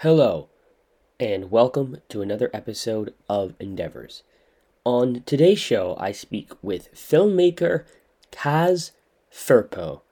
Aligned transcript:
Hello, 0.00 0.50
and 1.18 1.50
welcome 1.50 2.02
to 2.10 2.20
another 2.20 2.50
episode 2.52 3.14
of 3.30 3.54
Endeavours. 3.58 4.24
On 4.84 5.22
today's 5.24 5.58
show, 5.58 5.96
I 5.98 6.12
speak 6.12 6.52
with 6.60 6.94
filmmaker 6.94 7.86
Kaz 8.30 8.90
Firpo 9.32 10.02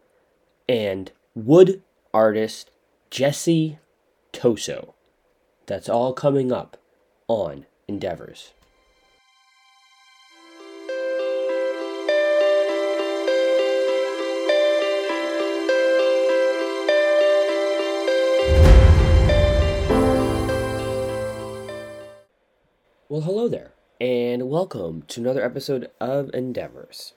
and 0.66 1.12
wood 1.34 1.82
artist 2.14 2.70
Jesse 3.10 3.78
Toso. 4.32 4.94
That's 5.66 5.90
all 5.90 6.14
coming 6.14 6.50
up 6.50 6.78
on 7.28 7.66
Endeavours. 7.86 8.54
Well, 23.14 23.22
hello 23.22 23.46
there, 23.46 23.70
and 24.00 24.50
welcome 24.50 25.02
to 25.02 25.20
another 25.20 25.44
episode 25.44 25.88
of 26.00 26.34
Endeavours. 26.34 27.12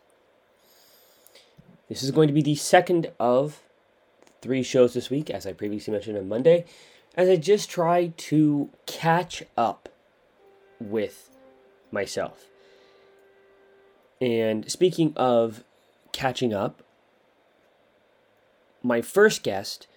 This 1.89 2.03
is 2.03 2.11
going 2.11 2.27
to 2.27 2.35
be 2.35 2.43
the 2.43 2.53
second 2.53 3.11
of 3.19 3.63
three 4.43 4.61
shows 4.61 4.93
this 4.93 5.09
week, 5.09 5.31
as 5.31 5.47
I 5.47 5.53
previously 5.53 5.91
mentioned 5.91 6.15
on 6.15 6.29
Monday, 6.29 6.65
as 7.15 7.27
I 7.27 7.35
just 7.35 7.71
try 7.71 8.13
to 8.15 8.69
catch 8.85 9.41
up 9.57 9.89
with 10.79 11.31
myself. 11.91 12.45
And 14.21 14.69
speaking 14.69 15.13
of 15.15 15.63
catching 16.11 16.53
up, 16.53 16.83
my 18.83 19.01
first 19.01 19.41
guest 19.41 19.87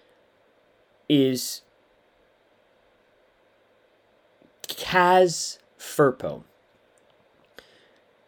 is 1.10 1.60
Kaz 4.66 5.58
Firpo. 5.80 6.44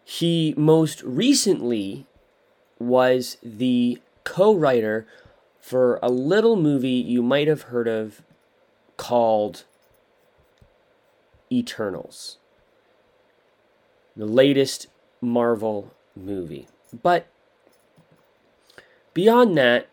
He 0.05 0.55
most 0.57 1.03
recently 1.03 2.07
was 2.79 3.37
the 3.43 4.01
co 4.25 4.55
writer 4.55 5.07
for 5.61 5.99
a 6.03 6.09
little 6.09 6.57
movie 6.57 6.91
you 6.91 7.23
might 7.23 7.47
have 7.49 7.63
heard 7.63 7.87
of 7.87 8.23
called 8.97 9.65
Eternals, 11.53 12.39
the 14.17 14.27
latest 14.27 14.89
Marvel 15.21 15.93
movie. 16.17 16.69
But 17.03 17.27
beyond 19.15 19.57
that, 19.59 19.89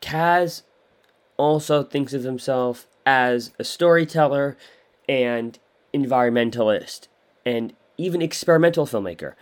Kaz 0.00 0.62
also 1.36 1.82
thinks 1.82 2.12
of 2.12 2.22
himself 2.22 2.86
as 3.06 3.52
a 3.58 3.64
storyteller 3.64 4.56
and 5.08 5.58
environmentalist 5.94 7.08
and 7.46 7.72
even 7.96 8.20
experimental 8.20 8.86
filmmaker. 8.86 9.34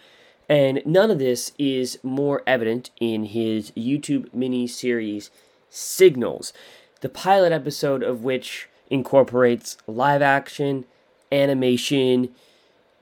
And 0.49 0.83
none 0.85 1.11
of 1.11 1.19
this 1.19 1.53
is 1.59 1.99
more 2.03 2.43
evident 2.47 2.91
in 3.01 3.25
his 3.25 3.71
YouTube 3.73 4.33
mini 4.35 4.67
series 4.67 5.31
Signals, 5.71 6.53
the 7.01 7.09
pilot 7.09 7.51
episode 7.51 8.03
of 8.03 8.23
which 8.23 8.69
incorporates 8.91 9.79
live 9.87 10.21
action, 10.21 10.85
animation, 11.31 12.29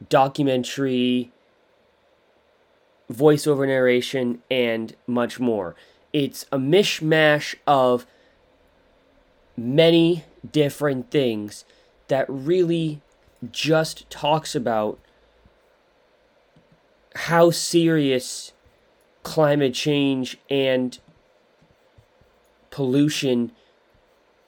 documentary, 0.09 1.33
voiceover 3.13 3.67
narration, 3.67 4.41
and 4.49 4.95
much 5.09 5.41
more. 5.41 5.75
It's 6.13 6.47
a 6.53 6.59
mishmash 6.59 7.57
of 7.67 8.07
many 9.57 10.25
different 10.53 11.11
things 11.11 11.65
that 12.07 12.27
really 12.29 13.01
just 13.51 14.09
talks 14.11 14.55
about 14.55 14.99
how 17.15 17.51
serious 17.51 18.53
climate 19.23 19.75
change 19.75 20.39
and 20.49 20.99
pollution 22.71 23.53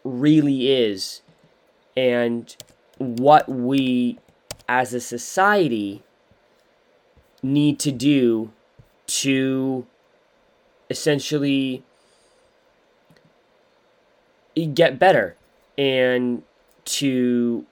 really 0.05 0.71
is 0.71 1.23
and 1.97 2.57
what 2.99 3.49
we 3.49 4.19
as 4.69 4.95
a 4.95 5.01
society 5.01 6.03
need 7.43 7.79
to 7.79 7.91
do 7.91 8.51
to 9.07 9.87
essentially 10.89 11.83
get 14.75 14.99
better 14.99 15.37
and 15.77 16.43
to 16.85 17.67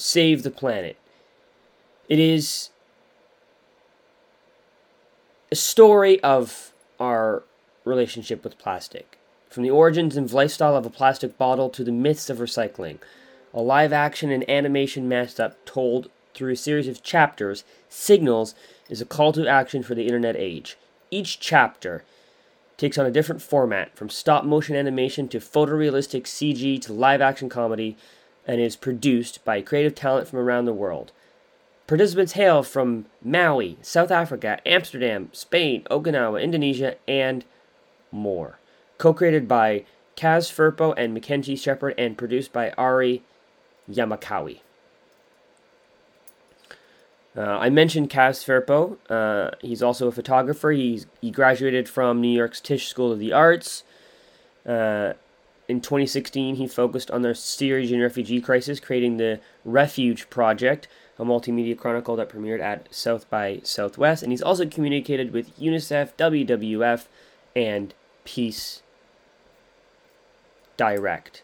save 0.00 0.42
the 0.42 0.50
planet. 0.50 0.96
It 2.08 2.18
is 2.18 2.70
a 5.52 5.56
story 5.56 6.20
of 6.22 6.72
our 6.98 7.42
relationship 7.84 8.42
with 8.42 8.58
plastic. 8.58 9.18
From 9.48 9.62
the 9.62 9.70
origins 9.70 10.16
and 10.16 10.32
lifestyle 10.32 10.76
of 10.76 10.86
a 10.86 10.90
plastic 10.90 11.36
bottle 11.36 11.70
to 11.70 11.84
the 11.84 11.92
myths 11.92 12.30
of 12.30 12.38
recycling. 12.38 12.98
A 13.52 13.60
live 13.60 13.92
action 13.92 14.30
and 14.30 14.48
animation 14.48 15.08
mashed 15.08 15.40
up 15.40 15.64
told 15.64 16.08
through 16.34 16.52
a 16.52 16.56
series 16.56 16.86
of 16.86 17.02
chapters, 17.02 17.64
Signals 17.88 18.54
is 18.88 19.00
a 19.00 19.06
call 19.06 19.32
to 19.32 19.48
action 19.48 19.82
for 19.82 19.96
the 19.96 20.06
internet 20.06 20.36
age. 20.36 20.76
Each 21.10 21.40
chapter 21.40 22.04
takes 22.76 22.96
on 22.96 23.06
a 23.06 23.10
different 23.10 23.42
format, 23.42 23.94
from 23.96 24.08
stop 24.08 24.44
motion 24.44 24.76
animation 24.76 25.28
to 25.28 25.40
photorealistic 25.40 26.22
CG 26.22 26.80
to 26.82 26.92
live 26.92 27.20
action 27.20 27.48
comedy, 27.48 27.96
and 28.46 28.60
is 28.60 28.76
produced 28.76 29.44
by 29.44 29.62
creative 29.62 29.94
talent 29.94 30.28
from 30.28 30.38
around 30.38 30.64
the 30.64 30.72
world. 30.72 31.12
Participants 31.86 32.32
hail 32.32 32.62
from 32.62 33.06
Maui, 33.22 33.76
South 33.82 34.10
Africa, 34.10 34.60
Amsterdam, 34.64 35.28
Spain, 35.32 35.82
Okinawa, 35.90 36.42
Indonesia, 36.42 36.94
and 37.08 37.44
more. 38.12 38.58
Co 38.98 39.12
created 39.12 39.48
by 39.48 39.84
Kaz 40.16 40.52
Firpo 40.52 40.94
and 40.96 41.14
Mackenzie 41.14 41.56
Shepard 41.56 41.94
and 41.98 42.16
produced 42.16 42.52
by 42.52 42.70
Ari 42.72 43.22
Yamakawi. 43.90 44.60
Uh, 47.36 47.42
I 47.42 47.70
mentioned 47.70 48.10
Kaz 48.10 48.44
Firpo. 48.44 48.98
Uh, 49.08 49.52
he's 49.60 49.82
also 49.82 50.08
a 50.08 50.12
photographer. 50.12 50.72
He's, 50.72 51.06
he 51.20 51.30
graduated 51.30 51.88
from 51.88 52.20
New 52.20 52.28
York's 52.28 52.60
Tisch 52.60 52.88
School 52.88 53.12
of 53.12 53.18
the 53.18 53.32
Arts. 53.32 53.84
Uh, 54.66 55.14
in 55.70 55.80
2016, 55.80 56.56
he 56.56 56.66
focused 56.66 57.10
on 57.10 57.22
the 57.22 57.34
Syrian 57.34 58.00
refugee 58.00 58.40
crisis, 58.40 58.80
creating 58.80 59.16
the 59.16 59.40
Refuge 59.64 60.28
Project, 60.28 60.88
a 61.18 61.24
multimedia 61.24 61.78
chronicle 61.78 62.16
that 62.16 62.28
premiered 62.28 62.60
at 62.60 62.92
South 62.92 63.30
by 63.30 63.60
Southwest. 63.62 64.22
And 64.22 64.32
he's 64.32 64.42
also 64.42 64.66
communicated 64.66 65.32
with 65.32 65.56
UNICEF, 65.58 66.14
WWF, 66.16 67.06
and 67.54 67.94
Peace 68.24 68.82
Direct. 70.76 71.42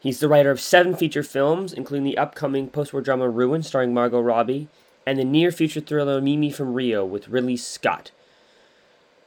He's 0.00 0.20
the 0.20 0.28
writer 0.28 0.50
of 0.50 0.60
seven 0.60 0.94
feature 0.94 1.22
films, 1.22 1.72
including 1.72 2.04
the 2.04 2.18
upcoming 2.18 2.68
post 2.68 2.92
war 2.92 3.00
drama 3.00 3.28
Ruin, 3.30 3.62
starring 3.62 3.94
Margot 3.94 4.20
Robbie, 4.20 4.68
and 5.06 5.18
the 5.18 5.24
near 5.24 5.50
future 5.50 5.80
thriller 5.80 6.20
Mimi 6.20 6.50
from 6.50 6.74
Rio 6.74 7.06
with 7.06 7.28
Ridley 7.28 7.56
Scott. 7.56 8.10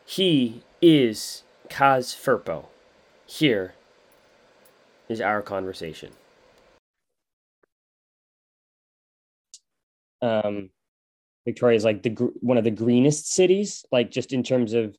He 0.05 0.61
is 0.81 1.43
Kaz 1.69 2.15
Firpo. 2.15 2.65
Here 3.27 3.73
is 5.09 5.19
our 5.19 5.41
conversation. 5.41 6.11
Um, 10.21 10.69
Victoria 11.45 11.75
is 11.75 11.83
like 11.83 12.03
the 12.03 12.11
one 12.39 12.57
of 12.57 12.63
the 12.63 12.71
greenest 12.71 13.31
cities, 13.33 13.85
like 13.91 14.11
just 14.11 14.31
in 14.31 14.43
terms 14.43 14.73
of, 14.73 14.97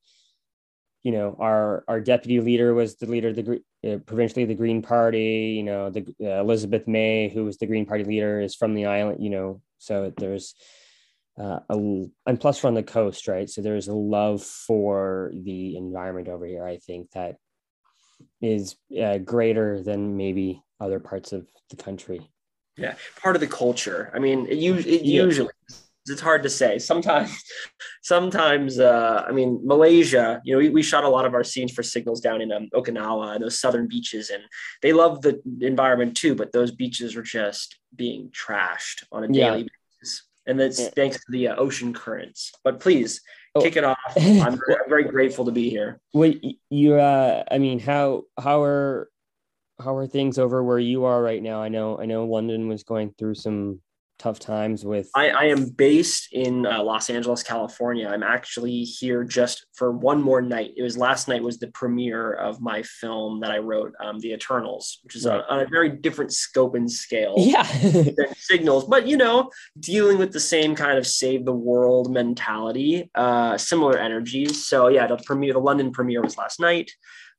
you 1.03 1.13
know, 1.13 1.37
our 1.41 1.85
our 1.89 2.01
deputy 2.01 2.41
leader 2.41 2.75
was 2.75 2.97
the 2.97 3.07
leader 3.07 3.29
of 3.29 3.37
the 3.37 3.63
uh, 3.87 3.99
provincially 4.07 4.45
the 4.45 4.55
Green 4.55 4.83
Party. 4.83 5.55
You 5.57 5.63
know, 5.63 5.91
the 5.91 6.15
uh, 6.23 6.41
Elizabeth 6.41 6.87
May, 6.87 7.31
who 7.31 7.45
was 7.47 7.57
the 7.57 7.67
Green 7.67 7.87
Party 7.87 8.05
leader, 8.05 8.41
is 8.41 8.55
from 8.55 8.75
the 8.75 8.87
island. 8.87 9.25
You 9.25 9.31
know, 9.31 9.63
so 9.79 10.13
there's 10.17 10.55
uh, 11.39 11.61
a 11.71 11.75
and 12.27 12.41
plus 12.41 12.63
we're 12.63 12.69
on 12.69 12.75
the 12.75 12.83
coast, 12.83 13.27
right? 13.27 13.49
So 13.49 13.63
there's 13.63 13.89
a 13.89 13.95
love 13.95 14.43
for 14.43 15.33
the 15.35 15.77
environment 15.77 16.29
over 16.29 16.45
here. 16.45 16.65
I 16.65 16.77
think 16.77 17.11
that 17.13 17.37
is 18.41 18.77
uh, 19.01 19.19
greater 19.19 19.83
than 19.83 20.17
maybe 20.17 20.63
other 20.81 21.01
parts 21.01 21.33
of 21.33 21.47
the 21.71 21.77
country. 21.77 22.31
Yeah, 22.77 22.95
part 23.21 23.35
of 23.35 23.41
the 23.41 23.49
culture. 23.49 24.13
I 24.15 24.21
mean, 24.21 24.47
it, 24.47 24.59
it 24.59 25.03
yeah. 25.03 25.23
usually 25.25 25.51
it's 26.11 26.21
hard 26.21 26.43
to 26.43 26.51
say. 26.51 26.79
Sometimes, 26.79 27.43
sometimes, 28.03 28.79
uh, 28.79 29.25
I 29.27 29.33
mean, 29.33 29.61
Malaysia. 29.65 30.41
You 30.45 30.55
know, 30.55 30.59
we, 30.59 30.69
we 30.71 30.83
shot 30.83 31.05
a 31.05 31.09
lot 31.09 31.25
of 31.25 31.35
our 31.35 31.45
scenes 31.45 31.73
for 31.73 31.83
signals 31.83 32.21
down 32.21 32.41
in 32.41 32.53
um, 32.53 32.69
Okinawa 32.75 33.35
and 33.35 33.45
those 33.45 33.59
southern 33.61 33.89
beaches, 33.89 34.31
and 34.31 34.43
they 34.83 34.93
love 34.93 35.23
the 35.23 35.41
environment 35.61 36.17
too. 36.17 36.35
But 36.35 36.53
those 36.53 36.71
beaches 36.71 37.17
are 37.17 37.23
just 37.23 37.79
being 37.95 38.31
trashed 38.31 39.05
on 39.13 39.25
a 39.25 39.29
daily 39.29 39.63
yeah. 39.63 39.67
basis, 40.01 40.25
and 40.47 40.59
that's 40.59 40.81
yeah. 40.81 40.91
thanks 40.95 41.17
to 41.17 41.31
the 41.31 41.49
uh, 41.49 41.57
ocean 41.57 41.93
currents. 41.93 42.53
But 42.65 42.81
please. 42.81 43.21
Kick 43.61 43.77
it 43.77 43.85
off. 43.85 43.99
I'm 44.17 44.59
very, 44.67 44.89
very 44.89 45.05
grateful 45.05 45.45
to 45.45 45.53
be 45.53 45.71
here. 45.71 46.01
Well, 46.13 46.33
you, 46.71 46.95
uh, 46.95 47.45
I 47.51 47.59
mean, 47.59 47.79
how 47.79 48.25
how 48.39 48.63
are 48.63 49.11
how 49.81 49.97
are 49.97 50.07
things 50.07 50.39
over 50.39 50.63
where 50.63 50.79
you 50.79 51.05
are 51.05 51.23
right 51.23 51.43
now? 51.43 51.63
I 51.63 51.69
know 51.69 51.99
I 51.99 52.07
know 52.07 52.25
London 52.25 52.69
was 52.69 52.83
going 52.83 53.15
through 53.19 53.35
some 53.35 53.81
tough 54.19 54.39
times 54.39 54.85
with 54.85 55.11
i, 55.15 55.31
I 55.31 55.45
am 55.45 55.71
based 55.71 56.29
in 56.33 56.67
uh, 56.67 56.83
los 56.83 57.11
angeles 57.11 57.43
california. 57.43 58.09
I'm 58.09 58.23
actually 58.23 58.83
here 58.83 59.25
just 59.25 59.67
for 59.75 59.93
one 59.93 60.21
more 60.23 60.43
night. 60.43 60.73
It 60.77 60.83
was 60.83 60.97
last 60.97 61.29
night 61.29 61.43
was 61.43 61.59
the 61.59 61.69
premiere 61.69 62.33
of 62.33 62.61
my 62.61 62.83
film 62.83 63.41
that 63.41 63.51
i 63.51 63.59
wrote 63.59 63.93
um, 64.03 64.19
the 64.19 64.33
eternals 64.33 65.01
which 65.03 65.17
is 65.17 65.27
right. 65.27 65.43
on, 65.49 65.61
a 65.61 65.67
very 65.67 65.91
different 65.91 66.33
scope 66.33 66.75
and 66.75 66.91
scale 66.91 67.35
yeah. 67.39 67.63
than 67.83 68.35
signals 68.37 68.85
but 68.85 69.07
you 69.07 69.17
know 69.17 69.51
dealing 69.79 70.19
with 70.19 70.33
the 70.33 70.41
same 70.41 70.75
kind 70.75 70.99
of 70.99 71.07
save 71.07 71.45
the 71.45 71.53
world 71.53 72.13
mentality 72.13 73.11
uh, 73.15 73.57
similar 73.57 73.99
energies. 73.99 74.67
So 74.67 74.89
yeah 74.89 75.07
the 75.07 75.17
premiere 75.17 75.53
the 75.53 75.61
london 75.61 75.93
premiere 75.93 76.23
was 76.23 76.37
last 76.37 76.61
night. 76.61 76.91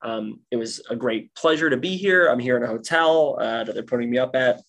Um, 0.02 0.40
it 0.50 0.56
was 0.56 0.82
a 0.90 0.96
great 0.96 1.34
pleasure 1.36 1.70
to 1.70 1.78
be 1.78 1.98
here. 1.98 2.28
I'm 2.28 2.40
here 2.40 2.56
in 2.56 2.64
a 2.64 2.68
hotel 2.68 3.38
uh, 3.40 3.64
that 3.66 3.74
they're 3.74 3.84
putting 3.84 4.10
me 4.10 4.18
up 4.18 4.36
at 4.36 4.62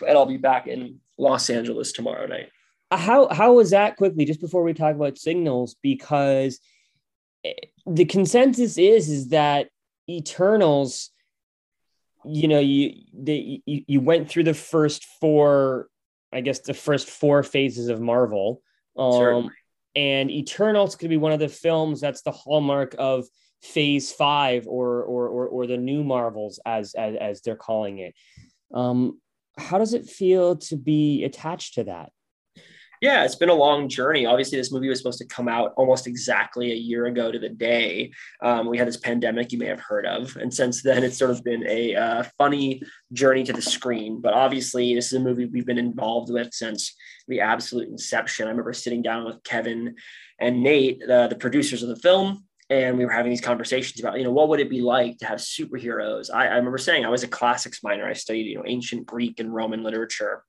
and 0.00 0.16
i'll 0.16 0.26
be 0.26 0.36
back 0.36 0.66
in 0.66 1.00
Los 1.18 1.50
Angeles 1.50 1.92
tomorrow 1.92 2.26
night. 2.26 2.50
Uh, 2.90 2.96
how 2.96 3.28
how 3.28 3.54
was 3.54 3.70
that 3.70 3.96
quickly? 3.96 4.24
Just 4.24 4.40
before 4.40 4.62
we 4.62 4.74
talk 4.74 4.94
about 4.94 5.18
signals, 5.18 5.76
because 5.82 6.60
the 7.86 8.04
consensus 8.04 8.78
is 8.78 9.08
is 9.08 9.28
that 9.28 9.68
Eternals, 10.08 11.10
you 12.24 12.48
know, 12.48 12.58
you 12.58 12.94
they 13.12 13.62
you, 13.66 13.84
you 13.86 14.00
went 14.00 14.28
through 14.28 14.44
the 14.44 14.54
first 14.54 15.04
four, 15.20 15.88
I 16.32 16.40
guess 16.40 16.60
the 16.60 16.74
first 16.74 17.08
four 17.08 17.42
phases 17.42 17.88
of 17.88 18.00
Marvel. 18.00 18.60
Um, 18.96 19.50
and 19.96 20.30
Eternals 20.30 20.96
could 20.96 21.10
be 21.10 21.16
one 21.16 21.32
of 21.32 21.40
the 21.40 21.48
films 21.48 22.00
that's 22.00 22.22
the 22.22 22.32
hallmark 22.32 22.94
of 22.98 23.26
phase 23.62 24.12
five 24.12 24.66
or 24.66 25.02
or 25.02 25.28
or, 25.28 25.48
or 25.48 25.66
the 25.66 25.76
new 25.76 26.04
Marvels 26.04 26.60
as, 26.66 26.94
as 26.94 27.16
as 27.16 27.40
they're 27.40 27.56
calling 27.56 27.98
it. 27.98 28.14
Um, 28.72 29.20
how 29.58 29.78
does 29.78 29.94
it 29.94 30.06
feel 30.06 30.56
to 30.56 30.76
be 30.76 31.24
attached 31.24 31.74
to 31.74 31.84
that? 31.84 32.10
Yeah, 33.00 33.24
it's 33.24 33.34
been 33.34 33.50
a 33.50 33.54
long 33.54 33.88
journey. 33.88 34.24
Obviously, 34.24 34.56
this 34.56 34.72
movie 34.72 34.88
was 34.88 34.98
supposed 34.98 35.18
to 35.18 35.26
come 35.26 35.46
out 35.46 35.74
almost 35.76 36.06
exactly 36.06 36.72
a 36.72 36.74
year 36.76 37.04
ago 37.04 37.30
to 37.30 37.38
the 37.38 37.50
day. 37.50 38.12
Um, 38.42 38.66
we 38.66 38.78
had 38.78 38.88
this 38.88 38.96
pandemic 38.96 39.52
you 39.52 39.58
may 39.58 39.66
have 39.66 39.80
heard 39.80 40.06
of. 40.06 40.34
And 40.36 40.52
since 40.52 40.82
then, 40.82 41.04
it's 41.04 41.18
sort 41.18 41.30
of 41.30 41.44
been 41.44 41.66
a 41.68 41.94
uh, 41.94 42.22
funny 42.38 42.82
journey 43.12 43.44
to 43.44 43.52
the 43.52 43.60
screen. 43.60 44.22
But 44.22 44.32
obviously, 44.32 44.94
this 44.94 45.08
is 45.08 45.20
a 45.20 45.20
movie 45.20 45.44
we've 45.44 45.66
been 45.66 45.76
involved 45.76 46.32
with 46.32 46.54
since 46.54 46.94
the 47.28 47.40
absolute 47.40 47.88
inception. 47.88 48.46
I 48.46 48.50
remember 48.50 48.72
sitting 48.72 49.02
down 49.02 49.26
with 49.26 49.42
Kevin 49.42 49.96
and 50.38 50.62
Nate, 50.62 51.02
uh, 51.02 51.26
the 51.26 51.36
producers 51.36 51.82
of 51.82 51.90
the 51.90 51.96
film, 51.96 52.44
and 52.70 52.96
we 52.96 53.04
were 53.04 53.12
having 53.12 53.30
these 53.30 53.40
conversations 53.40 54.00
about 54.00 54.18
you 54.18 54.24
know 54.24 54.32
what 54.32 54.48
would 54.48 54.60
it 54.60 54.70
be 54.70 54.80
like 54.80 55.18
to 55.18 55.26
have 55.26 55.38
superheroes? 55.38 56.32
I, 56.32 56.46
I, 56.46 56.56
remember 56.56 56.78
saying 56.78 57.04
i 57.04 57.10
was 57.10 57.22
a 57.22 57.28
classics 57.28 57.82
minor. 57.82 58.08
I 58.08 58.14
studied 58.14 58.46
you 58.46 58.56
know 58.56 58.64
ancient 58.66 59.06
greek 59.06 59.40
and 59.40 59.54
roman 59.54 59.82
literature 59.82 60.44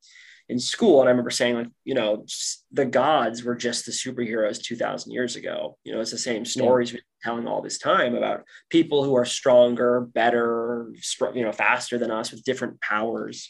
in 0.47 0.59
school. 0.59 1.01
And 1.01 1.09
i 1.09 1.11
remember 1.11 1.31
saying 1.31 1.55
like 1.55 1.67
you 1.83 1.93
know 1.93 2.25
the 2.71 2.85
gods 2.85 3.43
were 3.43 3.55
just 3.55 3.85
the 3.85 3.91
superheroes 3.91 4.61
2000 4.61 5.11
years 5.11 5.35
ago. 5.35 5.77
You 5.83 5.93
know 5.93 6.01
it's 6.01 6.11
the 6.11 6.17
same 6.17 6.45
stories 6.45 6.91
yeah. 6.91 6.95
we've 6.95 7.03
been 7.03 7.31
telling 7.31 7.47
all 7.47 7.61
this 7.61 7.79
time 7.79 8.15
about 8.15 8.43
people 8.69 9.03
who 9.03 9.15
are 9.15 9.25
stronger 9.25 10.01
better 10.01 10.91
you 11.33 11.43
know 11.43 11.51
faster 11.51 11.97
than 11.97 12.11
us 12.11 12.31
with 12.31 12.43
different 12.43 12.79
powers. 12.81 13.49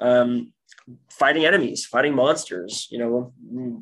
Um, 0.00 0.52
fighting 1.10 1.44
enemies, 1.44 1.84
fighting 1.84 2.14
monsters. 2.14 2.88
You 2.90 2.98
know, 2.98 3.32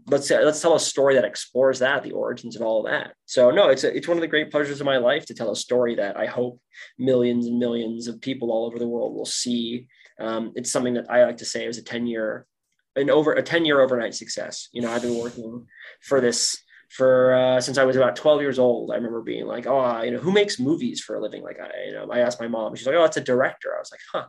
let's 0.06 0.30
let's 0.30 0.60
tell 0.60 0.74
a 0.74 0.80
story 0.80 1.14
that 1.14 1.24
explores 1.24 1.78
that, 1.80 2.02
the 2.02 2.12
origins 2.12 2.56
of 2.56 2.62
all 2.62 2.84
of 2.84 2.90
that. 2.90 3.14
So 3.26 3.50
no, 3.50 3.68
it's 3.68 3.84
a, 3.84 3.94
it's 3.94 4.08
one 4.08 4.16
of 4.16 4.22
the 4.22 4.28
great 4.28 4.50
pleasures 4.50 4.80
of 4.80 4.86
my 4.86 4.96
life 4.96 5.26
to 5.26 5.34
tell 5.34 5.50
a 5.50 5.56
story 5.56 5.96
that 5.96 6.16
I 6.16 6.26
hope 6.26 6.60
millions 6.98 7.46
and 7.46 7.58
millions 7.58 8.08
of 8.08 8.20
people 8.20 8.50
all 8.50 8.66
over 8.66 8.78
the 8.78 8.88
world 8.88 9.14
will 9.14 9.26
see. 9.26 9.88
Um, 10.18 10.52
it's 10.54 10.72
something 10.72 10.94
that 10.94 11.10
I 11.10 11.24
like 11.24 11.38
to 11.38 11.44
say 11.44 11.66
is 11.66 11.78
a 11.78 11.82
ten 11.82 12.06
year, 12.06 12.46
an 12.96 13.10
over 13.10 13.32
a 13.32 13.42
ten 13.42 13.64
year 13.64 13.80
overnight 13.80 14.14
success. 14.14 14.68
You 14.72 14.82
know, 14.82 14.90
I've 14.90 15.02
been 15.02 15.18
working 15.18 15.66
for 16.00 16.20
this 16.20 16.58
for 16.88 17.34
uh, 17.34 17.60
since 17.60 17.76
I 17.76 17.84
was 17.84 17.96
about 17.96 18.14
12 18.14 18.40
years 18.40 18.58
old. 18.58 18.92
I 18.92 18.94
remember 18.94 19.20
being 19.20 19.46
like, 19.46 19.66
oh, 19.66 20.02
you 20.02 20.12
know, 20.12 20.18
who 20.18 20.30
makes 20.30 20.60
movies 20.60 21.00
for 21.00 21.16
a 21.16 21.20
living? 21.20 21.42
Like 21.42 21.58
I, 21.60 21.86
you 21.86 21.92
know, 21.92 22.08
I 22.10 22.20
asked 22.20 22.40
my 22.40 22.46
mom. 22.46 22.76
She's 22.76 22.86
like, 22.86 22.94
oh, 22.94 23.04
it's 23.04 23.16
a 23.16 23.20
director. 23.20 23.74
I 23.74 23.80
was 23.80 23.90
like, 23.90 24.00
huh 24.12 24.28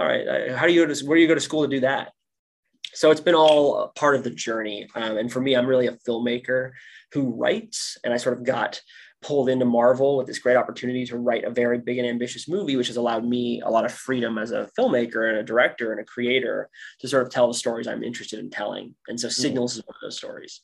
all 0.00 0.06
right, 0.06 0.52
how 0.52 0.66
do 0.66 0.72
you 0.72 0.86
go 0.86 0.92
to 0.92 1.06
where 1.06 1.16
do 1.16 1.22
you 1.22 1.28
go 1.28 1.34
to 1.34 1.40
school 1.40 1.62
to 1.62 1.68
do 1.68 1.80
that? 1.80 2.12
So 2.94 3.10
it's 3.10 3.20
been 3.20 3.34
all 3.34 3.92
part 3.94 4.16
of 4.16 4.24
the 4.24 4.30
journey. 4.30 4.88
Um, 4.94 5.18
and 5.18 5.30
for 5.30 5.40
me, 5.40 5.54
I'm 5.54 5.66
really 5.66 5.86
a 5.86 5.98
filmmaker 6.08 6.72
who 7.12 7.34
writes, 7.34 7.98
and 8.02 8.12
I 8.12 8.16
sort 8.16 8.38
of 8.38 8.44
got 8.44 8.80
pulled 9.22 9.50
into 9.50 9.66
Marvel 9.66 10.16
with 10.16 10.26
this 10.26 10.38
great 10.38 10.56
opportunity 10.56 11.04
to 11.04 11.18
write 11.18 11.44
a 11.44 11.50
very 11.50 11.78
big 11.78 11.98
and 11.98 12.08
ambitious 12.08 12.48
movie, 12.48 12.76
which 12.76 12.86
has 12.86 12.96
allowed 12.96 13.24
me 13.24 13.60
a 13.60 13.68
lot 13.68 13.84
of 13.84 13.92
freedom 13.92 14.38
as 14.38 14.50
a 14.50 14.70
filmmaker 14.78 15.28
and 15.28 15.38
a 15.38 15.42
director 15.42 15.92
and 15.92 16.00
a 16.00 16.04
creator 16.04 16.70
to 17.00 17.08
sort 17.08 17.22
of 17.22 17.30
tell 17.30 17.46
the 17.46 17.54
stories 17.54 17.86
I'm 17.86 18.02
interested 18.02 18.38
in 18.38 18.50
telling. 18.50 18.94
And 19.08 19.20
so 19.20 19.28
mm-hmm. 19.28 19.42
Signals 19.42 19.76
is 19.76 19.86
one 19.86 19.94
of 19.94 20.00
those 20.02 20.16
stories. 20.16 20.62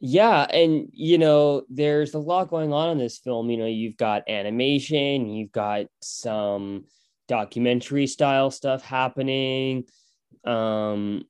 Yeah, 0.00 0.42
and 0.44 0.88
you 0.92 1.18
know, 1.18 1.62
there's 1.68 2.14
a 2.14 2.18
lot 2.18 2.48
going 2.48 2.72
on 2.72 2.90
in 2.90 2.98
this 2.98 3.18
film. 3.18 3.50
You 3.50 3.58
know, 3.58 3.66
you've 3.66 3.96
got 3.96 4.28
animation, 4.28 5.28
you've 5.28 5.52
got 5.52 5.86
some 6.00 6.84
documentary 7.28 8.06
style 8.06 8.50
stuff 8.50 8.82
happening. 8.82 9.84
Um 10.44 11.24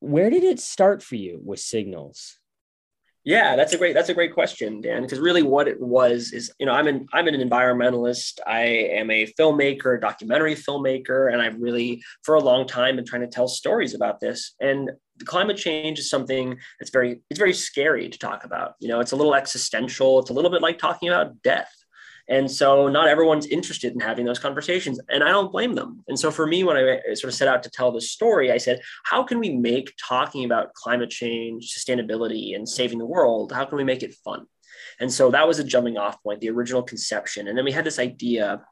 where 0.00 0.30
did 0.30 0.44
it 0.44 0.60
start 0.60 1.02
for 1.02 1.16
you 1.16 1.40
with 1.42 1.60
signals? 1.60 2.38
Yeah 3.24 3.54
that's 3.54 3.74
a 3.74 3.78
great 3.78 3.92
that's 3.92 4.08
a 4.08 4.14
great 4.14 4.32
question 4.32 4.80
dan 4.80 5.02
because 5.02 5.18
really 5.18 5.42
what 5.42 5.68
it 5.68 5.78
was 5.78 6.32
is 6.32 6.50
you 6.58 6.64
know 6.64 6.72
i'm 6.72 6.86
an 6.86 7.06
i'm 7.12 7.28
an 7.28 7.34
environmentalist. 7.34 8.40
I 8.46 8.62
am 8.62 9.10
a 9.10 9.26
filmmaker 9.38 10.00
documentary 10.00 10.54
filmmaker 10.54 11.30
and 11.30 11.42
i've 11.42 11.60
really 11.60 12.02
for 12.22 12.36
a 12.36 12.40
long 12.40 12.66
time 12.66 12.96
been 12.96 13.04
trying 13.04 13.20
to 13.20 13.28
tell 13.28 13.46
stories 13.46 13.94
about 13.94 14.20
this. 14.20 14.54
And 14.60 14.90
climate 15.26 15.58
change 15.58 15.98
is 15.98 16.08
something 16.08 16.56
that's 16.78 16.90
very 16.90 17.20
it's 17.28 17.38
very 17.38 17.52
scary 17.52 18.08
to 18.08 18.18
talk 18.18 18.44
about. 18.44 18.74
You 18.80 18.88
know 18.88 19.00
it's 19.00 19.12
a 19.12 19.16
little 19.16 19.34
existential. 19.34 20.18
It's 20.20 20.30
a 20.30 20.32
little 20.32 20.50
bit 20.50 20.62
like 20.62 20.78
talking 20.78 21.10
about 21.10 21.42
death 21.42 21.70
and 22.30 22.48
so 22.48 22.88
not 22.88 23.08
everyone's 23.08 23.46
interested 23.46 23.92
in 23.92 24.00
having 24.00 24.24
those 24.24 24.38
conversations. 24.38 25.00
And 25.08 25.24
I 25.24 25.30
don't 25.30 25.50
blame 25.50 25.74
them. 25.74 26.02
And 26.06 26.18
so 26.18 26.30
for 26.30 26.46
me, 26.46 26.62
when 26.62 26.76
I 26.76 27.14
sort 27.14 27.32
of 27.32 27.34
set 27.34 27.48
out 27.48 27.64
to 27.64 27.70
tell 27.70 27.90
this 27.90 28.12
story, 28.12 28.52
I 28.52 28.56
said, 28.56 28.80
how 29.04 29.24
can 29.24 29.40
we 29.40 29.50
make 29.50 29.92
talking 30.00 30.44
about 30.44 30.72
climate 30.74 31.10
change, 31.10 31.74
sustainability, 31.76 32.54
and 32.54 32.68
saving 32.68 32.98
the 32.98 33.04
world, 33.04 33.52
how 33.52 33.64
can 33.64 33.76
we 33.76 33.84
make 33.84 34.04
it 34.04 34.14
fun? 34.24 34.46
And 35.00 35.12
so 35.12 35.30
that 35.32 35.48
was 35.48 35.58
a 35.58 35.64
jumping 35.64 35.98
off 35.98 36.22
point, 36.22 36.40
the 36.40 36.50
original 36.50 36.84
conception. 36.84 37.48
And 37.48 37.58
then 37.58 37.64
we 37.64 37.72
had 37.72 37.84
this 37.84 37.98
idea 37.98 38.62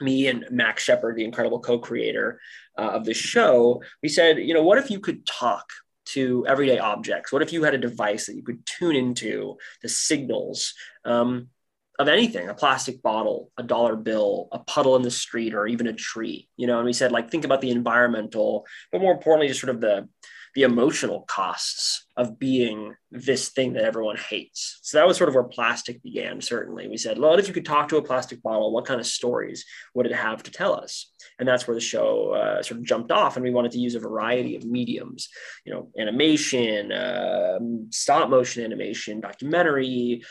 me 0.00 0.26
and 0.26 0.46
Max 0.50 0.82
Shepard, 0.82 1.14
the 1.14 1.24
incredible 1.24 1.60
co-creator 1.60 2.40
uh, 2.76 2.88
of 2.88 3.04
the 3.04 3.14
show, 3.14 3.80
we 4.02 4.08
said, 4.08 4.38
you 4.38 4.52
know, 4.52 4.62
what 4.62 4.78
if 4.78 4.90
you 4.90 4.98
could 4.98 5.24
talk 5.24 5.70
to 6.06 6.44
everyday 6.48 6.78
objects? 6.78 7.32
What 7.32 7.42
if 7.42 7.52
you 7.52 7.62
had 7.62 7.74
a 7.74 7.78
device 7.78 8.26
that 8.26 8.34
you 8.34 8.42
could 8.42 8.66
tune 8.66 8.96
into 8.96 9.56
the 9.82 9.88
signals 9.88 10.74
um, 11.04 11.48
of 11.98 12.08
anything 12.08 12.48
a 12.48 12.54
plastic 12.54 13.02
bottle 13.02 13.50
a 13.58 13.62
dollar 13.62 13.96
bill 13.96 14.48
a 14.52 14.58
puddle 14.58 14.96
in 14.96 15.02
the 15.02 15.10
street 15.10 15.54
or 15.54 15.66
even 15.66 15.86
a 15.86 15.92
tree 15.92 16.48
you 16.56 16.66
know 16.66 16.78
and 16.78 16.86
we 16.86 16.92
said 16.92 17.12
like 17.12 17.30
think 17.30 17.44
about 17.44 17.60
the 17.60 17.70
environmental 17.70 18.66
but 18.90 19.00
more 19.00 19.12
importantly 19.12 19.48
just 19.48 19.60
sort 19.60 19.74
of 19.74 19.80
the 19.80 20.08
the 20.54 20.62
emotional 20.62 21.22
costs 21.22 22.06
of 22.16 22.38
being 22.38 22.94
this 23.10 23.48
thing 23.48 23.72
that 23.72 23.82
everyone 23.82 24.16
hates. 24.16 24.78
So 24.82 24.98
that 24.98 25.06
was 25.06 25.16
sort 25.16 25.28
of 25.28 25.34
where 25.34 25.42
plastic 25.42 26.00
began 26.00 26.40
certainly. 26.40 26.86
We 26.86 26.96
said 26.96 27.18
well 27.18 27.34
if 27.34 27.48
you 27.48 27.54
could 27.54 27.64
talk 27.64 27.88
to 27.88 27.96
a 27.96 28.02
plastic 28.02 28.42
bottle 28.42 28.72
what 28.72 28.86
kind 28.86 29.00
of 29.00 29.06
stories 29.06 29.64
would 29.94 30.06
it 30.06 30.14
have 30.14 30.42
to 30.44 30.50
tell 30.50 30.74
us? 30.74 31.12
And 31.38 31.48
that's 31.48 31.66
where 31.66 31.74
the 31.74 31.80
show 31.80 32.32
uh, 32.32 32.62
sort 32.62 32.78
of 32.78 32.86
jumped 32.86 33.10
off 33.10 33.36
and 33.36 33.44
we 33.44 33.50
wanted 33.50 33.72
to 33.72 33.80
use 33.80 33.96
a 33.96 34.00
variety 34.00 34.54
of 34.54 34.64
mediums 34.64 35.28
you 35.64 35.72
know 35.72 35.90
animation 35.98 36.92
uh, 36.92 37.58
stop 37.90 38.30
motion 38.30 38.64
animation 38.64 39.20
documentary 39.20 40.22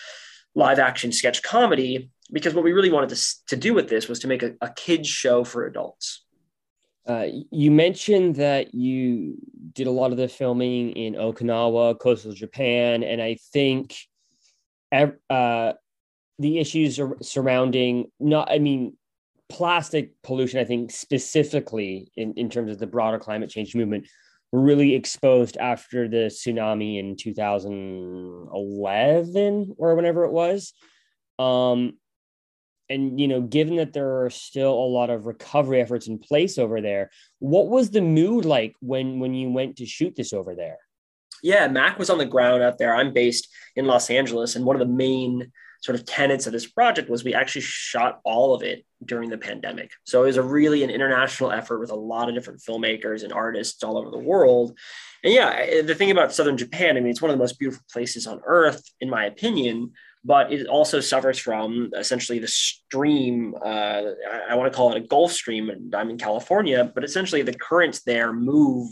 live 0.55 0.79
action 0.79 1.11
sketch 1.11 1.41
comedy 1.43 2.09
because 2.31 2.53
what 2.53 2.63
we 2.63 2.73
really 2.73 2.91
wanted 2.91 3.09
to, 3.09 3.23
to 3.47 3.55
do 3.55 3.73
with 3.73 3.89
this 3.89 4.07
was 4.07 4.19
to 4.19 4.27
make 4.27 4.43
a, 4.43 4.53
a 4.61 4.69
kids 4.69 5.07
show 5.07 5.43
for 5.43 5.65
adults. 5.65 6.23
Uh, 7.05 7.27
you 7.51 7.69
mentioned 7.69 8.35
that 8.37 8.73
you 8.73 9.35
did 9.73 9.87
a 9.87 9.91
lot 9.91 10.11
of 10.11 10.17
the 10.17 10.27
filming 10.27 10.91
in 10.91 11.15
okinawa 11.15 11.99
coastal 11.99 12.31
japan 12.31 13.03
and 13.03 13.21
i 13.21 13.35
think 13.51 13.97
uh, 15.29 15.73
the 16.39 16.59
issues 16.59 16.99
surrounding 17.21 18.09
not 18.21 18.49
i 18.49 18.57
mean 18.57 18.95
plastic 19.49 20.13
pollution 20.21 20.61
i 20.61 20.63
think 20.63 20.91
specifically 20.91 22.09
in, 22.15 22.33
in 22.35 22.49
terms 22.49 22.71
of 22.71 22.79
the 22.79 22.87
broader 22.87 23.19
climate 23.19 23.49
change 23.49 23.75
movement 23.75 24.07
were 24.53 24.61
really 24.61 24.93
exposed 24.93 25.57
after 25.57 26.07
the 26.07 26.29
tsunami 26.29 26.99
in 26.99 27.17
2011 27.17 29.75
or 29.77 29.95
whenever 29.95 30.25
it 30.25 30.31
was. 30.31 30.73
Um, 31.39 31.97
and 32.87 33.19
you 33.19 33.27
know, 33.27 33.41
given 33.41 33.77
that 33.77 33.93
there 33.93 34.23
are 34.23 34.29
still 34.29 34.71
a 34.71 34.93
lot 34.93 35.09
of 35.09 35.25
recovery 35.25 35.81
efforts 35.81 36.05
in 36.07 36.19
place 36.19 36.59
over 36.59 36.81
there, 36.81 37.09
what 37.39 37.67
was 37.67 37.89
the 37.89 38.01
mood 38.01 38.45
like 38.45 38.75
when 38.79 39.19
when 39.19 39.33
you 39.33 39.49
went 39.49 39.77
to 39.77 39.87
shoot 39.87 40.15
this 40.15 40.33
over 40.33 40.53
there? 40.53 40.77
Yeah, 41.41 41.67
Mac 41.67 41.97
was 41.97 42.11
on 42.11 42.19
the 42.19 42.25
ground 42.25 42.61
out 42.61 42.77
there. 42.77 42.95
I'm 42.95 43.11
based 43.11 43.47
in 43.75 43.87
Los 43.87 44.11
Angeles, 44.11 44.55
and 44.55 44.65
one 44.65 44.75
of 44.75 44.87
the 44.87 44.93
main 44.93 45.51
sort 45.83 45.99
of 45.99 46.05
tenets 46.05 46.47
of 46.47 46.53
this 46.53 46.65
project 46.65 47.09
was 47.09 47.25
we 47.25 47.33
actually 47.33 47.61
shot 47.61 48.21
all 48.23 48.55
of 48.55 48.63
it 48.63 48.85
during 49.03 49.29
the 49.29 49.37
pandemic. 49.37 49.91
So 50.05 50.23
it 50.23 50.27
was 50.27 50.37
a 50.37 50.41
really 50.41 50.81
an 50.81 50.89
international 50.89 51.51
effort 51.51 51.79
with 51.79 51.91
a 51.91 51.95
lot 51.95 52.29
of 52.29 52.35
different 52.35 52.61
filmmakers 52.61 53.23
and 53.23 53.33
artists 53.33 53.83
all 53.83 53.97
over 53.97 54.09
the 54.09 54.17
world. 54.17 54.77
And 55.25 55.33
yeah, 55.33 55.81
the 55.81 55.93
thing 55.93 56.09
about 56.09 56.31
southern 56.31 56.55
Japan, 56.55 56.95
I 56.95 57.01
mean, 57.01 57.09
it's 57.09 57.21
one 57.21 57.31
of 57.31 57.37
the 57.37 57.43
most 57.43 57.59
beautiful 57.59 57.83
places 57.91 58.27
on 58.27 58.39
earth, 58.45 58.81
in 59.01 59.09
my 59.09 59.25
opinion. 59.25 59.91
But 60.23 60.53
it 60.53 60.67
also 60.67 61.01
suffers 61.01 61.37
from 61.37 61.91
essentially 61.97 62.39
the 62.39 62.47
stream. 62.47 63.55
Uh, 63.55 64.03
I 64.49 64.55
want 64.55 64.71
to 64.71 64.75
call 64.75 64.93
it 64.93 65.03
a 65.03 65.05
Gulf 65.05 65.33
Stream, 65.33 65.69
I'm 65.93 66.09
in 66.09 66.17
California, 66.17 66.89
but 66.95 67.03
essentially 67.03 67.41
the 67.41 67.53
currents 67.53 68.03
there 68.03 68.31
move 68.31 68.87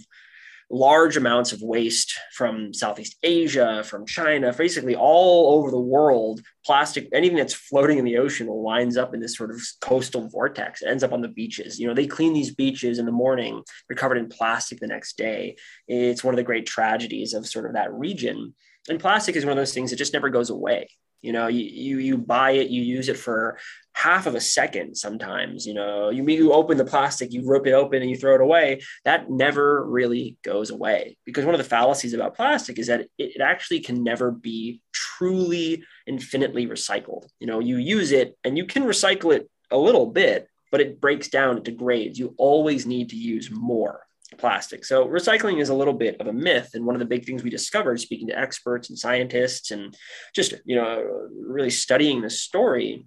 large 0.71 1.17
amounts 1.17 1.51
of 1.51 1.61
waste 1.61 2.17
from 2.33 2.73
Southeast 2.73 3.17
Asia, 3.21 3.83
from 3.83 4.05
China, 4.05 4.53
basically 4.53 4.95
all 4.95 5.59
over 5.59 5.69
the 5.69 5.79
world. 5.79 6.41
Plastic, 6.65 7.09
anything 7.13 7.37
that's 7.37 7.53
floating 7.53 7.97
in 7.97 8.05
the 8.05 8.17
ocean 8.17 8.47
winds 8.49 8.95
up 8.95 9.13
in 9.13 9.19
this 9.19 9.35
sort 9.35 9.51
of 9.51 9.61
coastal 9.81 10.29
vortex. 10.29 10.81
It 10.81 10.87
ends 10.87 11.03
up 11.03 11.11
on 11.11 11.21
the 11.21 11.27
beaches. 11.27 11.79
You 11.79 11.87
know, 11.87 11.93
they 11.93 12.07
clean 12.07 12.33
these 12.33 12.55
beaches 12.55 12.99
in 12.99 13.05
the 13.05 13.11
morning, 13.11 13.61
they're 13.87 13.97
covered 13.97 14.17
in 14.17 14.29
plastic 14.29 14.79
the 14.79 14.87
next 14.87 15.17
day. 15.17 15.57
It's 15.87 16.23
one 16.23 16.33
of 16.33 16.37
the 16.37 16.43
great 16.43 16.65
tragedies 16.65 17.33
of 17.33 17.47
sort 17.47 17.65
of 17.65 17.73
that 17.73 17.93
region. 17.93 18.53
And 18.89 18.99
plastic 18.99 19.35
is 19.35 19.45
one 19.45 19.51
of 19.51 19.57
those 19.57 19.73
things 19.73 19.91
that 19.91 19.97
just 19.97 20.13
never 20.13 20.29
goes 20.29 20.49
away. 20.49 20.87
You 21.21 21.33
know, 21.33 21.47
you, 21.47 21.63
you, 21.63 21.97
you 21.99 22.17
buy 22.17 22.51
it, 22.51 22.69
you 22.69 22.81
use 22.81 23.09
it 23.09 23.17
for 23.17 23.57
half 23.93 24.25
of 24.25 24.35
a 24.35 24.41
second 24.41 24.95
sometimes. 24.95 25.65
You 25.65 25.73
know, 25.73 26.09
you, 26.09 26.27
you 26.27 26.53
open 26.53 26.77
the 26.77 26.85
plastic, 26.85 27.31
you 27.31 27.43
rip 27.45 27.67
it 27.67 27.73
open 27.73 28.01
and 28.01 28.09
you 28.09 28.17
throw 28.17 28.35
it 28.35 28.41
away. 28.41 28.81
That 29.05 29.29
never 29.29 29.85
really 29.85 30.37
goes 30.43 30.71
away 30.71 31.17
because 31.25 31.45
one 31.45 31.53
of 31.53 31.59
the 31.59 31.65
fallacies 31.65 32.13
about 32.13 32.35
plastic 32.35 32.79
is 32.79 32.87
that 32.87 33.01
it, 33.01 33.09
it 33.17 33.41
actually 33.41 33.81
can 33.81 34.03
never 34.03 34.31
be 34.31 34.81
truly 34.93 35.83
infinitely 36.07 36.67
recycled. 36.67 37.27
You 37.39 37.47
know, 37.47 37.59
you 37.59 37.77
use 37.77 38.11
it 38.11 38.37
and 38.43 38.57
you 38.57 38.65
can 38.65 38.83
recycle 38.83 39.35
it 39.35 39.49
a 39.69 39.77
little 39.77 40.07
bit, 40.07 40.47
but 40.71 40.81
it 40.81 40.99
breaks 40.99 41.27
down, 41.27 41.57
it 41.57 41.63
degrades. 41.63 42.17
You 42.17 42.33
always 42.37 42.85
need 42.85 43.09
to 43.09 43.15
use 43.15 43.49
more 43.51 44.01
plastic. 44.37 44.85
So 44.85 45.07
recycling 45.07 45.61
is 45.61 45.69
a 45.69 45.73
little 45.73 45.93
bit 45.93 46.19
of 46.19 46.27
a 46.27 46.33
myth. 46.33 46.71
And 46.73 46.85
one 46.85 46.95
of 46.95 46.99
the 46.99 47.05
big 47.05 47.25
things 47.25 47.43
we 47.43 47.49
discovered 47.49 47.99
speaking 47.99 48.27
to 48.27 48.37
experts 48.37 48.89
and 48.89 48.97
scientists 48.97 49.71
and 49.71 49.95
just, 50.35 50.53
you 50.65 50.75
know, 50.75 51.27
really 51.39 51.69
studying 51.69 52.21
this 52.21 52.41
story 52.41 53.05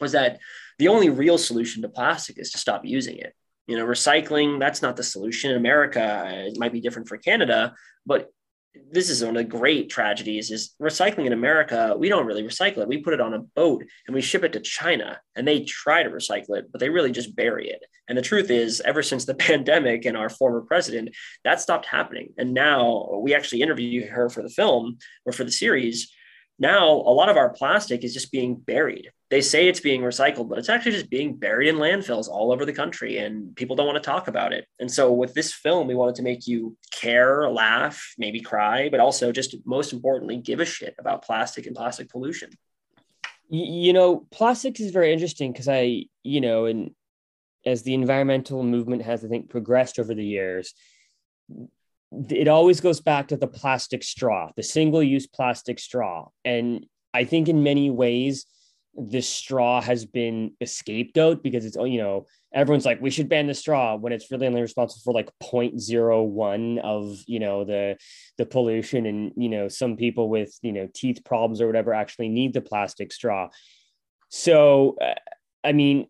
was 0.00 0.12
that 0.12 0.38
the 0.78 0.88
only 0.88 1.10
real 1.10 1.38
solution 1.38 1.82
to 1.82 1.88
plastic 1.88 2.38
is 2.38 2.50
to 2.52 2.58
stop 2.58 2.84
using 2.84 3.18
it. 3.18 3.34
You 3.66 3.76
know, 3.76 3.86
recycling, 3.86 4.58
that's 4.58 4.82
not 4.82 4.96
the 4.96 5.02
solution. 5.02 5.52
In 5.52 5.56
America, 5.56 6.28
it 6.46 6.58
might 6.58 6.72
be 6.72 6.80
different 6.80 7.08
for 7.08 7.16
Canada, 7.16 7.74
but 8.04 8.28
this 8.90 9.10
is 9.10 9.22
one 9.22 9.36
of 9.36 9.42
the 9.42 9.58
great 9.58 9.90
tragedies 9.90 10.50
is 10.50 10.74
recycling 10.80 11.26
in 11.26 11.32
America. 11.32 11.94
We 11.96 12.08
don't 12.08 12.26
really 12.26 12.42
recycle 12.42 12.78
it. 12.78 12.88
We 12.88 13.02
put 13.02 13.14
it 13.14 13.20
on 13.20 13.34
a 13.34 13.40
boat 13.40 13.84
and 14.06 14.14
we 14.14 14.22
ship 14.22 14.44
it 14.44 14.52
to 14.54 14.60
China 14.60 15.20
and 15.36 15.46
they 15.46 15.64
try 15.64 16.02
to 16.02 16.10
recycle 16.10 16.56
it, 16.56 16.72
but 16.72 16.80
they 16.80 16.88
really 16.88 17.12
just 17.12 17.36
bury 17.36 17.68
it. 17.68 17.82
And 18.08 18.16
the 18.16 18.22
truth 18.22 18.50
is, 18.50 18.80
ever 18.82 19.02
since 19.02 19.24
the 19.24 19.34
pandemic 19.48 20.04
and 20.04 20.16
our 20.16 20.30
former 20.30 20.62
president, 20.62 21.10
that 21.44 21.60
stopped 21.60 21.86
happening. 21.86 22.32
And 22.38 22.54
now 22.54 23.18
we 23.20 23.34
actually 23.34 23.62
interviewed 23.62 24.08
her 24.08 24.28
for 24.28 24.42
the 24.42 24.48
film 24.48 24.98
or 25.26 25.32
for 25.32 25.44
the 25.44 25.52
series. 25.52 26.10
Now, 26.58 26.88
a 26.88 27.12
lot 27.12 27.28
of 27.28 27.36
our 27.36 27.50
plastic 27.50 28.04
is 28.04 28.14
just 28.14 28.32
being 28.32 28.56
buried 28.56 29.10
they 29.32 29.40
say 29.40 29.66
it's 29.66 29.80
being 29.80 30.02
recycled, 30.02 30.50
but 30.50 30.58
it's 30.58 30.68
actually 30.68 30.92
just 30.92 31.08
being 31.08 31.34
buried 31.34 31.68
in 31.68 31.76
landfills 31.76 32.28
all 32.28 32.52
over 32.52 32.66
the 32.66 32.72
country, 32.72 33.16
and 33.16 33.56
people 33.56 33.74
don't 33.74 33.86
want 33.86 33.96
to 33.96 34.06
talk 34.06 34.28
about 34.28 34.52
it. 34.52 34.66
And 34.78 34.92
so, 34.92 35.10
with 35.10 35.32
this 35.32 35.54
film, 35.54 35.88
we 35.88 35.94
wanted 35.94 36.16
to 36.16 36.22
make 36.22 36.46
you 36.46 36.76
care, 36.90 37.48
laugh, 37.48 38.12
maybe 38.18 38.40
cry, 38.40 38.90
but 38.90 39.00
also 39.00 39.32
just 39.32 39.56
most 39.64 39.94
importantly, 39.94 40.36
give 40.36 40.60
a 40.60 40.66
shit 40.66 40.94
about 40.98 41.24
plastic 41.24 41.66
and 41.66 41.74
plastic 41.74 42.10
pollution. 42.10 42.50
You 43.48 43.94
know, 43.94 44.26
plastics 44.30 44.80
is 44.80 44.92
very 44.92 45.14
interesting 45.14 45.50
because 45.50 45.66
I, 45.66 46.04
you 46.22 46.42
know, 46.42 46.66
and 46.66 46.90
as 47.64 47.84
the 47.84 47.94
environmental 47.94 48.62
movement 48.62 49.00
has, 49.00 49.24
I 49.24 49.28
think, 49.28 49.48
progressed 49.48 49.98
over 49.98 50.14
the 50.14 50.26
years, 50.26 50.74
it 52.28 52.48
always 52.48 52.82
goes 52.82 53.00
back 53.00 53.28
to 53.28 53.38
the 53.38 53.48
plastic 53.48 54.02
straw, 54.02 54.50
the 54.56 54.62
single 54.62 55.02
use 55.02 55.26
plastic 55.26 55.78
straw. 55.78 56.28
And 56.44 56.84
I 57.14 57.24
think 57.24 57.48
in 57.48 57.62
many 57.62 57.88
ways, 57.88 58.44
this 58.94 59.28
straw 59.28 59.80
has 59.80 60.04
been 60.04 60.52
a 60.60 60.66
scapegoat 60.66 61.42
because 61.42 61.64
it's 61.64 61.76
you 61.76 61.98
know 61.98 62.26
everyone's 62.54 62.84
like 62.84 63.00
we 63.00 63.10
should 63.10 63.28
ban 63.28 63.46
the 63.46 63.54
straw 63.54 63.96
when 63.96 64.12
it's 64.12 64.30
really 64.30 64.46
only 64.46 64.60
responsible 64.60 65.02
for 65.02 65.14
like 65.14 65.30
0.01 65.42 66.78
of 66.80 67.18
you 67.26 67.40
know 67.40 67.64
the 67.64 67.96
the 68.38 68.46
pollution. 68.46 69.06
And 69.06 69.32
you 69.36 69.48
know 69.48 69.68
some 69.68 69.96
people 69.96 70.28
with 70.28 70.58
you 70.62 70.72
know 70.72 70.88
teeth 70.94 71.24
problems 71.24 71.60
or 71.60 71.66
whatever 71.66 71.94
actually 71.94 72.28
need 72.28 72.52
the 72.52 72.60
plastic 72.60 73.12
straw. 73.12 73.48
So 74.28 74.96
uh, 75.00 75.14
i 75.64 75.72
mean 75.72 76.06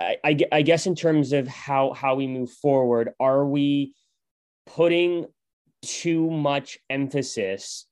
I, 0.00 0.16
I, 0.24 0.38
I 0.52 0.62
guess 0.62 0.86
in 0.86 0.94
terms 0.94 1.32
of 1.32 1.46
how 1.46 1.92
how 1.92 2.14
we 2.14 2.26
move 2.26 2.50
forward 2.50 3.10
are 3.20 3.44
we 3.44 3.94
putting 4.66 5.26
too 5.82 6.30
much 6.30 6.78
emphasis 6.88 7.86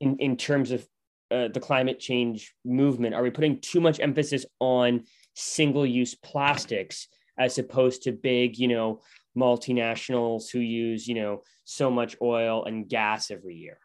in 0.00 0.16
in 0.18 0.36
terms 0.36 0.70
of 0.70 0.86
uh, 1.30 1.48
the 1.48 1.60
climate 1.60 1.98
change 1.98 2.54
movement? 2.64 3.14
Are 3.14 3.22
we 3.22 3.30
putting 3.30 3.60
too 3.60 3.80
much 3.80 4.00
emphasis 4.00 4.44
on 4.60 5.04
single 5.34 5.86
use 5.86 6.14
plastics 6.14 7.08
as 7.38 7.58
opposed 7.58 8.02
to 8.02 8.12
big, 8.12 8.58
you 8.58 8.68
know, 8.68 9.00
multinationals 9.36 10.50
who 10.50 10.60
use, 10.60 11.06
you 11.06 11.14
know, 11.14 11.42
so 11.64 11.90
much 11.90 12.16
oil 12.22 12.64
and 12.64 12.88
gas 12.88 13.30
every 13.30 13.56
year? 13.56 13.78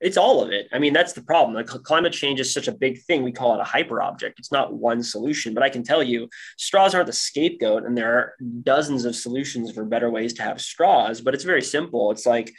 It's 0.00 0.16
all 0.16 0.42
of 0.42 0.50
it. 0.50 0.68
I 0.72 0.78
mean, 0.78 0.92
that's 0.92 1.12
the 1.12 1.22
problem. 1.22 1.54
Like 1.54 1.66
climate 1.66 2.12
change 2.12 2.38
is 2.40 2.52
such 2.52 2.68
a 2.68 2.72
big 2.72 3.02
thing. 3.02 3.22
We 3.22 3.32
call 3.32 3.54
it 3.54 3.60
a 3.60 3.64
hyper 3.64 4.00
object. 4.00 4.38
It's 4.38 4.52
not 4.52 4.74
one 4.74 5.02
solution, 5.02 5.54
but 5.54 5.62
I 5.62 5.70
can 5.70 5.82
tell 5.82 6.02
you 6.02 6.28
straws 6.56 6.94
aren't 6.94 7.06
the 7.06 7.12
scapegoat, 7.12 7.84
and 7.84 7.96
there 7.96 8.14
are 8.14 8.34
dozens 8.62 9.04
of 9.04 9.16
solutions 9.16 9.72
for 9.72 9.84
better 9.84 10.10
ways 10.10 10.34
to 10.34 10.42
have 10.42 10.60
straws, 10.60 11.20
but 11.20 11.34
it's 11.34 11.44
very 11.44 11.62
simple. 11.62 12.10
It's 12.12 12.26
like 12.26 12.52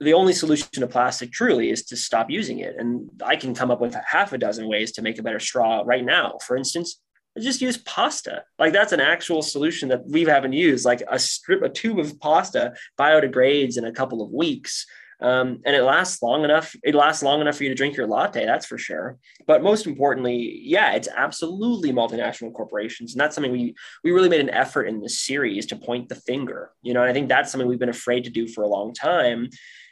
the 0.00 0.14
only 0.14 0.32
solution 0.32 0.68
to 0.72 0.86
plastic 0.86 1.32
truly 1.32 1.70
is 1.70 1.84
to 1.84 1.96
stop 1.96 2.30
using 2.30 2.60
it. 2.60 2.76
And 2.78 3.10
I 3.24 3.36
can 3.36 3.54
come 3.54 3.70
up 3.70 3.80
with 3.80 3.96
half 4.06 4.32
a 4.32 4.38
dozen 4.38 4.68
ways 4.68 4.92
to 4.92 5.02
make 5.02 5.18
a 5.18 5.22
better 5.22 5.40
straw 5.40 5.82
right 5.84 6.04
now. 6.04 6.38
For 6.46 6.56
instance, 6.56 7.00
just 7.40 7.60
use 7.60 7.76
pasta. 7.78 8.44
Like 8.58 8.72
that's 8.72 8.92
an 8.92 9.00
actual 9.00 9.42
solution 9.42 9.88
that 9.88 10.06
we 10.06 10.24
haven't 10.24 10.52
used. 10.52 10.84
Like 10.84 11.02
a 11.08 11.18
strip, 11.18 11.62
a 11.62 11.68
tube 11.68 11.98
of 11.98 12.18
pasta 12.20 12.74
biodegrades 12.98 13.76
in 13.76 13.84
a 13.84 13.92
couple 13.92 14.22
of 14.22 14.30
weeks. 14.30 14.86
Um, 15.20 15.60
and 15.66 15.74
it 15.74 15.82
lasts 15.82 16.22
long 16.22 16.44
enough. 16.44 16.76
It 16.84 16.94
lasts 16.94 17.24
long 17.24 17.40
enough 17.40 17.56
for 17.56 17.64
you 17.64 17.70
to 17.70 17.74
drink 17.74 17.96
your 17.96 18.06
latte, 18.06 18.46
that's 18.46 18.66
for 18.66 18.78
sure. 18.78 19.18
But 19.48 19.64
most 19.64 19.84
importantly, 19.84 20.60
yeah, 20.62 20.92
it's 20.92 21.08
absolutely 21.08 21.92
multinational 21.92 22.52
corporations, 22.52 23.14
and 23.14 23.20
that's 23.20 23.34
something 23.34 23.50
we 23.50 23.74
we 24.04 24.12
really 24.12 24.28
made 24.28 24.40
an 24.40 24.50
effort 24.50 24.84
in 24.84 25.00
this 25.00 25.18
series 25.18 25.66
to 25.66 25.76
point 25.76 26.08
the 26.08 26.14
finger. 26.14 26.70
You 26.82 26.94
know, 26.94 27.00
and 27.00 27.10
I 27.10 27.12
think 27.12 27.28
that's 27.28 27.50
something 27.50 27.66
we've 27.66 27.80
been 27.80 27.88
afraid 27.88 28.24
to 28.24 28.30
do 28.30 28.46
for 28.46 28.62
a 28.62 28.68
long 28.68 28.94
time. 28.94 29.50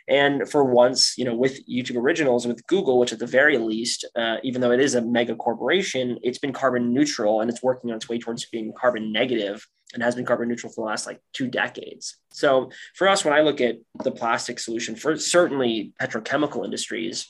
And 0.08 0.48
for 0.48 0.64
once, 0.64 1.18
you 1.18 1.24
know, 1.24 1.34
with 1.34 1.66
YouTube 1.68 1.96
Originals, 1.96 2.46
with 2.46 2.64
Google, 2.66 2.98
which 2.98 3.12
at 3.12 3.18
the 3.18 3.26
very 3.26 3.58
least, 3.58 4.04
uh, 4.14 4.36
even 4.44 4.60
though 4.60 4.70
it 4.70 4.80
is 4.80 4.94
a 4.94 5.02
mega 5.02 5.34
corporation, 5.34 6.18
it's 6.22 6.38
been 6.38 6.52
carbon 6.52 6.94
neutral 6.94 7.40
and 7.40 7.50
it's 7.50 7.62
working 7.62 7.90
on 7.90 7.96
its 7.96 8.08
way 8.08 8.18
towards 8.18 8.46
being 8.46 8.72
carbon 8.72 9.12
negative 9.12 9.66
and 9.94 10.02
has 10.02 10.14
been 10.14 10.24
carbon 10.24 10.48
neutral 10.48 10.72
for 10.72 10.82
the 10.82 10.86
last 10.86 11.06
like 11.06 11.20
two 11.32 11.48
decades. 11.48 12.16
So 12.30 12.70
for 12.94 13.08
us, 13.08 13.24
when 13.24 13.34
I 13.34 13.40
look 13.40 13.60
at 13.60 13.76
the 14.04 14.12
plastic 14.12 14.58
solution 14.58 14.94
for 14.94 15.16
certainly 15.16 15.92
petrochemical 16.00 16.64
industries, 16.64 17.26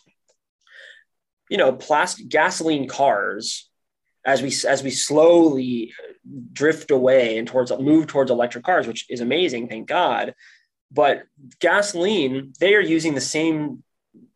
you 1.49 1.57
know, 1.57 1.73
plastic 1.73 2.29
gasoline 2.29 2.89
cars 2.89 3.71
as 4.25 4.43
we 4.43 4.53
as 4.69 4.83
we 4.83 4.91
slowly 4.91 5.93
drift 6.53 6.91
away 6.91 7.39
and 7.39 7.47
towards 7.47 7.71
move 7.79 8.09
towards 8.09 8.31
electric 8.31 8.65
cars, 8.65 8.87
which 8.87 9.07
is 9.09 9.21
amazing, 9.21 9.69
thank 9.69 9.87
God. 9.87 10.35
But 10.91 11.25
gasoline, 11.61 12.53
they 12.61 12.75
are 12.75 12.81
using 12.81 13.15
the 13.15 13.21
same, 13.21 13.83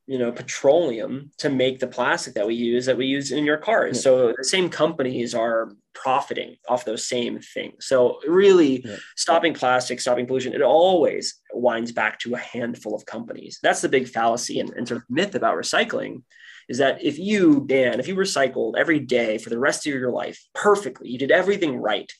you 0.06 0.18
know, 0.18 0.32
petroleum 0.32 1.30
to 1.38 1.48
make 1.48 1.78
the 1.78 1.86
plastic 1.86 2.34
that 2.34 2.46
we 2.46 2.54
use 2.54 2.86
that 2.86 2.96
we 2.96 3.06
use 3.06 3.30
in 3.30 3.44
your 3.44 3.58
cars. 3.58 3.98
Yeah. 3.98 4.02
So 4.02 4.34
the 4.36 4.44
same 4.44 4.68
companies 4.68 5.34
are 5.34 5.72
profiting 5.94 6.56
off 6.68 6.84
those 6.84 7.06
same 7.06 7.40
things. 7.40 7.86
So 7.86 8.20
really 8.26 8.82
yeah. 8.84 8.96
stopping 9.16 9.54
plastic, 9.54 10.00
stopping 10.00 10.26
pollution, 10.26 10.54
it 10.54 10.62
always 10.62 11.40
winds 11.52 11.92
back 11.92 12.18
to 12.20 12.34
a 12.34 12.38
handful 12.38 12.94
of 12.94 13.06
companies. 13.06 13.58
That's 13.62 13.80
the 13.80 13.88
big 13.88 14.08
fallacy 14.08 14.60
and, 14.60 14.70
and 14.70 14.88
sort 14.88 14.98
of 14.98 15.04
myth 15.08 15.34
about 15.34 15.56
recycling 15.56 16.22
is 16.68 16.78
that 16.78 17.02
if 17.02 17.18
you, 17.18 17.64
Dan, 17.66 17.98
if 17.98 18.06
you 18.06 18.14
recycled 18.14 18.74
every 18.78 19.00
day 19.00 19.38
for 19.38 19.50
the 19.50 19.58
rest 19.58 19.86
of 19.86 19.92
your 19.92 20.12
life 20.12 20.40
perfectly, 20.54 21.08
you 21.08 21.18
did 21.18 21.32
everything 21.32 21.76
right, 21.76 22.10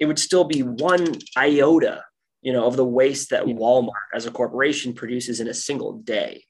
it 0.00 0.06
would 0.06 0.18
still 0.18 0.44
be 0.44 0.62
one 0.62 1.18
iota 1.36 2.02
you 2.42 2.52
know, 2.52 2.66
of 2.66 2.76
the 2.76 2.84
waste 2.84 3.30
that 3.30 3.44
Walmart 3.44 4.10
as 4.14 4.26
a 4.26 4.30
corporation 4.30 4.92
produces 4.92 5.40
in 5.40 5.48
a 5.48 5.54
single 5.54 5.92
day. 5.92 6.44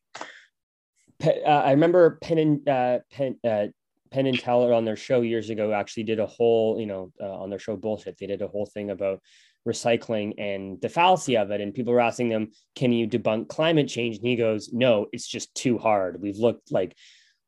Uh, 1.25 1.47
I 1.47 1.71
remember 1.71 2.19
Penn 2.21 2.39
and 2.39 2.69
uh, 2.69 2.99
Penn, 3.13 3.39
uh, 3.45 3.67
Penn 4.11 4.27
and 4.27 4.39
Teller 4.39 4.73
on 4.73 4.85
their 4.85 4.97
show 4.97 5.21
years 5.21 5.51
ago 5.51 5.73
actually 5.73 6.03
did 6.05 6.19
a 6.19 6.27
whole, 6.27 6.81
you 6.81 6.87
know, 6.87 7.13
uh, 7.21 7.31
on 7.31 7.51
their 7.51 7.59
show 7.59 7.77
Bullshit, 7.77 8.19
they 8.19 8.27
did 8.27 8.43
a 8.43 8.49
whole 8.49 8.67
thing 8.67 8.91
about 8.91 9.21
recycling 9.69 10.33
and 10.39 10.81
the 10.81 10.89
fallacy 10.89 11.37
of 11.37 11.51
it. 11.51 11.61
And 11.61 11.73
people 11.73 11.93
were 11.93 12.01
asking 12.01 12.29
them, 12.29 12.51
can 12.75 12.93
you 12.93 13.07
debunk 13.07 13.49
climate 13.49 13.89
change? 13.89 14.17
And 14.17 14.27
he 14.27 14.37
goes, 14.37 14.73
no, 14.73 15.07
it's 15.13 15.29
just 15.29 15.55
too 15.55 15.79
hard. 15.79 16.21
We've 16.21 16.39
looked 16.39 16.73
like, 16.73 16.97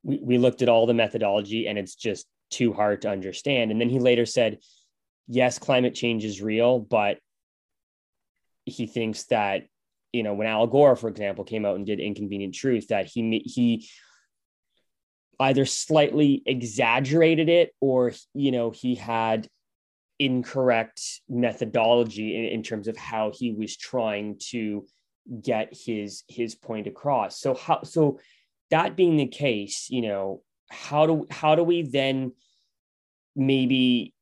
we, 0.03 0.21
we 0.23 0.39
looked 0.39 0.63
at 0.63 0.69
all 0.69 0.87
the 0.87 0.95
methodology 0.95 1.67
and 1.67 1.79
it's 1.79 1.97
just 1.97 2.27
too 2.51 2.73
hard 2.73 3.03
to 3.03 3.11
understand. 3.11 3.73
And 3.73 3.81
then 3.81 3.89
he 3.89 3.99
later 3.99 4.27
said, 4.27 4.59
yes, 5.27 5.59
climate 5.59 5.95
change 5.95 6.25
is 6.25 6.41
real, 6.41 6.79
but 6.79 7.19
he 8.67 8.87
thinks 8.87 9.25
that, 9.25 9.65
you 10.13 10.23
know, 10.23 10.35
when 10.35 10.47
Al 10.47 10.67
Gore, 10.67 10.97
for 10.97 11.09
example, 11.09 11.45
came 11.45 11.65
out 11.65 11.77
and 11.77 11.87
did 11.87 12.01
Inconvenient 12.01 12.55
Truth, 12.55 12.89
that 12.89 13.07
he, 13.07 13.43
he, 13.45 13.89
either 15.41 15.67
slightly 15.67 16.43
exaggerated 16.47 17.49
it 17.49 17.75
or 17.81 18.13
you 18.35 18.53
know 18.53 18.71
he 18.71 18.95
had 18.95 19.49
incorrect 20.19 21.03
methodology 21.29 22.37
in, 22.37 22.45
in, 22.45 22.63
terms 22.63 22.87
of 22.87 22.97
how 22.97 23.33
he 23.35 23.53
was 23.53 23.77
trying 23.77 24.37
to 24.39 24.87
get 25.43 25.69
his 25.73 26.23
his 26.29 26.55
point 26.55 26.87
across. 26.87 27.41
So 27.41 27.55
how 27.55 27.83
so 27.83 28.21
that 28.71 28.97
being 28.97 29.17
the 29.17 29.27
case 29.27 29.89
you 29.91 30.03
know 30.03 30.43
how 30.71 31.07
do 31.07 31.27
how 31.31 31.55
do 31.55 31.63
we 31.63 31.83
then 31.83 32.33
maybe 33.37 34.14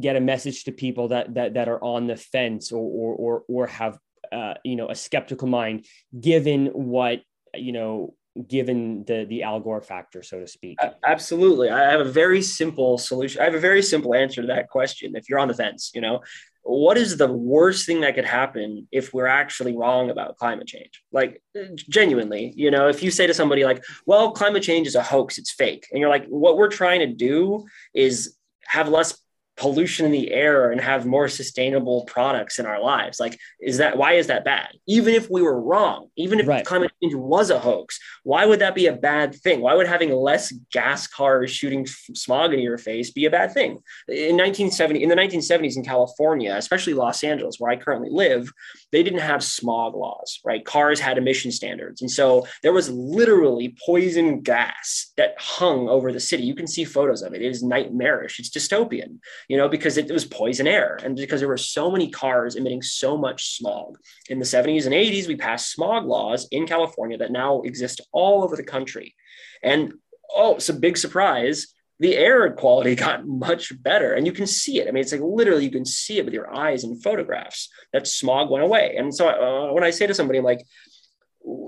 get 0.00 0.16
a 0.16 0.20
message 0.20 0.64
to 0.64 0.72
people 0.72 1.08
that 1.08 1.34
that 1.34 1.54
that 1.54 1.68
are 1.68 1.82
on 1.82 2.06
the 2.06 2.16
fence 2.16 2.72
or 2.72 2.82
or 2.82 3.14
or, 3.14 3.44
or 3.48 3.66
have 3.66 3.98
uh, 4.30 4.54
you 4.64 4.76
know 4.76 4.88
a 4.88 4.94
skeptical 4.94 5.48
mind 5.48 5.86
given 6.18 6.66
what 6.66 7.20
you 7.54 7.72
know 7.72 8.14
given 8.48 9.04
the 9.04 9.26
the 9.28 9.42
Al 9.42 9.60
Gore 9.60 9.82
factor, 9.82 10.22
so 10.22 10.40
to 10.40 10.46
speak? 10.46 10.78
Absolutely. 11.04 11.70
I 11.70 11.90
have 11.90 12.00
a 12.00 12.10
very 12.10 12.42
simple 12.42 12.98
solution. 12.98 13.40
I 13.40 13.44
have 13.44 13.54
a 13.54 13.60
very 13.60 13.82
simple 13.82 14.14
answer 14.14 14.40
to 14.40 14.48
that 14.48 14.68
question. 14.68 15.14
If 15.16 15.28
you're 15.28 15.38
on 15.38 15.48
the 15.48 15.54
fence, 15.54 15.90
you 15.94 16.00
know, 16.00 16.20
what 16.62 16.96
is 16.96 17.16
the 17.16 17.30
worst 17.30 17.86
thing 17.86 18.00
that 18.00 18.14
could 18.14 18.24
happen 18.24 18.88
if 18.92 19.12
we're 19.12 19.26
actually 19.26 19.76
wrong 19.76 20.10
about 20.10 20.36
climate 20.36 20.66
change? 20.66 21.02
Like 21.12 21.42
genuinely, 21.88 22.52
you 22.56 22.70
know, 22.70 22.88
if 22.88 23.02
you 23.02 23.10
say 23.10 23.26
to 23.26 23.34
somebody 23.34 23.64
like, 23.64 23.84
well, 24.06 24.32
climate 24.32 24.62
change 24.62 24.86
is 24.86 24.94
a 24.94 25.02
hoax, 25.02 25.38
it's 25.38 25.52
fake. 25.52 25.86
And 25.90 26.00
you're 26.00 26.10
like, 26.10 26.26
what 26.26 26.56
we're 26.56 26.68
trying 26.68 27.00
to 27.00 27.12
do 27.12 27.66
is 27.94 28.36
have 28.64 28.88
less 28.88 29.18
pollution 29.62 30.04
in 30.04 30.12
the 30.12 30.30
air 30.32 30.70
and 30.70 30.80
have 30.80 31.06
more 31.06 31.28
sustainable 31.28 32.04
products 32.04 32.58
in 32.58 32.66
our 32.66 32.80
lives? 32.80 33.18
Like 33.18 33.38
is 33.60 33.78
that 33.78 33.96
why 33.96 34.12
is 34.14 34.26
that 34.26 34.44
bad? 34.44 34.70
Even 34.86 35.14
if 35.14 35.30
we 35.30 35.42
were 35.42 35.60
wrong 35.60 36.08
even 36.16 36.40
if 36.40 36.46
right. 36.46 36.66
climate 36.66 36.92
change 37.02 37.14
was 37.14 37.50
a 37.50 37.58
hoax 37.58 37.98
why 38.24 38.44
would 38.46 38.60
that 38.60 38.74
be 38.74 38.86
a 38.86 38.92
bad 38.92 39.34
thing? 39.34 39.60
Why 39.60 39.74
would 39.74 39.86
having 39.86 40.12
less 40.12 40.52
gas 40.72 41.06
cars 41.06 41.50
shooting 41.50 41.86
smog 41.86 42.52
in 42.52 42.60
your 42.60 42.78
face 42.78 43.10
be 43.10 43.26
a 43.26 43.30
bad 43.30 43.52
thing? 43.52 43.70
In 44.08 44.36
1970 44.36 45.02
in 45.02 45.08
the 45.08 45.16
1970s 45.16 45.76
in 45.76 45.84
california 45.84 46.54
especially 46.56 46.94
los 46.94 47.24
angeles 47.24 47.56
where 47.58 47.70
i 47.70 47.76
currently 47.76 48.10
live 48.10 48.52
they 48.92 49.02
didn't 49.02 49.20
have 49.20 49.42
smog 49.42 49.94
laws 49.94 50.40
right? 50.44 50.64
Cars 50.64 51.00
had 51.00 51.18
emission 51.18 51.50
standards. 51.52 52.00
And 52.00 52.10
so 52.10 52.46
there 52.62 52.72
was 52.72 52.90
literally 52.90 53.76
poison 53.84 54.40
gas 54.40 55.12
that 55.16 55.34
hung 55.38 55.88
over 55.88 56.12
the 56.12 56.20
city. 56.20 56.44
You 56.44 56.54
can 56.54 56.66
see 56.66 56.84
photos 56.84 57.22
of 57.22 57.34
it. 57.34 57.42
It 57.42 57.50
is 57.50 57.62
nightmarish. 57.62 58.38
It's 58.38 58.50
dystopian 58.50 59.18
you 59.52 59.58
know, 59.58 59.68
because 59.68 59.98
it, 59.98 60.10
was 60.10 60.24
poison 60.24 60.66
air 60.66 60.98
and 61.04 61.14
because 61.14 61.40
there 61.40 61.48
were 61.48 61.58
so 61.58 61.90
many 61.90 62.08
cars 62.08 62.56
emitting 62.56 62.80
so 62.80 63.18
much 63.18 63.54
smog. 63.58 63.98
In 64.30 64.38
the 64.38 64.46
70s 64.46 64.86
and 64.86 64.94
80s, 64.94 65.28
we 65.28 65.36
passed 65.36 65.72
smog 65.72 66.06
laws 66.06 66.48
in 66.50 66.66
California 66.66 67.18
that 67.18 67.32
now 67.32 67.60
exist 67.60 68.00
all 68.12 68.44
over 68.44 68.56
the 68.56 68.62
country. 68.62 69.14
And 69.62 69.92
oh, 70.34 70.54
it's 70.54 70.70
a 70.70 70.72
big 70.72 70.96
surprise. 70.96 71.66
The 72.00 72.16
air 72.16 72.50
quality 72.52 72.94
got 73.06 73.26
much 73.26 73.70
better, 73.82 74.14
and 74.14 74.24
you 74.24 74.32
can 74.32 74.46
see 74.46 74.80
it. 74.80 74.88
I 74.88 74.90
mean, 74.90 75.02
it's 75.02 75.12
like 75.12 75.20
literally 75.22 75.64
you 75.64 75.70
can 75.70 75.84
see 75.84 76.16
it 76.16 76.24
with 76.24 76.32
your 76.32 76.50
eyes 76.56 76.82
in 76.82 76.98
photographs. 77.02 77.68
That 77.92 78.06
smog 78.06 78.48
went 78.48 78.64
away. 78.64 78.94
And 78.96 79.14
so, 79.14 79.28
uh, 79.28 79.74
when 79.74 79.84
I 79.84 79.90
say 79.90 80.06
to 80.06 80.14
somebody, 80.14 80.38
I'm 80.38 80.46
like, 80.46 80.64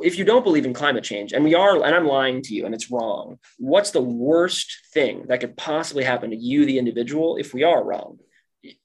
if 0.02 0.18
you 0.18 0.24
don't 0.24 0.44
believe 0.44 0.66
in 0.66 0.74
climate 0.74 1.04
change 1.04 1.32
and 1.32 1.44
we 1.44 1.54
are 1.54 1.82
and 1.82 1.94
i'm 1.94 2.06
lying 2.06 2.42
to 2.42 2.54
you 2.54 2.64
and 2.64 2.74
it's 2.74 2.90
wrong 2.90 3.38
what's 3.58 3.90
the 3.90 4.00
worst 4.00 4.74
thing 4.92 5.24
that 5.28 5.40
could 5.40 5.56
possibly 5.56 6.04
happen 6.04 6.30
to 6.30 6.36
you 6.36 6.64
the 6.64 6.78
individual 6.78 7.36
if 7.36 7.52
we 7.52 7.62
are 7.62 7.84
wrong? 7.84 8.18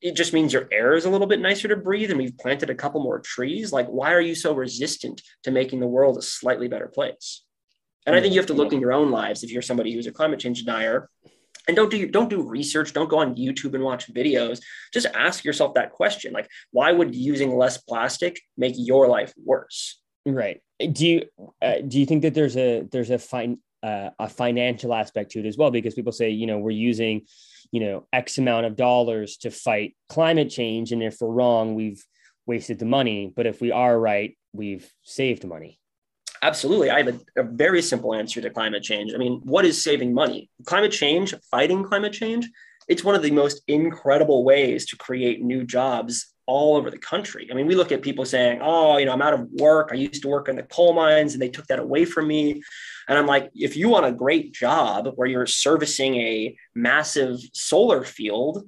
It 0.01 0.13
just 0.13 0.33
means 0.33 0.51
your 0.51 0.67
air 0.73 0.93
is 0.93 1.05
a 1.05 1.09
little 1.09 1.27
bit 1.27 1.39
nicer 1.39 1.69
to 1.69 1.77
breathe 1.77 2.09
and 2.09 2.19
we've 2.19 2.37
planted 2.37 2.69
a 2.69 2.75
couple 2.75 3.01
more 3.01 3.19
trees. 3.19 3.71
Like 3.71 3.87
why 3.87 4.13
are 4.13 4.19
you 4.19 4.35
so 4.35 4.53
resistant 4.53 5.21
to 5.43 5.51
making 5.51 5.79
the 5.79 5.87
world 5.87 6.17
a 6.17 6.21
slightly 6.21 6.67
better 6.67 6.87
place? 6.87 7.43
And 8.05 8.15
i 8.15 8.21
think 8.21 8.33
you 8.33 8.39
have 8.39 8.47
to 8.47 8.53
look 8.53 8.73
in 8.73 8.81
your 8.81 8.91
own 8.91 9.11
lives 9.11 9.43
if 9.43 9.51
you're 9.51 9.61
somebody 9.61 9.93
who's 9.93 10.07
a 10.07 10.11
climate 10.11 10.39
change 10.39 10.63
denier. 10.63 11.09
And 11.67 11.75
don't 11.75 11.91
do 11.91 12.07
don't 12.07 12.29
do 12.29 12.41
research. 12.41 12.93
Don't 12.93 13.09
go 13.09 13.19
on 13.19 13.35
youtube 13.35 13.75
and 13.75 13.83
watch 13.83 14.11
videos. 14.11 14.59
Just 14.91 15.07
ask 15.13 15.45
yourself 15.45 15.75
that 15.75 15.91
question. 15.91 16.33
Like 16.33 16.49
why 16.71 16.91
would 16.91 17.15
using 17.15 17.55
less 17.55 17.77
plastic 17.77 18.41
make 18.57 18.73
your 18.75 19.07
life 19.07 19.33
worse 19.37 20.01
Right. 20.25 20.61
Do 20.79 21.07
you 21.07 21.25
uh, 21.61 21.79
do 21.87 21.99
you 21.99 22.05
think 22.05 22.21
that 22.23 22.33
there's 22.33 22.57
a 22.57 22.87
there's 22.91 23.09
a 23.09 23.19
fine 23.19 23.59
uh, 23.83 24.09
a 24.19 24.29
financial 24.29 24.93
aspect 24.93 25.31
to 25.31 25.39
it 25.39 25.45
as 25.45 25.57
well? 25.57 25.71
Because 25.71 25.93
people 25.93 26.11
say 26.11 26.29
you 26.29 26.47
know 26.47 26.57
we're 26.57 26.71
using 26.71 27.23
you 27.71 27.81
know 27.81 28.07
X 28.13 28.37
amount 28.37 28.65
of 28.65 28.75
dollars 28.75 29.37
to 29.37 29.51
fight 29.51 29.95
climate 30.07 30.49
change, 30.49 30.91
and 30.91 31.01
if 31.01 31.17
we're 31.19 31.29
wrong, 31.29 31.75
we've 31.75 32.03
wasted 32.45 32.79
the 32.79 32.85
money. 32.85 33.31
But 33.35 33.45
if 33.45 33.61
we 33.61 33.71
are 33.71 33.99
right, 33.99 34.37
we've 34.53 34.91
saved 35.03 35.45
money. 35.45 35.79
Absolutely. 36.41 36.89
I 36.89 37.03
have 37.03 37.07
a, 37.09 37.41
a, 37.41 37.43
very 37.43 37.81
simple 37.81 38.15
answer 38.15 38.39
to 38.39 38.49
climate 38.49 38.81
change. 38.81 39.13
I 39.13 39.17
mean, 39.17 39.41
what 39.43 39.65
is 39.65 39.83
saving 39.83 40.13
money? 40.13 40.49
Climate 40.65 40.93
change, 40.93 41.35
fighting 41.51 41.83
climate 41.83 42.13
change, 42.13 42.49
it's 42.89 43.03
one 43.03 43.13
of 43.13 43.21
the 43.21 43.31
most 43.31 43.61
incredible 43.67 44.43
ways 44.43 44.87
to 44.87 44.97
create 44.97 45.41
new 45.41 45.63
jobs 45.63 46.33
all 46.49 46.75
over 46.75 46.89
the 46.89 46.97
country. 46.97 47.47
I 47.51 47.53
mean, 47.53 47.67
we 47.67 47.75
look 47.75 47.91
at 47.91 48.01
people 48.01 48.25
saying, 48.25 48.59
oh, 48.61 48.97
you 48.97 49.05
know, 49.05 49.13
I'm 49.13 49.21
out 49.21 49.35
of 49.35 49.47
work. 49.51 49.89
I 49.91 49.95
used 49.95 50.23
to 50.23 50.27
work 50.27 50.49
in 50.49 50.55
the 50.55 50.63
coal 50.63 50.93
mines 50.93 51.33
and 51.33 51.41
they 51.41 51.49
took 51.49 51.67
that 51.67 51.77
away 51.77 52.05
from 52.05 52.27
me. 52.27 52.63
And 53.07 53.17
I'm 53.17 53.27
like, 53.27 53.51
if 53.53 53.77
you 53.77 53.87
want 53.87 54.07
a 54.07 54.11
great 54.11 54.51
job 54.51 55.09
where 55.15 55.27
you're 55.27 55.45
servicing 55.45 56.15
a 56.15 56.57
massive 56.73 57.37
solar 57.53 58.03
field, 58.03 58.67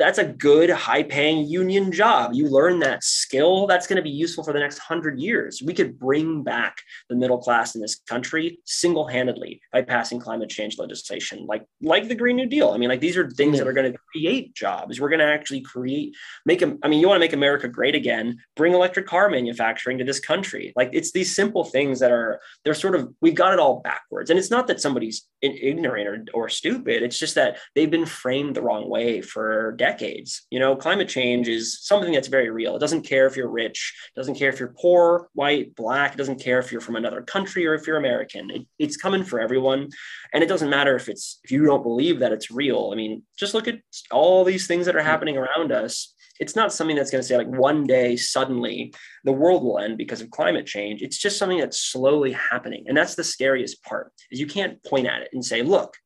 that's 0.00 0.18
a 0.18 0.24
good 0.24 0.70
high 0.70 1.02
paying 1.02 1.46
union 1.46 1.92
job. 1.92 2.32
You 2.32 2.48
learn 2.48 2.78
that 2.80 3.04
skill 3.04 3.66
that's 3.66 3.86
going 3.86 3.98
to 3.98 4.02
be 4.02 4.10
useful 4.10 4.42
for 4.42 4.54
the 4.54 4.58
next 4.58 4.78
100 4.78 5.20
years. 5.20 5.62
We 5.62 5.74
could 5.74 5.98
bring 5.98 6.42
back 6.42 6.78
the 7.10 7.16
middle 7.16 7.36
class 7.36 7.74
in 7.74 7.82
this 7.82 7.96
country 8.08 8.58
single-handedly 8.64 9.60
by 9.72 9.82
passing 9.82 10.18
climate 10.18 10.48
change 10.48 10.78
legislation 10.78 11.46
like 11.46 11.66
like 11.82 12.08
the 12.08 12.14
green 12.14 12.36
new 12.36 12.46
deal. 12.46 12.70
I 12.70 12.78
mean 12.78 12.88
like 12.88 13.00
these 13.00 13.16
are 13.18 13.28
things 13.30 13.58
that 13.58 13.68
are 13.68 13.74
going 13.74 13.92
to 13.92 13.98
create 14.10 14.54
jobs. 14.54 15.00
We're 15.00 15.10
going 15.10 15.20
to 15.20 15.26
actually 15.26 15.60
create 15.60 16.16
make 16.46 16.60
them 16.60 16.78
i 16.82 16.88
mean 16.88 17.00
you 17.00 17.08
want 17.08 17.16
to 17.16 17.20
make 17.26 17.32
america 17.32 17.68
great 17.68 17.94
again 17.94 18.38
bring 18.56 18.72
electric 18.72 19.06
car 19.06 19.28
manufacturing 19.28 19.98
to 19.98 20.04
this 20.04 20.20
country. 20.20 20.72
Like 20.76 20.90
it's 20.92 21.12
these 21.12 21.34
simple 21.34 21.64
things 21.64 22.00
that 22.00 22.10
are 22.10 22.40
they're 22.64 22.74
sort 22.74 22.94
of 22.94 23.12
we've 23.20 23.34
got 23.34 23.52
it 23.52 23.58
all 23.58 23.80
backwards. 23.80 24.30
And 24.30 24.38
it's 24.38 24.50
not 24.50 24.66
that 24.68 24.80
somebody's 24.80 25.26
ignorant 25.42 26.30
or, 26.34 26.44
or 26.44 26.48
stupid. 26.48 27.02
It's 27.02 27.18
just 27.18 27.34
that 27.34 27.58
they've 27.74 27.90
been 27.90 28.06
framed 28.06 28.56
the 28.56 28.62
wrong 28.62 28.88
way 28.88 29.20
for 29.20 29.72
decades 29.72 29.89
decades. 29.90 30.46
You 30.50 30.60
know, 30.60 30.76
climate 30.76 31.08
change 31.08 31.48
is 31.48 31.84
something 31.84 32.12
that's 32.12 32.28
very 32.28 32.50
real. 32.50 32.76
It 32.76 32.80
doesn't 32.80 33.02
care 33.02 33.26
if 33.26 33.36
you're 33.36 33.48
rich, 33.48 33.94
doesn't 34.16 34.36
care 34.36 34.48
if 34.48 34.58
you're 34.60 34.74
poor, 34.80 35.28
white, 35.34 35.74
black, 35.74 36.14
it 36.14 36.18
doesn't 36.18 36.42
care 36.42 36.58
if 36.58 36.70
you're 36.70 36.80
from 36.80 36.96
another 36.96 37.22
country 37.22 37.66
or 37.66 37.74
if 37.74 37.86
you're 37.86 37.96
American. 37.96 38.50
It, 38.50 38.66
it's 38.78 38.96
coming 38.96 39.24
for 39.24 39.40
everyone. 39.40 39.88
And 40.32 40.42
it 40.42 40.48
doesn't 40.48 40.70
matter 40.70 40.96
if 40.96 41.08
it's 41.08 41.40
if 41.44 41.50
you 41.50 41.64
don't 41.64 41.82
believe 41.82 42.20
that 42.20 42.32
it's 42.32 42.50
real. 42.50 42.90
I 42.92 42.96
mean, 42.96 43.22
just 43.38 43.54
look 43.54 43.68
at 43.68 43.80
all 44.10 44.44
these 44.44 44.66
things 44.66 44.86
that 44.86 44.96
are 44.96 45.00
mm-hmm. 45.00 45.08
happening 45.08 45.36
around 45.36 45.72
us. 45.72 46.14
It's 46.38 46.56
not 46.56 46.72
something 46.72 46.96
that's 46.96 47.10
going 47.10 47.20
to 47.20 47.28
say 47.28 47.36
like 47.36 47.48
one 47.48 47.86
day 47.86 48.16
suddenly 48.16 48.94
the 49.24 49.32
world 49.32 49.62
will 49.62 49.78
end 49.78 49.98
because 49.98 50.22
of 50.22 50.30
climate 50.30 50.66
change. 50.66 51.02
It's 51.02 51.18
just 51.18 51.36
something 51.36 51.58
that's 51.58 51.80
slowly 51.80 52.32
happening. 52.32 52.84
And 52.86 52.96
that's 52.96 53.14
the 53.14 53.24
scariest 53.24 53.82
part 53.84 54.12
is 54.30 54.40
you 54.40 54.46
can't 54.46 54.82
point 54.84 55.06
at 55.06 55.20
it 55.20 55.28
and 55.34 55.44
say, 55.44 55.60
look, 55.62 55.96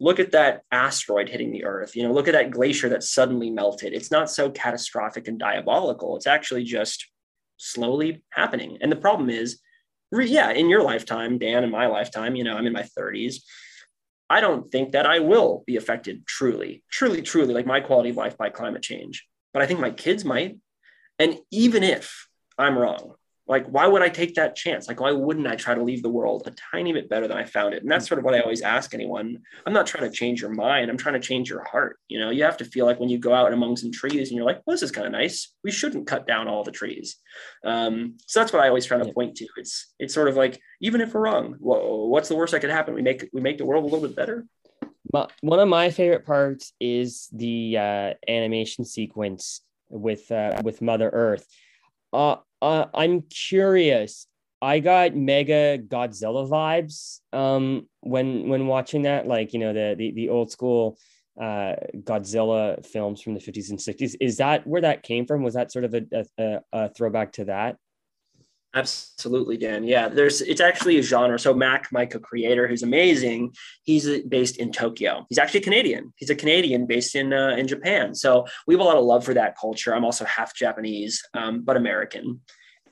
look 0.00 0.20
at 0.20 0.32
that 0.32 0.62
asteroid 0.70 1.28
hitting 1.28 1.50
the 1.50 1.64
earth. 1.64 1.96
You 1.96 2.04
know 2.04 2.12
look 2.12 2.28
at 2.28 2.34
that 2.34 2.50
glacier 2.50 2.88
that 2.90 3.02
suddenly 3.02 3.50
melted. 3.50 3.92
It's 3.92 4.10
not 4.10 4.30
so 4.30 4.50
catastrophic 4.50 5.28
and 5.28 5.38
diabolical. 5.38 6.16
It's 6.16 6.26
actually 6.26 6.64
just 6.64 7.06
slowly 7.56 8.22
happening. 8.30 8.78
And 8.80 8.90
the 8.92 8.96
problem 8.96 9.30
is 9.30 9.60
yeah 10.12 10.50
in 10.50 10.68
your 10.68 10.82
lifetime 10.82 11.38
dan 11.38 11.64
in 11.64 11.70
my 11.70 11.86
lifetime 11.86 12.34
you 12.34 12.44
know 12.44 12.56
i'm 12.56 12.66
in 12.66 12.72
my 12.72 12.86
30s 12.98 13.36
i 14.30 14.40
don't 14.40 14.70
think 14.70 14.92
that 14.92 15.06
i 15.06 15.18
will 15.18 15.64
be 15.66 15.76
affected 15.76 16.26
truly 16.26 16.82
truly 16.90 17.22
truly 17.22 17.54
like 17.54 17.66
my 17.66 17.80
quality 17.80 18.10
of 18.10 18.16
life 18.16 18.36
by 18.38 18.48
climate 18.48 18.82
change 18.82 19.26
but 19.52 19.62
i 19.62 19.66
think 19.66 19.80
my 19.80 19.90
kids 19.90 20.24
might. 20.24 20.56
And 21.18 21.38
even 21.50 21.82
if 21.82 22.28
i'm 22.56 22.78
wrong 22.78 23.14
like 23.48 23.66
why 23.66 23.86
would 23.86 24.02
i 24.02 24.08
take 24.08 24.34
that 24.34 24.54
chance? 24.54 24.88
Like 24.88 25.00
why 25.00 25.10
wouldn't 25.10 25.46
i 25.46 25.56
try 25.56 25.74
to 25.74 25.82
leave 25.82 26.02
the 26.02 26.08
world 26.08 26.42
a 26.46 26.52
tiny 26.52 26.92
bit 26.92 27.08
better 27.08 27.26
than 27.26 27.36
i 27.36 27.44
found 27.44 27.74
it? 27.74 27.82
And 27.82 27.90
that's 27.90 28.06
sort 28.06 28.18
of 28.18 28.24
what 28.24 28.34
i 28.34 28.40
always 28.40 28.60
ask 28.60 28.94
anyone. 28.94 29.38
I'm 29.66 29.72
not 29.72 29.86
trying 29.86 30.08
to 30.08 30.16
change 30.16 30.40
your 30.40 30.52
mind. 30.52 30.90
I'm 30.90 30.96
trying 30.96 31.14
to 31.14 31.26
change 31.26 31.50
your 31.50 31.64
heart. 31.64 31.98
You 32.08 32.20
know 32.20 32.30
you 32.30 32.44
have 32.44 32.58
to 32.58 32.64
feel 32.64 32.86
like 32.86 33.00
when 33.00 33.08
you 33.08 33.18
go 33.18 33.34
out 33.34 33.52
among 33.52 33.76
some 33.76 33.90
trees 33.90 34.28
and 34.28 34.36
you're 34.36 34.46
like 34.46 34.60
well 34.66 34.74
this 34.74 34.82
is 34.82 34.90
kind 34.90 35.06
of 35.06 35.12
nice. 35.12 35.52
We 35.64 35.70
shouldn't 35.70 36.06
cut 36.06 36.26
down 36.26 36.48
all 36.48 36.62
the 36.62 36.72
trees. 36.72 37.16
Um, 37.64 38.16
so 38.26 38.40
that's 38.40 38.52
what 38.52 38.62
i 38.62 38.68
always 38.68 38.86
try 38.86 38.98
to 38.98 39.12
point 39.12 39.36
to. 39.36 39.46
It's 39.56 39.94
it's 39.98 40.14
sort 40.14 40.28
of 40.28 40.36
like 40.36 40.60
even 40.80 41.00
if 41.00 41.14
we're 41.14 41.22
wrong 41.22 41.56
well, 41.58 42.08
what's 42.08 42.28
the 42.28 42.36
worst 42.36 42.52
that 42.52 42.60
could 42.60 42.70
happen? 42.70 42.94
We 42.94 43.02
make 43.02 43.28
we 43.32 43.40
make 43.40 43.58
the 43.58 43.66
world 43.66 43.84
a 43.84 43.86
little 43.86 44.06
bit 44.06 44.16
better? 44.16 44.46
One 45.40 45.58
of 45.58 45.68
my 45.68 45.90
favorite 45.90 46.26
parts 46.26 46.72
is 46.80 47.28
the 47.32 47.78
uh, 47.78 48.14
animation 48.28 48.84
sequence 48.84 49.62
with 49.88 50.30
uh, 50.30 50.60
with 50.62 50.82
Mother 50.82 51.08
Earth. 51.12 51.46
Uh, 52.12 52.36
uh, 52.62 52.86
I'm 52.94 53.22
curious. 53.22 54.26
I 54.60 54.80
got 54.80 55.14
mega 55.14 55.78
Godzilla 55.78 56.48
vibes 56.48 57.20
um, 57.32 57.86
when 58.00 58.48
when 58.48 58.66
watching 58.66 59.02
that, 59.02 59.26
like 59.26 59.52
you 59.52 59.60
know 59.60 59.72
the 59.72 59.94
the, 59.96 60.12
the 60.12 60.28
old 60.30 60.50
school 60.50 60.98
uh, 61.40 61.76
Godzilla 61.96 62.84
films 62.84 63.22
from 63.22 63.34
the 63.34 63.40
50s 63.40 63.70
and 63.70 63.78
60s. 63.78 64.16
Is 64.20 64.38
that 64.38 64.66
where 64.66 64.80
that 64.80 65.04
came 65.04 65.26
from? 65.26 65.42
Was 65.44 65.54
that 65.54 65.70
sort 65.70 65.84
of 65.84 65.94
a, 65.94 66.26
a, 66.38 66.60
a 66.72 66.88
throwback 66.88 67.32
to 67.32 67.44
that? 67.44 67.76
Absolutely, 68.78 69.56
Dan. 69.56 69.82
Yeah, 69.82 70.08
there's 70.08 70.40
it's 70.40 70.60
actually 70.60 70.98
a 70.98 71.02
genre. 71.02 71.38
So 71.38 71.52
Mac, 71.52 71.88
my 71.90 72.06
co-creator, 72.06 72.68
who's 72.68 72.84
amazing, 72.84 73.54
he's 73.82 74.22
based 74.22 74.58
in 74.58 74.70
Tokyo. 74.70 75.26
He's 75.28 75.38
actually 75.38 75.60
Canadian. 75.60 76.12
He's 76.16 76.30
a 76.30 76.36
Canadian 76.36 76.86
based 76.86 77.16
in 77.16 77.32
uh, 77.32 77.56
in 77.58 77.66
Japan. 77.66 78.14
So 78.14 78.46
we 78.66 78.74
have 78.74 78.80
a 78.80 78.84
lot 78.84 78.96
of 78.96 79.04
love 79.04 79.24
for 79.24 79.34
that 79.34 79.56
culture. 79.58 79.94
I'm 79.94 80.04
also 80.04 80.24
half 80.24 80.54
Japanese, 80.54 81.22
um, 81.34 81.62
but 81.62 81.76
American, 81.76 82.40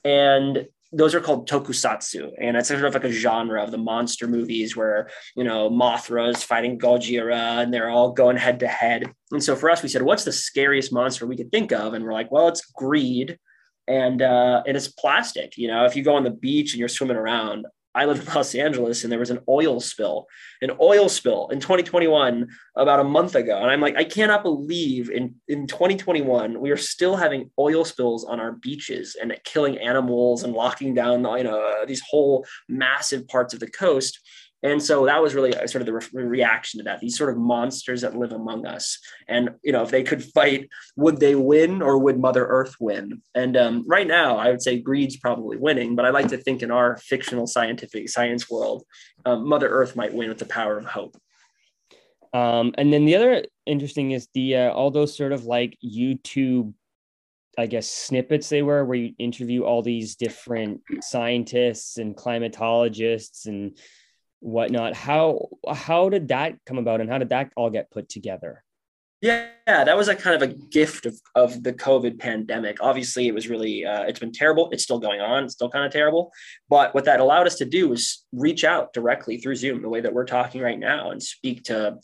and 0.04 0.66
those 0.92 1.14
are 1.14 1.20
called 1.20 1.48
tokusatsu, 1.48 2.32
and 2.40 2.56
it's 2.56 2.68
sort 2.68 2.84
of 2.84 2.94
like 2.94 3.04
a 3.04 3.12
genre 3.12 3.62
of 3.62 3.70
the 3.70 3.78
monster 3.78 4.26
movies 4.26 4.76
where 4.76 5.08
you 5.36 5.44
know 5.44 5.70
Mothra 5.70 6.30
is 6.30 6.42
fighting 6.42 6.80
Gojira, 6.80 7.62
and 7.62 7.72
they're 7.72 7.90
all 7.90 8.10
going 8.12 8.36
head 8.36 8.58
to 8.60 8.66
head. 8.68 9.12
And 9.30 9.42
so 9.42 9.54
for 9.54 9.70
us, 9.70 9.82
we 9.82 9.88
said, 9.88 10.02
what's 10.02 10.24
the 10.24 10.32
scariest 10.32 10.92
monster 10.92 11.26
we 11.26 11.36
could 11.36 11.52
think 11.52 11.70
of? 11.72 11.94
And 11.94 12.04
we're 12.04 12.12
like, 12.12 12.32
well, 12.32 12.48
it's 12.48 12.64
greed 12.72 13.38
and 13.88 14.22
uh, 14.22 14.62
and 14.66 14.76
it's 14.76 14.88
plastic. 14.88 15.56
You 15.56 15.68
know, 15.68 15.84
if 15.84 15.96
you 15.96 16.02
go 16.02 16.14
on 16.14 16.24
the 16.24 16.30
beach 16.30 16.72
and 16.72 16.80
you're 16.80 16.88
swimming 16.88 17.16
around, 17.16 17.66
I 17.96 18.04
live 18.04 18.20
in 18.20 18.34
Los 18.34 18.54
Angeles 18.54 19.02
and 19.02 19.10
there 19.10 19.18
was 19.18 19.30
an 19.30 19.40
oil 19.48 19.80
spill, 19.80 20.26
an 20.60 20.72
oil 20.80 21.08
spill 21.08 21.48
in 21.48 21.60
2021 21.60 22.46
about 22.76 23.00
a 23.00 23.04
month 23.04 23.34
ago. 23.34 23.56
And 23.56 23.70
I'm 23.70 23.80
like, 23.80 23.96
I 23.96 24.04
cannot 24.04 24.42
believe 24.42 25.10
in, 25.10 25.34
in 25.48 25.66
2021, 25.66 26.60
we 26.60 26.70
are 26.70 26.76
still 26.76 27.16
having 27.16 27.50
oil 27.58 27.86
spills 27.86 28.26
on 28.26 28.38
our 28.38 28.52
beaches 28.52 29.16
and 29.20 29.34
killing 29.44 29.78
animals 29.78 30.42
and 30.42 30.52
locking 30.52 30.92
down, 30.92 31.24
you 31.38 31.44
know, 31.44 31.84
these 31.86 32.02
whole 32.06 32.44
massive 32.68 33.26
parts 33.28 33.54
of 33.54 33.60
the 33.60 33.70
coast. 33.70 34.20
And 34.66 34.82
so 34.82 35.06
that 35.06 35.22
was 35.22 35.34
really 35.34 35.52
sort 35.68 35.76
of 35.76 35.86
the 35.86 35.92
re- 35.92 36.24
reaction 36.24 36.78
to 36.78 36.84
that. 36.84 36.98
These 36.98 37.16
sort 37.16 37.30
of 37.30 37.38
monsters 37.38 38.00
that 38.00 38.16
live 38.16 38.32
among 38.32 38.66
us, 38.66 38.98
and 39.28 39.50
you 39.62 39.70
know, 39.70 39.82
if 39.82 39.90
they 39.90 40.02
could 40.02 40.24
fight, 40.24 40.68
would 40.96 41.20
they 41.20 41.36
win 41.36 41.82
or 41.82 41.98
would 41.98 42.18
Mother 42.18 42.44
Earth 42.44 42.74
win? 42.80 43.22
And 43.34 43.56
um, 43.56 43.84
right 43.86 44.08
now, 44.08 44.36
I 44.36 44.50
would 44.50 44.60
say 44.60 44.80
greed's 44.80 45.16
probably 45.16 45.56
winning, 45.56 45.94
but 45.94 46.04
I 46.04 46.10
like 46.10 46.28
to 46.28 46.36
think 46.36 46.62
in 46.62 46.72
our 46.72 46.96
fictional 46.96 47.46
scientific 47.46 48.08
science 48.08 48.50
world, 48.50 48.84
um, 49.24 49.48
Mother 49.48 49.68
Earth 49.68 49.94
might 49.94 50.12
win 50.12 50.28
with 50.28 50.38
the 50.38 50.46
power 50.46 50.76
of 50.76 50.84
hope. 50.84 51.16
Um, 52.34 52.74
and 52.76 52.92
then 52.92 53.04
the 53.04 53.14
other 53.14 53.44
interesting 53.66 54.10
is 54.10 54.28
the 54.34 54.56
uh, 54.56 54.70
all 54.70 54.90
those 54.90 55.16
sort 55.16 55.32
of 55.32 55.44
like 55.44 55.78
YouTube 55.84 56.74
I 57.58 57.66
guess 57.66 57.88
snippets 57.88 58.50
they 58.50 58.60
were 58.60 58.84
where 58.84 58.98
you 58.98 59.14
interview 59.18 59.62
all 59.62 59.80
these 59.80 60.16
different 60.16 60.82
scientists 61.00 61.96
and 61.96 62.14
climatologists 62.14 63.46
and 63.46 63.78
whatnot. 64.40 64.94
How 64.94 65.48
how 65.72 66.08
did 66.08 66.28
that 66.28 66.56
come 66.66 66.78
about, 66.78 67.00
and 67.00 67.10
how 67.10 67.18
did 67.18 67.30
that 67.30 67.52
all 67.56 67.70
get 67.70 67.90
put 67.90 68.08
together? 68.08 68.62
Yeah, 69.22 69.48
that 69.66 69.96
was 69.96 70.08
a 70.08 70.14
kind 70.14 70.40
of 70.40 70.48
a 70.48 70.52
gift 70.52 71.06
of, 71.06 71.18
of 71.34 71.62
the 71.62 71.72
COVID 71.72 72.18
pandemic. 72.18 72.76
Obviously, 72.80 73.26
it 73.26 73.34
was 73.34 73.48
really, 73.48 73.84
uh, 73.84 74.02
it's 74.02 74.20
been 74.20 74.30
terrible. 74.30 74.68
It's 74.70 74.84
still 74.84 74.98
going 74.98 75.20
on. 75.20 75.44
It's 75.44 75.54
still 75.54 75.70
kind 75.70 75.86
of 75.86 75.90
terrible. 75.90 76.30
But 76.68 76.94
what 76.94 77.06
that 77.06 77.18
allowed 77.18 77.46
us 77.46 77.56
to 77.56 77.64
do 77.64 77.88
was 77.88 78.24
reach 78.32 78.62
out 78.62 78.92
directly 78.92 79.38
through 79.38 79.56
Zoom, 79.56 79.80
the 79.80 79.88
way 79.88 80.02
that 80.02 80.12
we're 80.12 80.26
talking 80.26 80.60
right 80.60 80.78
now, 80.78 81.10
and 81.10 81.20
speak 81.20 81.64
to 81.64 81.96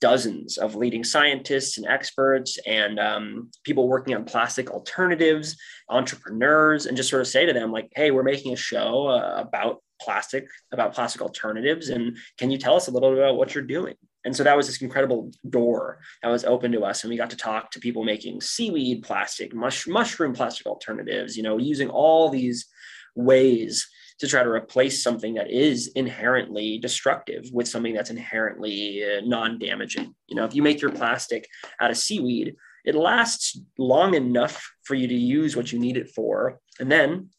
dozens 0.00 0.58
of 0.58 0.76
leading 0.76 1.02
scientists 1.02 1.78
and 1.78 1.86
experts 1.86 2.58
and 2.66 3.00
um, 3.00 3.50
people 3.64 3.88
working 3.88 4.14
on 4.14 4.24
plastic 4.24 4.70
alternatives, 4.70 5.56
entrepreneurs, 5.88 6.84
and 6.86 6.96
just 6.96 7.08
sort 7.08 7.22
of 7.22 7.26
say 7.26 7.46
to 7.46 7.52
them, 7.52 7.72
like, 7.72 7.90
hey, 7.96 8.10
we're 8.10 8.22
making 8.22 8.52
a 8.52 8.56
show 8.56 9.08
uh, 9.08 9.42
about 9.44 9.82
plastic, 10.00 10.46
about 10.72 10.94
plastic 10.94 11.22
alternatives. 11.22 11.88
And 11.88 12.16
can 12.38 12.50
you 12.50 12.58
tell 12.58 12.76
us 12.76 12.88
a 12.88 12.90
little 12.90 13.10
bit 13.10 13.18
about 13.18 13.36
what 13.36 13.54
you're 13.54 13.64
doing? 13.64 13.94
And 14.24 14.36
so 14.36 14.44
that 14.44 14.56
was 14.56 14.66
this 14.66 14.82
incredible 14.82 15.30
door 15.48 16.00
that 16.22 16.28
was 16.28 16.44
open 16.44 16.72
to 16.72 16.82
us. 16.82 17.02
And 17.02 17.10
we 17.10 17.16
got 17.16 17.30
to 17.30 17.36
talk 17.36 17.70
to 17.70 17.80
people 17.80 18.04
making 18.04 18.40
seaweed 18.40 19.02
plastic, 19.02 19.54
mush, 19.54 19.86
mushroom 19.86 20.34
plastic 20.34 20.66
alternatives, 20.66 21.36
you 21.36 21.42
know, 21.42 21.58
using 21.58 21.88
all 21.88 22.28
these 22.28 22.66
ways 23.14 23.88
to 24.18 24.26
try 24.26 24.42
to 24.42 24.50
replace 24.50 25.02
something 25.02 25.34
that 25.34 25.50
is 25.50 25.88
inherently 25.94 26.78
destructive 26.78 27.44
with 27.52 27.68
something 27.68 27.94
that's 27.94 28.10
inherently 28.10 29.04
uh, 29.04 29.20
non-damaging. 29.24 30.12
You 30.26 30.36
know, 30.36 30.44
if 30.44 30.54
you 30.54 30.62
make 30.62 30.80
your 30.80 30.90
plastic 30.90 31.46
out 31.80 31.90
of 31.90 31.96
seaweed, 31.96 32.56
it 32.84 32.94
lasts 32.94 33.60
long 33.78 34.14
enough 34.14 34.72
for 34.82 34.94
you 34.94 35.06
to 35.06 35.14
use 35.14 35.54
what 35.54 35.72
you 35.72 35.78
need 35.78 35.96
it 35.96 36.10
for. 36.10 36.58
And 36.80 36.90
then 36.90 37.30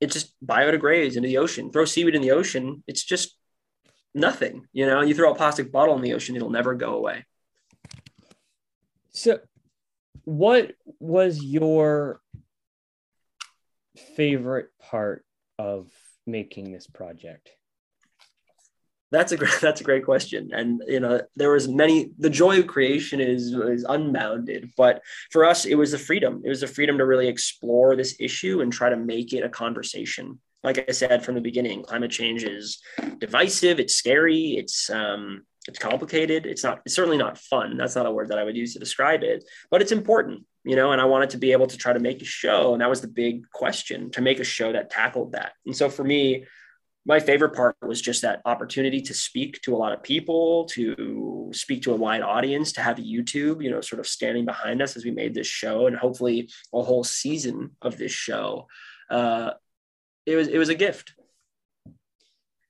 it 0.00 0.10
just 0.10 0.34
biodegrades 0.44 1.16
into 1.16 1.28
the 1.28 1.38
ocean. 1.38 1.70
Throw 1.70 1.84
seaweed 1.84 2.14
in 2.14 2.22
the 2.22 2.32
ocean, 2.32 2.82
it's 2.86 3.04
just 3.04 3.36
nothing. 4.14 4.66
You 4.72 4.86
know, 4.86 5.02
you 5.02 5.14
throw 5.14 5.32
a 5.32 5.36
plastic 5.36 5.72
bottle 5.72 5.96
in 5.96 6.02
the 6.02 6.14
ocean, 6.14 6.36
it'll 6.36 6.50
never 6.50 6.74
go 6.74 6.94
away. 6.94 7.24
So, 9.10 9.40
what 10.24 10.72
was 10.98 11.42
your 11.42 12.20
favorite 14.16 14.68
part 14.78 15.24
of 15.58 15.90
making 16.26 16.72
this 16.72 16.86
project? 16.86 17.50
That's 19.10 19.32
a 19.32 19.36
great, 19.36 19.58
that's 19.60 19.80
a 19.80 19.84
great 19.84 20.04
question, 20.04 20.50
and 20.52 20.82
you 20.86 21.00
know 21.00 21.20
there 21.36 21.50
was 21.50 21.68
many. 21.68 22.10
The 22.18 22.30
joy 22.30 22.58
of 22.58 22.66
creation 22.66 23.20
is 23.20 23.52
is 23.52 23.84
unbounded, 23.88 24.70
but 24.76 25.02
for 25.30 25.44
us, 25.44 25.64
it 25.64 25.76
was 25.76 25.92
the 25.92 25.98
freedom. 25.98 26.42
It 26.44 26.48
was 26.48 26.60
the 26.60 26.66
freedom 26.66 26.98
to 26.98 27.06
really 27.06 27.28
explore 27.28 27.96
this 27.96 28.16
issue 28.18 28.60
and 28.60 28.72
try 28.72 28.90
to 28.90 28.96
make 28.96 29.32
it 29.32 29.44
a 29.44 29.48
conversation. 29.48 30.40
Like 30.64 30.84
I 30.88 30.92
said 30.92 31.24
from 31.24 31.36
the 31.36 31.40
beginning, 31.40 31.84
climate 31.84 32.10
change 32.10 32.42
is 32.42 32.80
divisive. 33.18 33.78
It's 33.78 33.94
scary. 33.94 34.56
It's 34.58 34.90
um, 34.90 35.42
it's 35.68 35.78
complicated. 35.78 36.46
It's 36.46 36.64
not. 36.64 36.82
It's 36.84 36.94
certainly 36.94 37.18
not 37.18 37.38
fun. 37.38 37.76
That's 37.76 37.94
not 37.94 38.06
a 38.06 38.10
word 38.10 38.28
that 38.28 38.38
I 38.38 38.44
would 38.44 38.56
use 38.56 38.72
to 38.72 38.80
describe 38.80 39.22
it, 39.22 39.44
but 39.70 39.82
it's 39.82 39.92
important. 39.92 40.44
You 40.64 40.74
know, 40.74 40.90
and 40.90 41.00
I 41.00 41.04
wanted 41.04 41.30
to 41.30 41.38
be 41.38 41.52
able 41.52 41.68
to 41.68 41.76
try 41.76 41.92
to 41.92 42.00
make 42.00 42.20
a 42.22 42.24
show, 42.24 42.72
and 42.72 42.82
that 42.82 42.90
was 42.90 43.00
the 43.00 43.08
big 43.08 43.48
question: 43.50 44.10
to 44.12 44.20
make 44.20 44.40
a 44.40 44.44
show 44.44 44.72
that 44.72 44.90
tackled 44.90 45.32
that. 45.32 45.52
And 45.64 45.76
so 45.76 45.88
for 45.88 46.02
me, 46.02 46.44
my 47.06 47.20
favorite 47.20 47.54
part 47.54 47.76
was 47.82 48.02
just 48.02 48.22
that 48.22 48.42
opportunity 48.44 49.00
to 49.00 49.14
speak 49.14 49.62
to 49.62 49.74
a 49.74 49.78
lot 49.78 49.92
of 49.92 50.02
people, 50.02 50.64
to 50.72 51.50
speak 51.54 51.82
to 51.82 51.92
a 51.92 51.96
wide 51.96 52.20
audience, 52.20 52.72
to 52.72 52.82
have 52.82 52.96
YouTube, 52.96 53.62
you 53.62 53.70
know, 53.70 53.80
sort 53.80 54.00
of 54.00 54.08
standing 54.08 54.44
behind 54.44 54.82
us 54.82 54.96
as 54.96 55.04
we 55.04 55.12
made 55.12 55.32
this 55.32 55.46
show, 55.46 55.86
and 55.86 55.96
hopefully 55.96 56.50
a 56.74 56.82
whole 56.82 57.04
season 57.04 57.70
of 57.80 57.96
this 57.96 58.10
show. 58.10 58.66
Uh, 59.08 59.52
it 60.26 60.34
was 60.34 60.48
it 60.48 60.58
was 60.58 60.68
a 60.68 60.74
gift. 60.74 61.14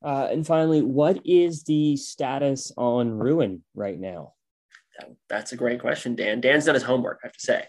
Uh, 0.04 0.28
and 0.30 0.46
finally, 0.46 0.82
what 0.82 1.18
is 1.24 1.64
the 1.64 1.96
status 1.96 2.70
on 2.76 3.10
Ruin 3.10 3.64
right 3.74 3.98
now? 3.98 4.34
That's 5.28 5.52
a 5.52 5.56
great 5.56 5.80
question, 5.80 6.14
Dan. 6.14 6.40
Dan's 6.40 6.64
done 6.64 6.74
his 6.74 6.84
homework, 6.84 7.20
I 7.22 7.26
have 7.26 7.36
to 7.36 7.40
say. 7.40 7.64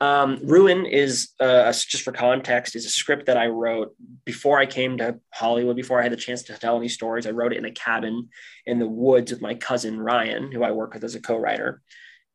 Um, 0.00 0.40
Ruin 0.42 0.86
is, 0.86 1.30
uh, 1.40 1.72
just 1.72 2.02
for 2.02 2.12
context, 2.12 2.74
is 2.74 2.84
a 2.84 2.90
script 2.90 3.26
that 3.26 3.36
I 3.36 3.46
wrote 3.46 3.94
before 4.24 4.58
I 4.58 4.66
came 4.66 4.98
to 4.98 5.18
Hollywood, 5.32 5.76
before 5.76 6.00
I 6.00 6.02
had 6.02 6.12
the 6.12 6.16
chance 6.16 6.42
to 6.44 6.58
tell 6.58 6.76
any 6.76 6.88
stories. 6.88 7.26
I 7.26 7.30
wrote 7.30 7.52
it 7.52 7.58
in 7.58 7.64
a 7.64 7.70
cabin 7.70 8.28
in 8.66 8.78
the 8.78 8.88
woods 8.88 9.30
with 9.30 9.40
my 9.40 9.54
cousin 9.54 10.00
Ryan, 10.00 10.52
who 10.52 10.62
I 10.62 10.72
work 10.72 10.94
with 10.94 11.04
as 11.04 11.14
a 11.14 11.20
co-writer. 11.20 11.80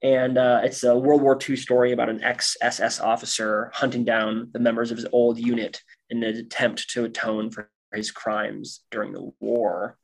And 0.02 0.38
uh, 0.38 0.62
it's 0.64 0.84
a 0.84 0.98
World 0.98 1.22
War 1.22 1.38
II 1.38 1.56
story 1.56 1.92
about 1.92 2.10
an 2.10 2.24
ex-SS 2.24 3.00
officer 3.00 3.72
hunting 3.74 4.06
down 4.06 4.50
the 4.52 4.60
members 4.60 4.92
of 4.92 4.98
his 4.98 5.08
old 5.12 5.40
unit 5.40 5.82
in 6.10 6.24
an 6.24 6.36
attempt 6.36 6.90
to 6.92 7.06
atone 7.06 7.50
for 7.50 7.72
his 7.94 8.12
crimes 8.12 8.82
during 8.92 9.14
the 9.14 9.32
war. 9.40 9.98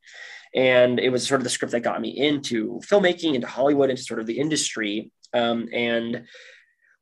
And 0.53 0.99
it 0.99 1.09
was 1.09 1.27
sort 1.27 1.39
of 1.39 1.43
the 1.43 1.49
script 1.49 1.71
that 1.71 1.81
got 1.81 2.01
me 2.01 2.09
into 2.09 2.81
filmmaking, 2.85 3.35
into 3.35 3.47
Hollywood, 3.47 3.89
into 3.89 4.03
sort 4.03 4.19
of 4.19 4.25
the 4.25 4.39
industry. 4.39 5.11
Um, 5.33 5.69
and 5.71 6.25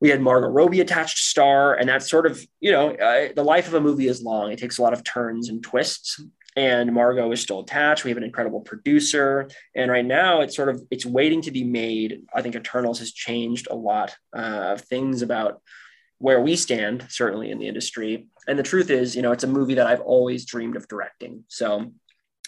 we 0.01 0.09
had 0.09 0.21
Margot 0.21 0.47
Robbie 0.47 0.81
attached 0.81 1.17
to 1.17 1.23
star, 1.23 1.73
and 1.73 1.89
that's 1.89 2.09
sort 2.09 2.25
of, 2.25 2.41
you 2.59 2.71
know, 2.71 2.91
uh, 2.91 3.29
the 3.35 3.43
life 3.43 3.67
of 3.67 3.73
a 3.73 3.81
movie 3.81 4.07
is 4.07 4.23
long. 4.23 4.51
It 4.51 4.59
takes 4.59 4.77
a 4.77 4.81
lot 4.81 4.93
of 4.93 5.03
turns 5.03 5.49
and 5.49 5.61
twists. 5.61 6.21
And 6.55 6.93
Margot 6.93 7.31
is 7.31 7.41
still 7.41 7.61
attached. 7.61 8.03
We 8.03 8.11
have 8.11 8.17
an 8.17 8.23
incredible 8.23 8.61
producer, 8.61 9.49
and 9.75 9.91
right 9.91 10.05
now 10.05 10.41
it's 10.41 10.55
sort 10.55 10.69
of 10.69 10.81
it's 10.89 11.05
waiting 11.05 11.41
to 11.43 11.51
be 11.51 11.63
made. 11.63 12.23
I 12.33 12.41
think 12.41 12.55
Eternals 12.55 12.99
has 12.99 13.11
changed 13.13 13.67
a 13.69 13.75
lot 13.75 14.15
uh, 14.35 14.73
of 14.73 14.81
things 14.81 15.21
about 15.21 15.61
where 16.17 16.41
we 16.41 16.55
stand, 16.55 17.05
certainly 17.09 17.51
in 17.51 17.59
the 17.59 17.67
industry. 17.67 18.27
And 18.47 18.57
the 18.57 18.63
truth 18.63 18.89
is, 18.89 19.15
you 19.15 19.21
know, 19.21 19.31
it's 19.31 19.43
a 19.43 19.47
movie 19.47 19.75
that 19.75 19.87
I've 19.87 20.01
always 20.01 20.45
dreamed 20.45 20.75
of 20.75 20.87
directing. 20.87 21.45
So 21.47 21.93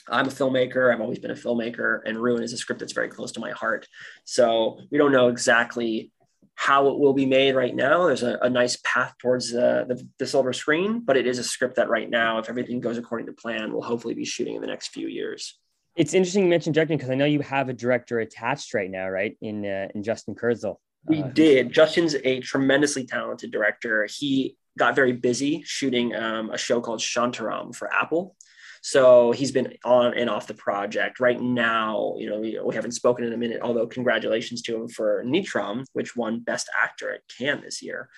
I'm 0.10 0.28
a 0.28 0.32
filmmaker. 0.32 0.94
I've 0.94 1.02
always 1.02 1.20
been 1.20 1.32
a 1.32 1.36
filmmaker, 1.36 2.02
and 2.06 2.18
Ruin 2.18 2.44
is 2.44 2.54
a 2.54 2.58
script 2.58 2.80
that's 2.80 2.94
very 2.94 3.10
close 3.10 3.32
to 3.34 3.40
my 3.40 3.52
heart. 3.52 3.88
So 4.26 4.80
we 4.92 4.98
don't 4.98 5.12
know 5.12 5.30
exactly 5.30 6.12
how 6.56 6.90
it 6.90 7.00
will 7.00 7.14
be 7.14 7.26
made 7.26 7.56
right 7.56 7.76
now. 7.76 8.06
There's 8.06 8.24
a, 8.24 8.38
a 8.42 8.50
nice 8.50 8.78
path 8.84 9.16
towards 9.20 9.54
uh, 9.54 9.86
the, 9.88 10.08
the 10.20 10.28
silver 10.28 10.54
screen, 10.54 11.00
but 11.00 11.18
it 11.18 11.26
is 11.26 11.40
a 11.40 11.44
script 11.44 11.76
that 11.78 11.90
right 11.90 12.10
now, 12.10 12.38
if 12.38 12.50
everything 12.50 12.80
goes 12.80 12.98
according 12.98 13.28
to 13.28 13.34
plan, 13.34 13.72
we'll 13.72 13.82
hopefully 13.82 14.14
be 14.14 14.26
shooting 14.26 14.56
in 14.56 14.62
the 14.62 14.68
next 14.68 14.90
few 14.90 15.08
years. 15.08 15.58
It's 15.96 16.14
interesting 16.14 16.44
you 16.44 16.50
mentioned 16.50 16.76
directing 16.76 16.98
because 16.98 17.10
I 17.10 17.16
know 17.16 17.26
you 17.26 17.42
have 17.42 17.70
a 17.70 17.74
director 17.74 18.20
attached 18.20 18.74
right 18.74 18.90
now, 18.90 19.10
right? 19.10 19.38
In 19.42 19.66
uh, 19.66 19.88
in 19.94 20.04
Justin 20.04 20.36
Kurzel. 20.36 20.80
We 21.06 21.24
uh, 21.24 21.28
did. 21.28 21.72
Justin's 21.72 22.16
a 22.16 22.40
tremendously 22.40 23.06
talented 23.06 23.52
director. 23.52 24.08
He 24.10 24.56
got 24.78 24.96
very 24.96 25.14
busy 25.14 25.64
shooting 25.66 26.16
um, 26.16 26.52
a 26.52 26.58
show 26.58 26.80
called 26.80 27.00
Shantaram 27.00 27.76
for 27.76 27.92
Apple. 27.94 28.36
So 28.82 29.32
he's 29.32 29.52
been 29.52 29.74
on 29.86 30.16
and 30.16 30.30
off 30.30 30.48
the 30.48 30.56
project. 30.56 31.20
Right 31.20 31.40
now, 31.40 32.16
you 32.18 32.30
know, 32.30 32.40
we, 32.40 32.60
we 32.64 32.76
haven't 32.76 32.94
spoken 32.94 33.26
in 33.26 33.32
a 33.32 33.38
minute, 33.38 33.62
although 33.62 33.86
congratulations 33.86 34.64
to 34.64 34.76
him 34.76 34.88
for 34.88 35.24
Nitram, 35.24 35.86
which 35.94 36.16
won 36.16 36.40
Best 36.40 36.68
Actor 36.78 37.14
at 37.14 37.22
Cannes 37.38 37.62
this 37.62 37.84
year. 37.84 38.10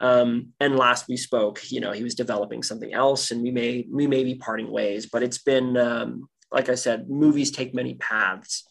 Um, 0.00 0.52
and 0.60 0.76
last 0.76 1.08
we 1.08 1.16
spoke, 1.16 1.70
you 1.72 1.80
know, 1.80 1.90
he 1.90 2.04
was 2.04 2.14
developing 2.14 2.62
something 2.62 2.94
else, 2.94 3.32
and 3.32 3.42
we 3.42 3.50
may 3.50 3.86
we 3.90 4.06
may 4.06 4.22
be 4.22 4.36
parting 4.36 4.70
ways. 4.70 5.06
But 5.06 5.24
it's 5.24 5.38
been, 5.38 5.76
um, 5.76 6.28
like 6.52 6.68
I 6.68 6.76
said, 6.76 7.10
movies 7.10 7.50
take 7.50 7.74
many 7.74 7.94
paths, 7.94 8.64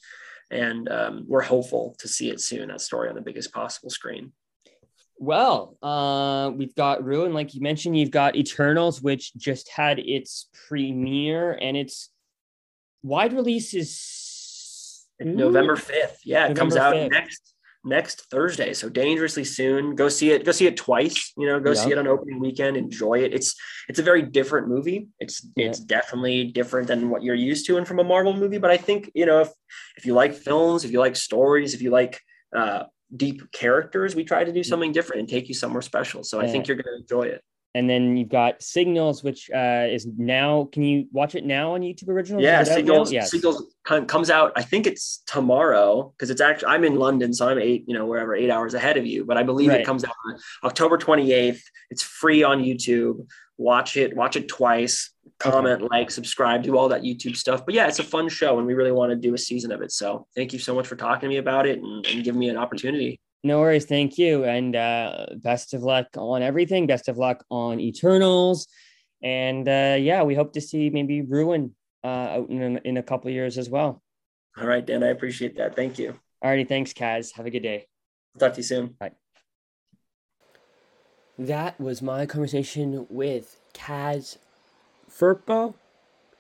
and 0.50 0.88
um, 0.90 1.26
we're 1.28 1.42
hopeful 1.42 1.96
to 2.00 2.08
see 2.08 2.30
it 2.30 2.40
soon. 2.40 2.70
That 2.70 2.82
story 2.82 3.10
on 3.10 3.16
the 3.16 3.22
biggest 3.22 3.54
possible 3.54 3.90
screen. 3.90 4.32
Well, 5.22 5.78
uh, 5.84 6.50
we've 6.50 6.74
got 6.74 7.06
Ruin, 7.06 7.32
like 7.32 7.54
you 7.54 7.62
mentioned. 7.62 7.96
You've 7.96 8.10
got 8.10 8.36
Eternals, 8.36 9.04
which 9.04 9.36
just 9.36 9.70
had 9.70 10.00
its 10.00 10.50
premiere, 10.68 11.52
and 11.52 11.78
its 11.78 12.10
wide 13.04 13.34
release 13.34 13.76
is 13.76 15.06
November 15.20 15.76
fifth. 15.76 16.22
Yeah, 16.26 16.48
November 16.48 16.52
it 16.52 16.58
comes 16.58 16.76
out 16.76 16.96
5th. 16.96 17.12
next 17.12 17.54
next 17.86 18.32
Thursday, 18.32 18.74
so 18.74 18.90
dangerously 18.90 19.44
soon. 19.44 19.94
Go 19.94 20.10
see 20.10 20.32
it. 20.32 20.44
Go 20.44 20.52
see 20.52 20.66
it 20.66 20.76
twice. 20.76 21.34
You 21.38 21.46
know, 21.46 21.60
go 21.60 21.76
see 21.76 21.92
it 21.92 22.00
on 22.00 22.08
opening 22.08 22.40
weekend. 22.40 22.76
Enjoy 22.76 23.20
it. 23.20 23.32
It's 23.32 23.54
it's 23.90 24.00
a 24.00 24.04
very 24.04 24.24
different 24.24 24.70
movie. 24.70 25.10
It's 25.20 25.46
it's 25.56 25.80
definitely 25.80 26.46
different 26.46 26.88
than 26.88 27.12
what 27.12 27.22
you're 27.22 27.36
used 27.36 27.68
to 27.68 27.78
and 27.78 27.88
from 27.88 28.00
a 28.00 28.04
Marvel 28.04 28.34
movie. 28.34 28.58
But 28.58 28.72
I 28.72 28.78
think 28.78 29.12
you 29.14 29.28
know 29.28 29.42
if 29.42 29.50
if 29.98 30.08
you 30.08 30.16
like 30.16 30.34
films, 30.34 30.84
if 30.84 30.92
you 30.92 31.00
like 31.00 31.16
stories, 31.16 31.76
if 31.76 31.84
you 31.84 31.92
like 31.92 32.20
uh, 32.56 32.86
deep 33.16 33.52
characters, 33.52 34.16
we 34.16 34.24
try 34.24 34.44
to 34.44 34.52
do 34.52 34.64
something 34.64 34.92
different 34.92 35.22
and 35.22 35.30
take 35.30 35.48
you 35.48 35.54
somewhere 35.54 35.82
special. 35.82 36.24
So 36.24 36.40
I 36.40 36.48
think 36.48 36.68
you're 36.68 36.78
going 36.78 36.96
to 36.96 37.02
enjoy 37.02 37.24
it. 37.24 37.44
And 37.74 37.90
then 37.90 38.18
you've 38.18 38.30
got 38.30 38.62
Signals, 38.62 39.24
which 39.24 39.50
uh, 39.50 39.88
is 39.90 40.06
now. 40.18 40.68
Can 40.74 40.84
you 40.84 41.08
watch 41.14 41.36
it 41.36 41.46
now 41.46 41.74
on 41.74 41.82
YouTube 41.82 42.10
Originals? 42.10 42.44
Yeah, 42.44 42.64
Signals. 42.64 43.14
Yes. 43.14 43.32
Signals 43.32 43.74
comes 43.86 44.30
out. 44.30 44.52
I 44.58 44.62
think 44.62 44.86
it's 44.86 45.24
tomorrow 45.26 46.14
because 46.18 46.30
it's 46.30 46.42
actually 46.42 46.68
I'm 46.68 46.84
in 46.84 46.96
London, 46.96 47.34
so 47.34 47.48
I'm 47.48 47.60
eight, 47.60 47.86
you 47.88 47.94
know, 47.94 48.06
wherever 48.06 48.36
eight 48.36 48.50
hours 48.50 48.74
ahead 48.74 48.98
of 48.98 49.06
you. 49.06 49.24
But 49.24 49.38
I 49.38 49.44
believe 49.44 49.70
right. 49.70 49.80
it 49.80 49.86
comes 49.86 50.04
out 50.04 50.12
October 50.66 50.98
28th. 50.98 51.62
It's 51.90 52.04
free 52.04 52.44
on 52.44 52.62
YouTube. 52.62 53.26
Watch 53.58 53.96
it. 53.96 54.18
Watch 54.18 54.36
it 54.36 54.50
twice 54.50 55.12
comment, 55.42 55.82
okay. 55.82 55.88
like, 55.92 56.12
subscribe, 56.12 56.64
do 56.64 56.78
all 56.78 56.90
that 56.90 57.02
YouTube 57.02 57.36
stuff. 57.36 57.66
But 57.66 57.74
yeah, 57.76 57.88
it's 57.88 58.00
a 58.00 58.04
fun 58.04 58.30
show 58.30 58.58
and 58.58 58.68
we 58.68 58.74
really 58.74 58.92
want 58.92 59.10
to 59.12 59.16
do 59.16 59.34
a 59.34 59.38
season 59.38 59.72
of 59.72 59.82
it. 59.82 59.92
So 59.92 60.28
thank 60.36 60.54
you 60.54 60.60
so 60.60 60.76
much 60.76 60.88
for 60.88 60.96
talking 60.96 61.22
to 61.22 61.28
me 61.30 61.38
about 61.38 61.66
it 61.68 61.80
and, 61.80 62.06
and 62.08 62.24
giving 62.24 62.40
me 62.40 62.50
an 62.50 62.58
opportunity. 62.58 63.20
No 63.44 63.60
worries. 63.60 63.86
Thank 63.86 64.18
you. 64.18 64.44
And 64.44 64.76
uh, 64.76 65.26
best 65.38 65.74
of 65.74 65.82
luck 65.82 66.08
on 66.16 66.44
everything. 66.44 66.86
Best 66.86 67.08
of 67.08 67.18
luck 67.18 67.44
on 67.50 67.80
Eternals. 67.80 68.68
And 69.24 69.68
uh, 69.68 69.98
yeah, 70.00 70.24
we 70.24 70.36
hope 70.36 70.54
to 70.54 70.62
see 70.62 70.90
maybe 70.90 71.22
Ruin 71.22 71.76
uh, 72.04 72.08
out 72.08 72.50
in, 72.50 72.78
in 72.86 72.98
a 72.98 73.04
couple 73.04 73.32
years 73.32 73.58
as 73.58 73.70
well. 73.70 74.02
All 74.58 74.68
right, 74.68 74.86
Dan. 74.86 75.04
I 75.04 75.08
appreciate 75.08 75.58
that. 75.58 75.76
Thank 75.76 75.98
you. 75.98 76.20
Alrighty. 76.44 76.68
Thanks, 76.68 76.94
Kaz. 76.94 77.34
Have 77.36 77.46
a 77.46 77.52
good 77.52 77.64
day. 77.64 77.88
Talk 78.38 78.54
to 78.54 78.58
you 78.58 78.64
soon. 78.64 78.96
Bye. 79.00 79.12
That 81.38 81.80
was 81.80 82.02
my 82.02 82.26
conversation 82.26 83.08
with 83.10 83.60
Kaz 83.74 84.38
Firpo. 85.12 85.76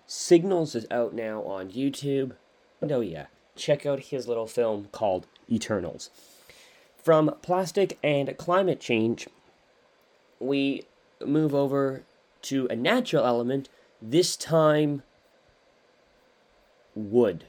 Signals 0.07 0.75
is 0.75 0.85
out 0.89 1.13
now 1.13 1.41
on 1.43 1.71
YouTube. 1.71 2.33
And 2.79 2.91
oh, 2.91 3.01
yeah, 3.01 3.27
check 3.55 3.85
out 3.85 3.99
his 3.99 4.27
little 4.27 4.47
film 4.47 4.87
called 4.91 5.27
Eternals. 5.49 6.09
From 6.97 7.35
plastic 7.41 7.97
and 8.03 8.35
climate 8.37 8.79
change, 8.79 9.27
we 10.39 10.85
move 11.25 11.53
over 11.53 12.03
to 12.43 12.67
a 12.69 12.75
natural 12.75 13.25
element, 13.25 13.69
this 14.01 14.35
time 14.35 15.03
wood. 16.95 17.45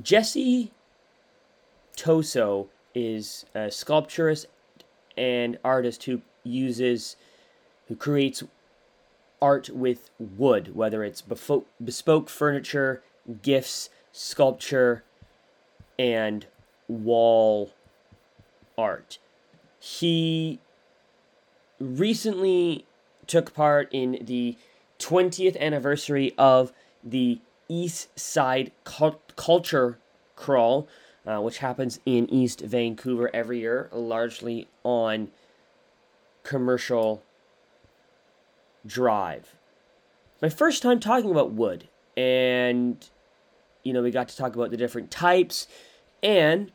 Jesse 0.00 0.72
Toso 1.96 2.68
is 2.94 3.44
a 3.54 3.70
sculpturist 3.70 4.46
and 5.16 5.58
artist 5.64 6.04
who 6.04 6.22
uses, 6.44 7.16
who 7.88 7.96
creates 7.96 8.42
art 9.42 9.68
with 9.70 10.08
wood, 10.18 10.74
whether 10.74 11.02
it's 11.02 11.20
bespoke 11.20 12.28
furniture, 12.30 13.02
gifts, 13.42 13.90
sculpture, 14.12 15.02
and 15.98 16.46
wall 16.88 17.72
art. 18.78 19.18
He 19.80 20.60
recently 21.80 22.86
took 23.26 23.52
part 23.52 23.88
in 23.92 24.18
the 24.22 24.56
20th 25.00 25.58
anniversary 25.58 26.32
of 26.38 26.72
the 27.02 27.40
East 27.68 28.16
Side 28.18 28.70
Culture 28.84 29.98
Crawl, 30.36 30.86
uh, 31.26 31.40
which 31.40 31.58
happens 31.58 31.98
in 32.06 32.32
East 32.32 32.60
Vancouver 32.60 33.28
every 33.34 33.60
year, 33.60 33.88
largely 33.92 34.68
on 34.84 35.30
commercial 36.44 37.22
drive. 38.86 39.54
My 40.40 40.48
first 40.48 40.82
time 40.82 41.00
talking 41.00 41.30
about 41.30 41.52
wood, 41.52 41.88
and 42.16 43.08
you 43.82 43.92
know, 43.92 44.02
we 44.02 44.10
got 44.10 44.28
to 44.28 44.36
talk 44.36 44.54
about 44.54 44.70
the 44.70 44.76
different 44.76 45.10
types 45.10 45.66
and 46.22 46.70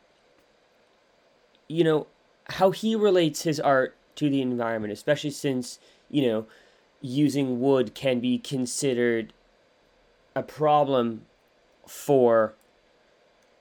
you 1.67 1.84
know, 1.84 2.08
how 2.46 2.72
he 2.72 2.96
relates 2.96 3.43
his 3.43 3.60
art 3.60 3.96
to 4.15 4.30
the 4.30 4.41
environment, 4.41 4.93
especially 4.93 5.32
since, 5.32 5.80
you 6.10 6.28
know, 6.28 6.46
using 7.02 7.60
wood 7.60 7.93
can 7.93 8.20
be 8.20 8.38
considered 8.38 9.34
a 10.36 10.41
problem 10.41 11.26
for 11.86 12.54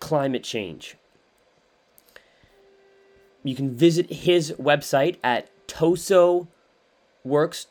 climate 0.00 0.44
change. 0.44 0.96
You 3.42 3.54
can 3.54 3.70
visit 3.70 4.10
his 4.10 4.52
website 4.52 5.16
at 5.22 5.48
Toso 5.68 6.48
Works 7.24 7.66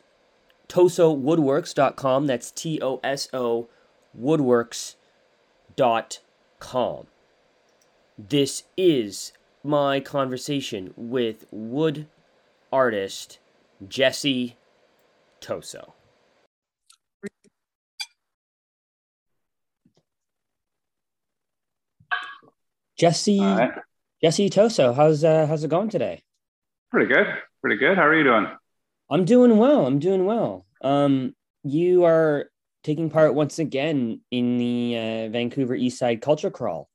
tosowoodworks.com. 0.68 2.28
That's 2.28 2.52
T 2.52 2.80
O 2.82 3.00
S 3.04 3.30
O 3.34 3.68
woodworks.com. 4.20 4.96
This 8.18 8.64
is 8.78 9.34
my 9.64 10.00
conversation 10.00 10.94
with 10.96 11.46
wood 11.52 12.08
artist 12.72 13.40
Jesse 13.88 14.56
Toso. 15.42 15.92
Jesse 22.98 23.42
right. 23.42 23.72
Jesse 24.22 24.50
Toso, 24.50 24.96
how's 24.96 25.24
uh, 25.24 25.46
how's 25.48 25.64
it 25.64 25.70
going 25.70 25.90
today? 25.90 26.22
Pretty 26.92 27.14
good. 27.14 27.28
Pretty 27.62 27.78
good. 27.78 27.98
How 27.98 28.06
are 28.06 28.16
you 28.16 28.24
doing? 28.24 28.48
I'm 29.10 29.26
doing 29.26 29.58
well. 29.58 29.86
I'm 29.86 30.00
doing 30.00 30.26
well. 30.26 30.66
Um, 30.82 31.36
you 31.64 32.06
are 32.06 32.50
taking 32.84 33.10
part 33.10 33.34
once 33.34 33.60
again 33.60 34.22
in 34.32 34.58
the 34.58 34.96
uh, 34.98 35.30
Vancouver 35.32 35.76
East 35.76 35.98
Side 35.98 36.22
Culture 36.22 36.52
Crawl. 36.52 36.90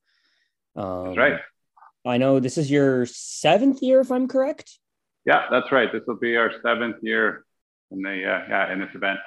Um, 0.76 1.06
that's 1.06 1.18
right. 1.18 1.40
I 2.06 2.16
know 2.16 2.40
this 2.40 2.56
is 2.56 2.70
your 2.70 3.06
seventh 3.06 3.82
year, 3.82 4.00
if 4.00 4.10
I'm 4.10 4.26
correct. 4.26 4.78
Yeah, 5.26 5.46
that's 5.50 5.70
right. 5.70 5.92
This 5.92 6.02
will 6.06 6.16
be 6.16 6.36
our 6.36 6.50
seventh 6.64 6.96
year 7.02 7.44
in 7.90 8.02
the 8.02 8.10
uh, 8.10 8.46
yeah 8.48 8.72
in 8.72 8.80
this 8.80 8.88
event. 8.94 9.18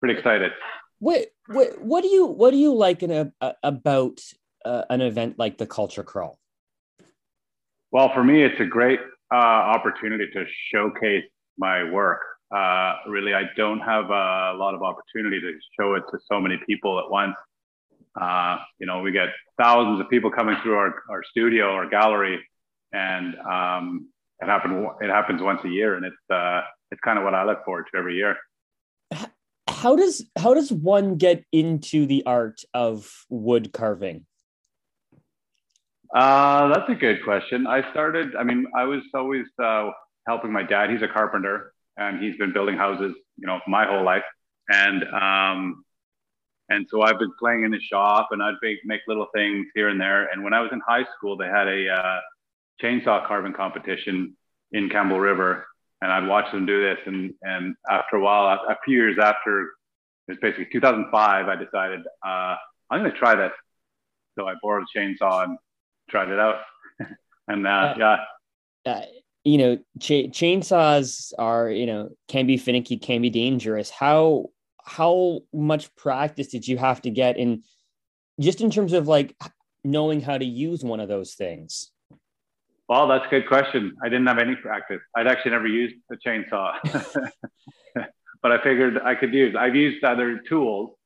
Pretty 0.00 0.18
excited. 0.18 0.52
What 0.98 1.26
what 1.46 1.80
what 1.80 2.02
do 2.02 2.08
you 2.08 2.26
what 2.26 2.52
do 2.52 2.58
you 2.58 2.74
like 2.74 3.02
in 3.02 3.10
a, 3.10 3.32
a 3.40 3.54
about 3.62 4.20
uh, 4.64 4.82
an 4.88 5.00
event 5.00 5.38
like 5.38 5.58
the 5.58 5.66
Culture 5.66 6.04
Crawl? 6.04 6.38
Well, 7.90 8.12
for 8.14 8.22
me, 8.22 8.44
it's 8.44 8.60
a 8.60 8.64
great 8.64 9.00
uh, 9.32 9.36
opportunity 9.36 10.26
to 10.32 10.44
showcase 10.70 11.24
my 11.58 11.90
work. 11.90 12.20
Uh, 12.54 12.94
really, 13.08 13.34
I 13.34 13.44
don't 13.56 13.80
have 13.80 14.06
a 14.06 14.54
lot 14.56 14.74
of 14.74 14.82
opportunity 14.82 15.40
to 15.40 15.52
show 15.78 15.94
it 15.94 16.04
to 16.12 16.18
so 16.30 16.40
many 16.40 16.58
people 16.66 16.98
at 16.98 17.10
once. 17.10 17.34
Uh, 18.20 18.58
you 18.78 18.86
know, 18.86 19.00
we 19.00 19.12
get 19.12 19.28
thousands 19.60 20.00
of 20.00 20.08
people 20.08 20.30
coming 20.30 20.56
through 20.62 20.76
our, 20.76 21.02
our 21.10 21.22
studio 21.30 21.72
or 21.72 21.88
gallery, 21.88 22.40
and 22.92 23.34
um, 23.40 24.08
it 24.40 24.46
happen 24.46 24.88
it 25.00 25.10
happens 25.10 25.42
once 25.42 25.60
a 25.64 25.68
year, 25.68 25.96
and 25.96 26.06
it's 26.06 26.30
uh, 26.30 26.60
it's 26.90 27.00
kind 27.00 27.18
of 27.18 27.24
what 27.24 27.34
I 27.34 27.44
look 27.44 27.64
forward 27.64 27.86
to 27.92 27.98
every 27.98 28.16
year. 28.16 28.36
How 29.68 29.96
does 29.96 30.24
how 30.38 30.54
does 30.54 30.72
one 30.72 31.16
get 31.16 31.44
into 31.52 32.06
the 32.06 32.22
art 32.26 32.62
of 32.72 33.10
wood 33.28 33.72
carving? 33.72 34.24
Uh, 36.14 36.68
that's 36.68 36.88
a 36.88 36.94
good 36.94 37.22
question. 37.24 37.66
I 37.66 37.90
started. 37.90 38.36
I 38.36 38.44
mean, 38.44 38.66
I 38.74 38.84
was 38.84 39.02
always 39.14 39.44
uh, 39.62 39.90
helping 40.26 40.52
my 40.52 40.62
dad. 40.62 40.90
He's 40.90 41.02
a 41.02 41.08
carpenter 41.08 41.72
and 41.96 42.22
he's 42.22 42.36
been 42.36 42.52
building 42.52 42.76
houses, 42.76 43.14
you 43.36 43.46
know, 43.46 43.60
my 43.66 43.86
whole 43.86 44.04
life. 44.04 44.24
And 44.68 45.04
um, 45.14 45.84
and 46.68 46.86
so 46.90 47.02
I've 47.02 47.18
been 47.18 47.32
playing 47.38 47.64
in 47.64 47.70
the 47.70 47.80
shop 47.80 48.28
and 48.32 48.42
I'd 48.42 48.54
make, 48.60 48.78
make 48.84 49.00
little 49.06 49.28
things 49.34 49.66
here 49.74 49.88
and 49.88 50.00
there. 50.00 50.28
And 50.32 50.42
when 50.42 50.52
I 50.52 50.60
was 50.60 50.70
in 50.72 50.80
high 50.86 51.04
school, 51.16 51.36
they 51.36 51.46
had 51.46 51.68
a 51.68 51.88
uh, 51.88 52.20
chainsaw 52.82 53.26
carving 53.26 53.52
competition 53.52 54.36
in 54.72 54.88
Campbell 54.88 55.20
River, 55.20 55.64
and 56.02 56.10
I'd 56.10 56.26
watch 56.26 56.50
them 56.52 56.66
do 56.66 56.82
this. 56.82 56.98
And 57.06 57.32
and 57.42 57.76
after 57.88 58.16
a 58.16 58.20
while, 58.20 58.46
a 58.46 58.76
few 58.84 58.96
years 58.96 59.16
after, 59.20 59.70
it's 60.28 60.40
basically 60.40 60.66
2005. 60.72 61.48
I 61.48 61.54
decided 61.56 62.00
uh, 62.26 62.56
I'm 62.90 63.00
going 63.00 63.12
to 63.12 63.18
try 63.18 63.36
this. 63.36 63.52
So 64.36 64.46
I 64.46 64.54
borrowed 64.60 64.84
a 64.84 64.98
chainsaw 64.98 65.44
and 65.44 65.56
tried 66.10 66.28
it 66.28 66.38
out, 66.38 66.56
and 67.48 67.66
uh, 67.66 67.70
uh, 67.70 67.94
yeah. 68.84 69.04
You 69.46 69.58
know, 69.58 69.76
ch- 70.00 70.28
chainsaws 70.34 71.32
are 71.38 71.70
you 71.70 71.86
know 71.86 72.10
can 72.26 72.48
be 72.48 72.56
finicky, 72.56 72.96
can 72.96 73.22
be 73.22 73.30
dangerous. 73.30 73.90
How 73.90 74.46
how 74.84 75.42
much 75.52 75.94
practice 75.94 76.48
did 76.48 76.66
you 76.66 76.78
have 76.78 77.00
to 77.02 77.10
get 77.10 77.36
in 77.36 77.62
just 78.40 78.60
in 78.60 78.72
terms 78.72 78.92
of 78.92 79.06
like 79.06 79.36
knowing 79.84 80.20
how 80.20 80.36
to 80.36 80.44
use 80.44 80.82
one 80.82 80.98
of 80.98 81.08
those 81.08 81.34
things? 81.34 81.92
Well, 82.88 83.06
that's 83.06 83.26
a 83.26 83.28
good 83.28 83.46
question. 83.48 83.96
I 84.02 84.08
didn't 84.08 84.26
have 84.26 84.38
any 84.38 84.56
practice. 84.56 85.00
I'd 85.16 85.28
actually 85.28 85.52
never 85.52 85.66
used 85.66 85.94
a 86.10 86.16
chainsaw, 86.16 86.74
but 88.42 88.52
I 88.52 88.62
figured 88.62 88.98
I 88.98 89.14
could 89.14 89.32
use. 89.32 89.56
I've 89.56 89.74
used 89.74 90.04
other 90.04 90.40
tools, 90.48 90.96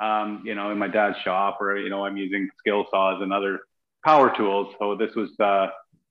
um, 0.00 0.42
you 0.44 0.54
know, 0.54 0.70
in 0.70 0.78
my 0.78 0.88
dad's 0.88 1.18
shop, 1.24 1.58
or 1.60 1.78
you 1.78 1.90
know, 1.90 2.04
I'm 2.04 2.16
using 2.16 2.48
skill 2.58 2.86
saws 2.90 3.22
and 3.22 3.32
other 3.32 3.60
power 4.04 4.34
tools. 4.36 4.74
So 4.78 4.96
this 4.96 5.14
was, 5.14 5.30
uh, 5.38 5.68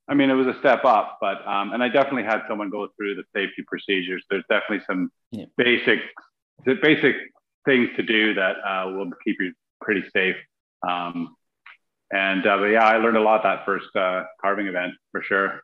I 0.10 0.14
mean, 0.14 0.30
it 0.30 0.34
was 0.34 0.48
a 0.48 0.58
step 0.60 0.86
up, 0.86 1.18
but 1.20 1.46
um, 1.46 1.74
and 1.74 1.84
I 1.84 1.90
definitely 1.90 2.24
had 2.24 2.44
someone 2.48 2.70
go 2.70 2.88
through 2.96 3.16
the 3.16 3.24
safety 3.36 3.64
procedures. 3.68 4.24
There's 4.30 4.46
definitely 4.50 4.86
some 4.88 5.12
yeah. 5.32 5.46
basic, 5.58 6.00
basic 6.82 7.16
things 7.66 7.90
to 7.98 8.04
do 8.04 8.34
that 8.36 8.56
uh, 8.66 8.90
will 8.92 9.12
keep 9.24 9.38
you 9.40 9.54
pretty 9.82 10.04
safe. 10.14 10.38
Um, 10.88 11.36
and 12.12 12.48
uh, 12.48 12.58
but 12.58 12.66
yeah, 12.66 12.86
I 12.86 12.98
learned 12.98 13.18
a 13.18 13.22
lot 13.22 13.44
that 13.44 13.66
first 13.66 13.94
uh, 13.96 14.24
carving 14.42 14.68
event 14.68 14.94
for 15.12 15.22
sure. 15.22 15.62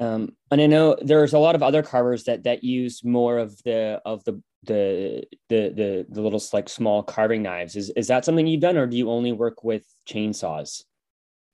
Um, 0.00 0.30
and 0.50 0.60
I 0.60 0.66
know 0.66 0.96
there's 1.00 1.32
a 1.32 1.38
lot 1.38 1.54
of 1.54 1.62
other 1.62 1.84
carvers 1.84 2.24
that 2.24 2.42
that 2.42 2.64
use 2.64 3.04
more 3.04 3.38
of 3.38 3.56
the 3.62 4.00
of 4.04 4.24
the 4.24 4.42
the 4.64 5.24
the 5.48 5.72
the, 5.74 6.06
the 6.08 6.20
little 6.20 6.42
like 6.52 6.68
small 6.68 7.04
carving 7.04 7.42
knives. 7.42 7.76
Is 7.76 7.90
is 7.90 8.08
that 8.08 8.24
something 8.24 8.46
you've 8.48 8.60
done, 8.60 8.76
or 8.76 8.86
do 8.86 8.96
you 8.96 9.10
only 9.10 9.30
work 9.32 9.62
with 9.62 9.84
chainsaws? 10.08 10.82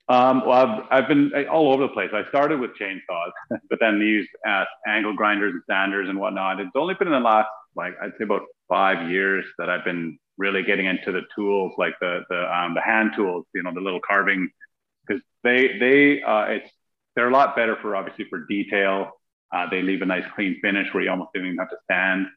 Um, 0.09 0.43
well, 0.45 0.51
I've, 0.91 1.03
I've 1.03 1.07
been 1.09 1.31
all 1.51 1.73
over 1.73 1.83
the 1.83 1.89
place. 1.93 2.09
I 2.13 2.27
started 2.29 2.59
with 2.59 2.71
chainsaws, 2.79 3.31
but 3.69 3.79
then 3.79 3.99
used 3.99 4.29
uh, 4.47 4.63
angle 4.87 5.13
grinders 5.13 5.53
and 5.53 5.61
sanders 5.69 6.09
and 6.09 6.17
whatnot. 6.19 6.59
It's 6.59 6.71
only 6.75 6.93
been 6.93 7.07
in 7.09 7.13
the 7.13 7.19
last, 7.19 7.49
like, 7.75 7.93
I'd 8.01 8.11
say 8.17 8.23
about 8.23 8.43
five 8.69 9.09
years 9.09 9.45
that 9.57 9.69
I've 9.69 9.83
been 9.83 10.17
really 10.37 10.63
getting 10.63 10.85
into 10.85 11.11
the 11.11 11.21
tools 11.35 11.73
like 11.77 11.93
the 11.99 12.21
the 12.29 12.55
um, 12.55 12.73
the 12.73 12.81
hand 12.81 13.11
tools, 13.15 13.45
you 13.55 13.63
know, 13.63 13.73
the 13.73 13.81
little 13.81 13.99
carving, 14.07 14.49
because 15.05 15.21
they 15.43 15.77
they 15.79 16.21
uh, 16.21 16.45
it's 16.45 16.69
they're 17.15 17.29
a 17.29 17.33
lot 17.33 17.55
better 17.55 17.75
for 17.81 17.95
obviously 17.95 18.25
for 18.29 18.45
detail. 18.47 19.11
Uh, 19.53 19.67
they 19.69 19.81
leave 19.81 20.01
a 20.01 20.05
nice 20.05 20.25
clean 20.35 20.59
finish 20.61 20.93
where 20.93 21.03
you 21.03 21.09
almost 21.09 21.31
don't 21.33 21.45
even 21.45 21.57
have 21.57 21.69
to 21.69 21.77
stand. 21.85 22.27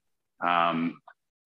Um, 0.46 0.98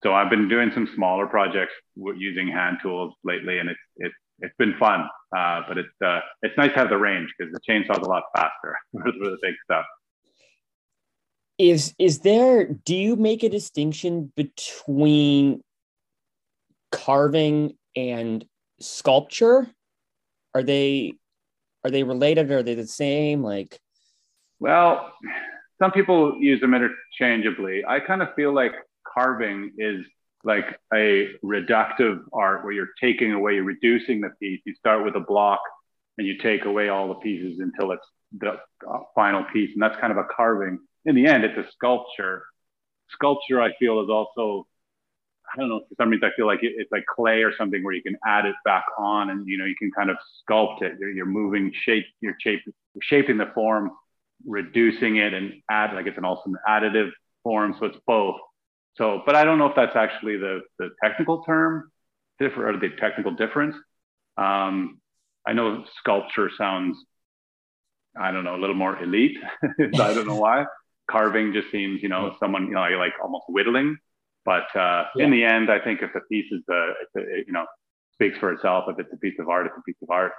so 0.03 0.13
I've 0.13 0.29
been 0.29 0.47
doing 0.47 0.71
some 0.73 0.87
smaller 0.95 1.27
projects 1.27 1.73
using 1.95 2.47
hand 2.47 2.77
tools 2.81 3.13
lately, 3.23 3.59
and 3.59 3.69
it's 3.69 3.79
it's 3.97 4.15
it's 4.39 4.55
been 4.57 4.75
fun. 4.79 5.07
Uh, 5.35 5.61
but 5.67 5.77
it's 5.77 6.01
uh, 6.03 6.19
it's 6.41 6.57
nice 6.57 6.71
to 6.71 6.79
have 6.79 6.89
the 6.89 6.97
range 6.97 7.33
because 7.37 7.51
the 7.53 7.59
chainsaw's 7.67 8.05
a 8.05 8.09
lot 8.09 8.23
faster 8.35 8.77
for 8.91 9.11
the 9.11 9.37
big 9.41 9.55
stuff. 9.63 9.85
Is 11.57 11.93
is 11.97 12.19
there? 12.19 12.65
Do 12.65 12.95
you 12.95 13.15
make 13.15 13.43
a 13.43 13.49
distinction 13.49 14.31
between 14.35 15.61
carving 16.91 17.75
and 17.95 18.45
sculpture 18.79 19.67
are 20.53 20.63
they 20.63 21.13
are 21.83 21.91
they 21.91 22.03
related 22.03 22.51
are 22.51 22.63
they 22.63 22.75
the 22.75 22.87
same 22.87 23.43
like 23.43 23.79
well 24.59 25.13
some 25.81 25.91
people 25.91 26.37
use 26.39 26.59
them 26.61 26.73
interchangeably 26.73 27.83
i 27.87 27.99
kind 27.99 28.21
of 28.21 28.33
feel 28.35 28.53
like 28.53 28.73
carving 29.05 29.71
is 29.77 30.05
like 30.45 30.79
a 30.93 31.29
reductive 31.43 32.19
art 32.33 32.63
where 32.63 32.73
you're 32.73 32.89
taking 33.01 33.33
away 33.33 33.55
you're 33.55 33.63
reducing 33.63 34.21
the 34.21 34.29
piece 34.39 34.61
you 34.65 34.73
start 34.75 35.03
with 35.03 35.15
a 35.15 35.19
block 35.19 35.59
and 36.17 36.25
you 36.27 36.37
take 36.37 36.65
away 36.65 36.89
all 36.89 37.07
the 37.07 37.15
pieces 37.15 37.59
until 37.59 37.91
it's 37.91 38.05
the 38.39 38.51
uh, 38.51 38.99
final 39.13 39.43
piece 39.51 39.71
and 39.73 39.81
that's 39.81 39.99
kind 39.99 40.11
of 40.11 40.17
a 40.17 40.25
carving 40.35 40.79
in 41.05 41.15
the 41.15 41.25
end 41.25 41.43
it's 41.43 41.57
a 41.57 41.71
sculpture 41.71 42.43
sculpture 43.09 43.61
i 43.61 43.71
feel 43.79 44.01
is 44.01 44.09
also 44.09 44.67
I 45.53 45.59
don't 45.59 45.69
know. 45.69 45.81
For 45.89 45.95
some 45.97 46.09
reason, 46.09 46.27
I 46.27 46.35
feel 46.35 46.47
like 46.47 46.63
it, 46.63 46.73
it's 46.77 46.91
like 46.91 47.05
clay 47.05 47.43
or 47.43 47.51
something 47.55 47.83
where 47.83 47.93
you 47.93 48.01
can 48.01 48.17
add 48.25 48.45
it 48.45 48.55
back 48.63 48.85
on, 48.97 49.29
and 49.29 49.47
you 49.47 49.57
know 49.57 49.65
you 49.65 49.75
can 49.77 49.91
kind 49.91 50.09
of 50.09 50.17
sculpt 50.41 50.81
it. 50.81 50.93
You're, 50.99 51.11
you're 51.11 51.25
moving 51.25 51.71
shape. 51.73 52.05
You're 52.21 52.35
shape, 52.41 52.61
shaping 53.01 53.37
the 53.37 53.51
form, 53.53 53.91
reducing 54.45 55.17
it, 55.17 55.33
and 55.33 55.53
add 55.69 55.93
like 55.93 56.07
it's 56.07 56.17
an 56.17 56.25
also 56.25 56.43
an 56.47 56.55
additive 56.67 57.11
form. 57.43 57.75
So 57.79 57.85
it's 57.85 57.97
both. 58.07 58.37
So, 58.95 59.21
but 59.25 59.35
I 59.35 59.43
don't 59.43 59.57
know 59.57 59.67
if 59.67 59.75
that's 59.75 59.95
actually 59.95 60.37
the 60.37 60.61
the 60.79 60.89
technical 61.03 61.43
term, 61.43 61.91
different 62.39 62.75
or 62.75 62.79
the 62.79 62.95
technical 62.95 63.31
difference. 63.31 63.75
Um, 64.37 64.99
I 65.47 65.53
know 65.53 65.85
sculpture 65.99 66.49
sounds, 66.57 66.97
I 68.19 68.31
don't 68.31 68.43
know, 68.43 68.55
a 68.55 68.61
little 68.61 68.75
more 68.75 69.01
elite. 69.01 69.37
I 69.79 70.13
don't 70.13 70.27
know 70.27 70.37
why. 70.37 70.65
Carving 71.09 71.53
just 71.53 71.71
seems, 71.71 72.01
you 72.01 72.09
know, 72.09 72.35
someone, 72.39 72.67
you 72.67 72.73
know, 72.73 72.81
like 72.81 73.13
almost 73.21 73.45
whittling 73.47 73.97
but 74.45 74.73
uh, 74.75 75.05
yeah. 75.15 75.25
in 75.25 75.31
the 75.31 75.43
end, 75.43 75.71
I 75.71 75.79
think 75.79 76.01
if 76.03 76.13
a 76.13 76.21
piece 76.31 76.51
is, 76.51 76.61
uh, 76.71 76.93
a, 77.17 77.21
you 77.47 77.51
know, 77.51 77.65
speaks 78.13 78.37
for 78.37 78.53
itself. 78.53 78.85
If 78.87 78.99
it's 78.99 79.11
a 79.11 79.17
piece 79.17 79.33
of 79.39 79.49
art, 79.49 79.65
it's 79.65 79.75
a 79.77 79.81
piece 79.81 79.97
of 80.03 80.09
art. 80.11 80.31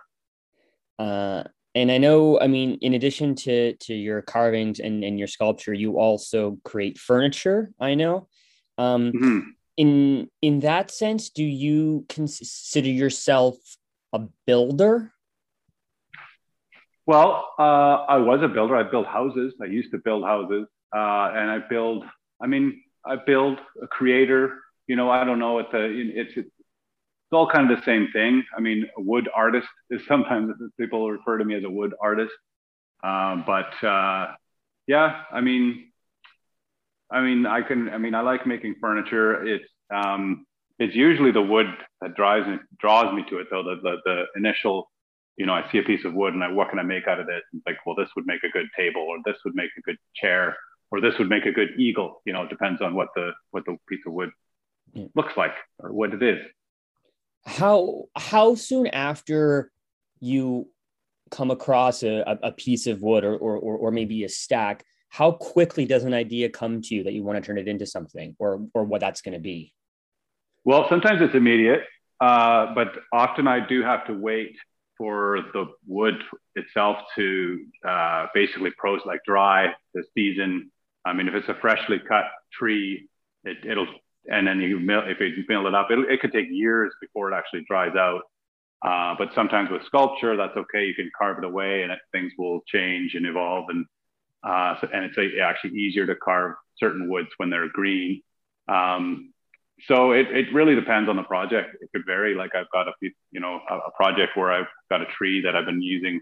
Uh, 0.98 1.42
and 1.74 1.90
I 1.90 1.98
know, 1.98 2.40
I 2.40 2.46
mean, 2.46 2.78
in 2.80 2.94
addition 2.94 3.34
to 3.34 3.74
to 3.74 3.94
your 3.94 4.22
carvings 4.22 4.78
and, 4.78 5.04
and 5.04 5.18
your 5.18 5.28
sculpture, 5.28 5.74
you 5.74 5.98
also 5.98 6.58
create 6.64 6.98
furniture. 6.98 7.72
I 7.80 7.94
know. 7.94 8.28
Um, 8.78 9.12
mm-hmm. 9.12 9.38
In 9.76 10.30
in 10.40 10.60
that 10.60 10.90
sense, 10.90 11.28
do 11.30 11.44
you 11.44 12.06
consider 12.08 12.88
yourself 12.88 13.56
a 14.12 14.20
builder? 14.46 15.12
Well, 17.06 17.52
uh, 17.58 18.04
I 18.08 18.16
was 18.16 18.42
a 18.42 18.48
builder. 18.48 18.74
I 18.74 18.82
built 18.82 19.06
houses. 19.06 19.54
I 19.62 19.66
used 19.66 19.92
to 19.92 19.98
build 19.98 20.24
houses, 20.24 20.66
uh, 20.94 21.30
and 21.34 21.50
I 21.50 21.58
build. 21.68 22.04
I 22.40 22.46
mean, 22.46 22.82
I 23.04 23.16
build 23.16 23.58
a 23.82 23.86
creator. 23.86 24.60
You 24.86 24.96
know, 24.96 25.10
I 25.10 25.24
don't 25.24 25.38
know. 25.38 25.58
It's 25.58 25.74
a 25.74 25.84
it's 25.84 26.36
it's 26.36 27.32
all 27.32 27.48
kind 27.50 27.70
of 27.70 27.78
the 27.78 27.84
same 27.84 28.08
thing. 28.12 28.44
I 28.56 28.60
mean, 28.60 28.86
a 28.96 29.00
wood 29.00 29.28
artist 29.34 29.68
is 29.90 30.00
sometimes 30.08 30.54
people 30.78 31.10
refer 31.10 31.38
to 31.38 31.44
me 31.44 31.54
as 31.54 31.64
a 31.64 31.70
wood 31.70 31.94
artist. 32.00 32.32
Um, 33.04 33.44
but 33.46 33.72
uh, 33.84 34.32
yeah, 34.86 35.22
I 35.30 35.40
mean, 35.40 35.92
I 37.10 37.20
mean, 37.20 37.46
I 37.46 37.62
can. 37.62 37.88
I 37.88 37.98
mean, 37.98 38.14
I 38.14 38.20
like 38.20 38.46
making 38.46 38.76
furniture. 38.80 39.44
It's 39.46 39.68
um, 39.94 40.46
it's 40.78 40.94
usually 40.94 41.30
the 41.30 41.42
wood 41.42 41.66
that 42.00 42.14
drives 42.14 42.46
me 42.46 42.58
draws 42.78 43.14
me 43.14 43.24
to 43.30 43.38
it. 43.38 43.48
Though 43.50 43.62
the, 43.62 43.76
the 43.82 43.96
the 44.04 44.24
initial, 44.36 44.90
you 45.36 45.46
know, 45.46 45.54
I 45.54 45.70
see 45.70 45.78
a 45.78 45.82
piece 45.82 46.04
of 46.04 46.14
wood 46.14 46.34
and 46.34 46.42
I 46.42 46.50
what 46.50 46.70
can 46.70 46.78
I 46.78 46.82
make 46.82 47.06
out 47.06 47.20
of 47.20 47.26
this? 47.26 47.42
It's 47.52 47.66
like, 47.66 47.78
well, 47.86 47.96
this 47.96 48.08
would 48.16 48.26
make 48.26 48.42
a 48.42 48.50
good 48.50 48.66
table, 48.76 49.02
or 49.02 49.18
this 49.24 49.36
would 49.44 49.54
make 49.54 49.70
a 49.78 49.82
good 49.82 49.98
chair 50.14 50.56
or 50.90 51.00
this 51.00 51.18
would 51.18 51.28
make 51.28 51.46
a 51.46 51.52
good 51.52 51.78
eagle. 51.78 52.22
You 52.24 52.32
know, 52.32 52.42
it 52.42 52.50
depends 52.50 52.80
on 52.80 52.94
what 52.94 53.08
the 53.14 53.32
what 53.50 53.64
the 53.66 53.76
piece 53.88 54.00
of 54.06 54.12
wood 54.12 54.30
yeah. 54.92 55.06
looks 55.14 55.36
like 55.36 55.54
or 55.78 55.92
what 55.92 56.12
it 56.12 56.22
is. 56.22 56.38
How 57.44 58.04
how 58.16 58.54
soon 58.54 58.86
after 58.88 59.70
you 60.20 60.68
come 61.30 61.50
across 61.50 62.02
a, 62.02 62.38
a 62.42 62.52
piece 62.52 62.86
of 62.86 63.02
wood 63.02 63.24
or, 63.24 63.36
or 63.36 63.56
or 63.58 63.90
maybe 63.90 64.24
a 64.24 64.28
stack, 64.28 64.84
how 65.16 65.32
quickly 65.32 65.84
does 65.84 66.04
an 66.04 66.14
idea 66.14 66.48
come 66.48 66.82
to 66.82 66.94
you 66.94 67.04
that 67.04 67.12
you 67.12 67.22
want 67.22 67.42
to 67.42 67.46
turn 67.46 67.58
it 67.58 67.68
into 67.68 67.86
something 67.86 68.36
or 68.38 68.66
or 68.74 68.84
what 68.84 69.00
that's 69.00 69.20
going 69.20 69.34
to 69.34 69.40
be? 69.40 69.72
Well, 70.64 70.86
sometimes 70.88 71.22
it's 71.22 71.34
immediate, 71.34 71.82
uh, 72.20 72.74
but 72.74 72.88
often 73.12 73.46
I 73.46 73.66
do 73.66 73.82
have 73.82 74.06
to 74.06 74.14
wait 74.14 74.56
for 74.98 75.40
the 75.52 75.66
wood 75.86 76.14
itself 76.54 76.96
to 77.16 77.64
uh, 77.86 78.26
basically 78.34 78.70
pros 78.78 79.00
like 79.04 79.20
dry 79.24 79.74
the 79.94 80.02
season 80.14 80.70
I 81.06 81.12
mean, 81.12 81.28
if 81.28 81.34
it's 81.34 81.48
a 81.48 81.54
freshly 81.60 82.00
cut 82.00 82.24
tree, 82.52 83.08
it, 83.44 83.76
will 83.76 83.86
and 84.28 84.46
then 84.48 84.60
you 84.60 84.80
mill, 84.80 85.02
if 85.06 85.20
you 85.20 85.44
mill 85.48 85.68
it 85.68 85.74
up, 85.74 85.86
it 85.90 86.20
could 86.20 86.32
take 86.32 86.48
years 86.50 86.92
before 87.00 87.30
it 87.30 87.36
actually 87.36 87.64
dries 87.68 87.94
out. 87.96 88.22
Uh, 88.84 89.14
but 89.16 89.28
sometimes 89.34 89.70
with 89.70 89.84
sculpture, 89.86 90.36
that's 90.36 90.56
okay. 90.56 90.84
You 90.84 90.94
can 90.94 91.10
carve 91.16 91.38
it 91.38 91.44
away, 91.44 91.82
and 91.82 91.92
it, 91.92 92.00
things 92.10 92.32
will 92.36 92.60
change 92.66 93.14
and 93.14 93.24
evolve. 93.24 93.66
And 93.68 93.86
uh, 94.44 94.74
so, 94.80 94.88
and 94.92 95.04
it's 95.04 95.18
a, 95.18 95.40
actually 95.40 95.78
easier 95.78 96.06
to 96.06 96.16
carve 96.16 96.54
certain 96.78 97.08
woods 97.08 97.28
when 97.36 97.50
they're 97.50 97.68
green. 97.68 98.22
Um, 98.68 99.32
so 99.86 100.12
it, 100.12 100.28
it 100.30 100.52
really 100.54 100.74
depends 100.74 101.08
on 101.08 101.16
the 101.16 101.22
project. 101.22 101.76
It 101.80 101.90
could 101.94 102.06
vary. 102.06 102.34
Like 102.34 102.54
I've 102.54 102.70
got 102.72 102.88
a 102.88 102.92
you 103.00 103.40
know 103.40 103.60
a, 103.68 103.74
a 103.74 103.90
project 103.96 104.36
where 104.36 104.52
I've 104.52 104.68
got 104.90 105.02
a 105.02 105.06
tree 105.06 105.42
that 105.42 105.54
I've 105.54 105.66
been 105.66 105.82
using, 105.82 106.20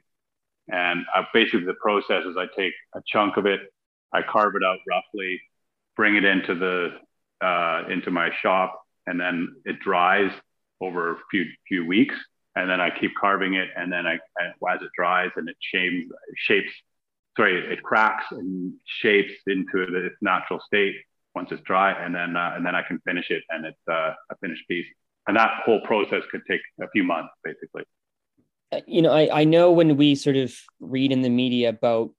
and 0.69 1.05
I, 1.15 1.27
basically 1.33 1.65
the 1.65 1.75
process 1.75 2.25
is 2.25 2.37
I 2.37 2.47
take 2.57 2.73
a 2.95 3.01
chunk 3.07 3.37
of 3.37 3.47
it 3.47 3.61
I 4.15 4.23
carve 4.23 4.55
it 4.55 4.63
out 4.65 4.79
roughly, 4.89 5.41
bring 5.97 6.15
it 6.15 6.25
into 6.25 6.55
the 6.55 6.91
uh, 7.45 7.83
into 7.91 8.11
my 8.13 8.31
shop, 8.41 8.81
and 9.07 9.21
then 9.21 9.57
it 9.65 9.81
dries 9.81 10.31
over 10.81 11.13
a 11.13 11.17
few 11.31 11.45
few 11.69 11.85
weeks. 11.85 12.15
and 12.57 12.71
then 12.71 12.81
I 12.81 12.91
keep 12.91 13.11
carving 13.21 13.55
it, 13.55 13.69
and 13.77 13.93
then 13.93 14.07
I, 14.07 14.15
as 14.15 14.81
it 14.81 14.91
dries 14.97 15.31
and 15.35 15.49
it 15.49 15.57
shapes, 15.61 16.07
shapes, 16.37 16.73
sorry, 17.37 17.73
it 17.73 17.83
cracks 17.83 18.27
and 18.31 18.73
shapes 18.85 19.33
into 19.47 19.83
its 20.07 20.17
natural 20.21 20.61
state 20.61 20.95
once 21.35 21.51
it's 21.51 21.63
dry, 21.63 21.93
and 21.93 22.15
then 22.15 22.37
uh, 22.37 22.53
and 22.57 22.65
then 22.65 22.75
I 22.75 22.83
can 22.83 23.01
finish 23.01 23.31
it, 23.31 23.43
and 23.51 23.67
it's 23.67 23.89
uh, 23.91 24.13
a 24.31 24.37
finished 24.41 24.67
piece. 24.69 24.87
And 25.27 25.37
that 25.37 25.63
whole 25.65 25.81
process 25.81 26.23
could 26.31 26.43
take 26.49 26.61
a 26.81 26.89
few 26.91 27.03
months, 27.03 27.31
basically. 27.43 27.83
Uh, 28.71 28.81
you 28.87 29.01
know, 29.03 29.13
I, 29.13 29.41
I 29.41 29.45
know 29.45 29.73
when 29.73 29.97
we 29.97 30.15
sort 30.15 30.37
of 30.37 30.55
read 30.81 31.13
in 31.13 31.23
the 31.23 31.31
media 31.31 31.71
about 31.71 32.11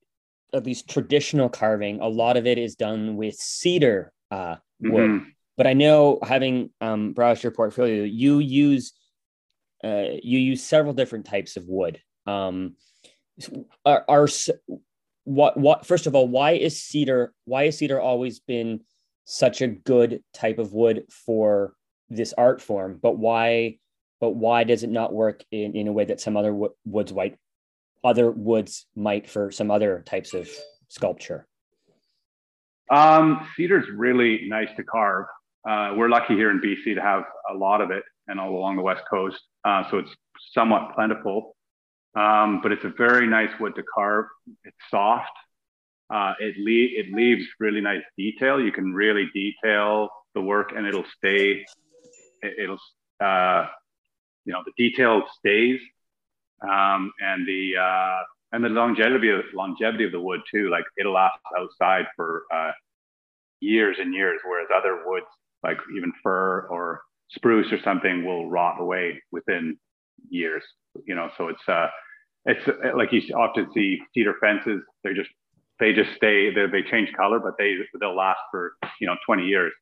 at 0.53 0.65
least 0.65 0.89
traditional 0.89 1.49
carving, 1.49 1.99
a 1.99 2.07
lot 2.07 2.37
of 2.37 2.47
it 2.47 2.57
is 2.57 2.75
done 2.75 3.15
with 3.15 3.35
cedar 3.35 4.11
uh, 4.31 4.55
wood. 4.79 5.09
Mm-hmm. 5.09 5.29
But 5.57 5.67
I 5.67 5.73
know, 5.73 6.19
having 6.23 6.71
um, 6.81 7.13
browsed 7.13 7.43
your 7.43 7.51
portfolio, 7.51 8.03
you 8.03 8.39
use 8.39 8.93
uh, 9.83 10.17
you 10.23 10.39
use 10.39 10.63
several 10.63 10.93
different 10.93 11.25
types 11.25 11.57
of 11.57 11.65
wood. 11.67 12.01
Um, 12.25 12.75
are, 13.85 14.03
are 14.07 14.27
what 15.25 15.57
what 15.57 15.85
first 15.85 16.07
of 16.07 16.15
all, 16.15 16.27
why 16.27 16.51
is 16.51 16.81
cedar 16.81 17.33
why 17.43 17.65
has 17.65 17.77
cedar 17.77 17.99
always 17.99 18.39
been 18.39 18.81
such 19.25 19.61
a 19.61 19.67
good 19.67 20.23
type 20.33 20.59
of 20.59 20.71
wood 20.71 21.03
for 21.09 21.73
this 22.09 22.33
art 22.37 22.61
form? 22.61 22.99
But 23.01 23.17
why 23.17 23.79
but 24.21 24.31
why 24.31 24.63
does 24.63 24.83
it 24.83 24.89
not 24.89 25.13
work 25.13 25.43
in, 25.51 25.75
in 25.75 25.87
a 25.87 25.93
way 25.93 26.05
that 26.05 26.21
some 26.21 26.37
other 26.37 26.55
woods 26.85 27.11
white 27.11 27.37
other 28.03 28.31
woods 28.31 28.85
might 28.95 29.27
for 29.27 29.51
some 29.51 29.71
other 29.71 30.03
types 30.05 30.33
of 30.33 30.47
sculpture? 30.87 31.47
Um, 32.91 33.47
cedar's 33.57 33.87
really 33.93 34.47
nice 34.47 34.69
to 34.77 34.83
carve. 34.83 35.25
Uh, 35.67 35.93
we're 35.97 36.09
lucky 36.09 36.35
here 36.35 36.51
in 36.51 36.61
BC 36.61 36.93
to 36.93 37.01
have 37.01 37.23
a 37.51 37.57
lot 37.57 37.81
of 37.81 37.89
it 37.89 38.03
and 38.27 38.39
all 38.39 38.55
along 38.55 38.75
the 38.75 38.83
west 38.83 39.01
coast. 39.09 39.41
Uh, 39.63 39.83
so 39.89 39.97
it's 39.97 40.11
somewhat 40.53 40.93
plentiful, 40.93 41.54
um, 42.15 42.61
but 42.61 42.71
it's 42.71 42.85
a 42.85 42.93
very 42.97 43.27
nice 43.27 43.49
wood 43.59 43.75
to 43.75 43.83
carve. 43.83 44.25
It's 44.63 44.77
soft. 44.89 45.31
Uh, 46.09 46.33
it, 46.39 46.55
le- 46.57 46.99
it 46.99 47.13
leaves 47.13 47.45
really 47.59 47.81
nice 47.81 48.03
detail. 48.17 48.59
You 48.59 48.71
can 48.71 48.93
really 48.93 49.29
detail 49.33 50.09
the 50.33 50.41
work 50.41 50.71
and 50.75 50.85
it'll 50.85 51.05
stay, 51.17 51.65
it, 52.41 52.69
will 52.69 52.79
uh, 53.25 53.67
you 54.45 54.53
know, 54.53 54.63
the 54.65 54.71
detail 54.77 55.23
stays. 55.39 55.79
Um, 56.61 57.11
and 57.19 57.45
the, 57.45 57.73
uh, 57.77 58.23
and 58.53 58.63
the 58.63 58.69
longevity 58.69 59.29
of, 59.29 59.41
longevity 59.53 60.05
of 60.05 60.11
the 60.11 60.21
wood 60.21 60.41
too, 60.49 60.69
like 60.69 60.85
it'll 60.97 61.13
last 61.13 61.37
outside 61.57 62.05
for 62.15 62.43
uh, 62.53 62.71
years 63.59 63.97
and 63.99 64.13
years, 64.13 64.39
whereas 64.45 64.69
other 64.73 65.03
woods, 65.05 65.25
like 65.63 65.77
even 65.97 66.13
fir 66.23 66.67
or 66.69 67.01
spruce 67.31 67.71
or 67.73 67.79
something 67.83 68.25
will 68.25 68.49
rot 68.49 68.79
away 68.79 69.21
within 69.31 69.77
years 70.29 70.63
you 71.05 71.15
know 71.15 71.29
so 71.37 71.47
it's 71.47 71.67
uh 71.67 71.87
it's 72.45 72.95
like 72.95 73.11
you 73.11 73.21
often 73.35 73.71
see 73.73 73.99
cedar 74.13 74.35
fences. 74.39 74.81
They 75.03 75.13
just 75.13 75.29
they 75.79 75.93
just 75.93 76.15
stay 76.15 76.53
they, 76.53 76.67
they 76.67 76.83
change 76.83 77.11
color 77.13 77.39
but 77.39 77.53
they 77.57 77.75
they'll 77.99 78.15
last 78.15 78.39
for 78.51 78.73
you 78.99 79.07
know 79.07 79.15
20 79.25 79.45
years. 79.45 79.73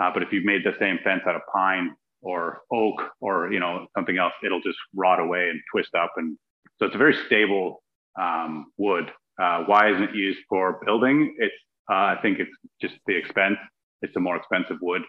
Uh, 0.00 0.10
but 0.12 0.22
if 0.22 0.32
you've 0.32 0.44
made 0.44 0.64
the 0.64 0.74
same 0.78 0.98
fence 1.04 1.22
out 1.26 1.36
of 1.36 1.42
pine 1.52 1.94
or 2.22 2.60
oak 2.72 3.02
or 3.20 3.52
you 3.52 3.60
know 3.60 3.86
something 3.96 4.18
else 4.18 4.32
it'll 4.44 4.60
just 4.60 4.78
rot 4.94 5.20
away 5.20 5.48
and 5.48 5.60
twist 5.72 5.94
up. 5.94 6.12
And 6.16 6.36
so 6.78 6.86
it's 6.86 6.94
a 6.94 6.98
very 6.98 7.16
stable 7.26 7.82
um, 8.20 8.66
wood. 8.76 9.10
Uh, 9.40 9.64
why 9.64 9.90
isn't 9.90 10.02
it 10.02 10.14
used 10.14 10.40
for 10.48 10.80
building? 10.84 11.34
It's 11.38 11.54
uh, 11.90 12.14
i 12.14 12.18
think 12.22 12.38
it's 12.38 12.50
just 12.80 12.94
the 13.06 13.16
expense. 13.16 13.56
It's 14.02 14.14
a 14.16 14.20
more 14.20 14.36
expensive 14.36 14.76
wood. 14.80 15.02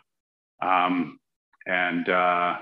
Um, 0.62 1.20
and 1.66 2.08
uh, 2.10 2.56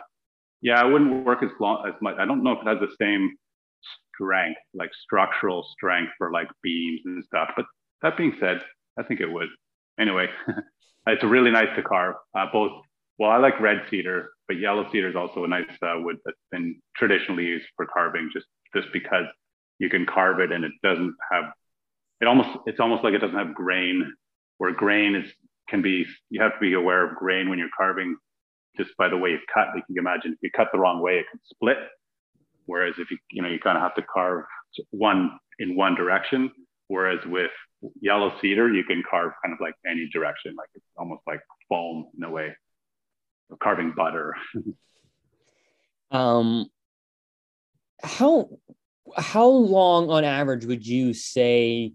yeah, 0.61 0.85
it 0.85 0.91
wouldn't 0.91 1.25
work 1.25 1.43
as 1.43 1.49
long 1.59 1.85
as 1.87 1.93
much. 2.01 2.15
I 2.19 2.25
don't 2.25 2.43
know 2.43 2.53
if 2.53 2.61
it 2.61 2.67
has 2.67 2.79
the 2.79 2.95
same 2.99 3.35
strength, 4.19 4.59
like 4.73 4.91
structural 5.03 5.65
strength 5.71 6.11
for 6.17 6.31
like 6.31 6.47
beams 6.61 7.01
and 7.05 7.23
stuff. 7.23 7.51
But 7.55 7.65
that 8.01 8.17
being 8.17 8.35
said, 8.39 8.61
I 8.97 9.03
think 9.03 9.21
it 9.21 9.31
would. 9.31 9.49
Anyway, 9.99 10.27
it's 11.07 11.23
really 11.23 11.51
nice 11.51 11.75
to 11.75 11.83
carve. 11.83 12.15
Uh, 12.37 12.45
both, 12.51 12.81
well, 13.17 13.31
I 13.31 13.37
like 13.37 13.59
red 13.59 13.83
cedar, 13.89 14.29
but 14.47 14.57
yellow 14.57 14.87
cedar 14.91 15.09
is 15.09 15.15
also 15.15 15.43
a 15.43 15.47
nice 15.47 15.69
uh, 15.81 15.95
wood 15.97 16.17
that's 16.25 16.37
been 16.51 16.79
traditionally 16.95 17.45
used 17.45 17.65
for 17.75 17.85
carving, 17.85 18.29
just 18.33 18.45
just 18.75 18.87
because 18.93 19.25
you 19.79 19.89
can 19.89 20.05
carve 20.05 20.39
it 20.39 20.51
and 20.51 20.63
it 20.63 20.71
doesn't 20.83 21.15
have. 21.31 21.45
It 22.21 22.27
almost 22.27 22.49
it's 22.65 22.79
almost 22.79 23.03
like 23.03 23.13
it 23.13 23.19
doesn't 23.19 23.37
have 23.37 23.53
grain, 23.53 24.13
where 24.57 24.73
grain 24.73 25.15
is 25.15 25.31
can 25.69 25.81
be. 25.81 26.05
You 26.29 26.41
have 26.41 26.53
to 26.53 26.59
be 26.59 26.73
aware 26.73 27.09
of 27.09 27.15
grain 27.17 27.49
when 27.49 27.59
you're 27.59 27.69
carving 27.75 28.15
just 28.77 28.95
by 28.97 29.09
the 29.09 29.17
way 29.17 29.31
you 29.31 29.39
cut. 29.53 29.67
Like 29.73 29.83
you 29.89 29.95
can 29.95 30.05
imagine 30.05 30.33
if 30.33 30.39
you 30.41 30.51
cut 30.55 30.67
the 30.71 30.79
wrong 30.79 31.01
way, 31.01 31.19
it 31.19 31.25
could 31.31 31.41
split. 31.45 31.77
Whereas 32.69 32.93
if 32.99 33.09
you, 33.09 33.17
you 33.31 33.41
know, 33.41 33.47
you 33.49 33.59
kind 33.59 33.75
of 33.75 33.81
have 33.81 33.95
to 33.95 34.03
carve 34.03 34.43
one 34.91 35.31
in 35.57 35.75
one 35.75 35.95
direction. 35.95 36.51
Whereas 36.87 37.17
with 37.25 37.49
yellow 37.99 38.31
cedar, 38.39 38.71
you 38.71 38.83
can 38.83 39.01
carve 39.09 39.31
kind 39.43 39.53
of 39.53 39.59
like 39.59 39.73
any 39.89 40.07
direction, 40.13 40.53
like 40.55 40.69
it's 40.75 40.85
almost 40.95 41.21
like 41.25 41.41
foam 41.67 42.05
in 42.15 42.23
a 42.23 42.29
way, 42.29 42.55
or 43.49 43.57
carving 43.57 43.93
butter. 43.97 44.35
um, 46.11 46.67
how 48.03 48.49
how 49.17 49.47
long 49.47 50.11
on 50.11 50.23
average 50.23 50.65
would 50.65 50.85
you 50.85 51.15
say 51.15 51.93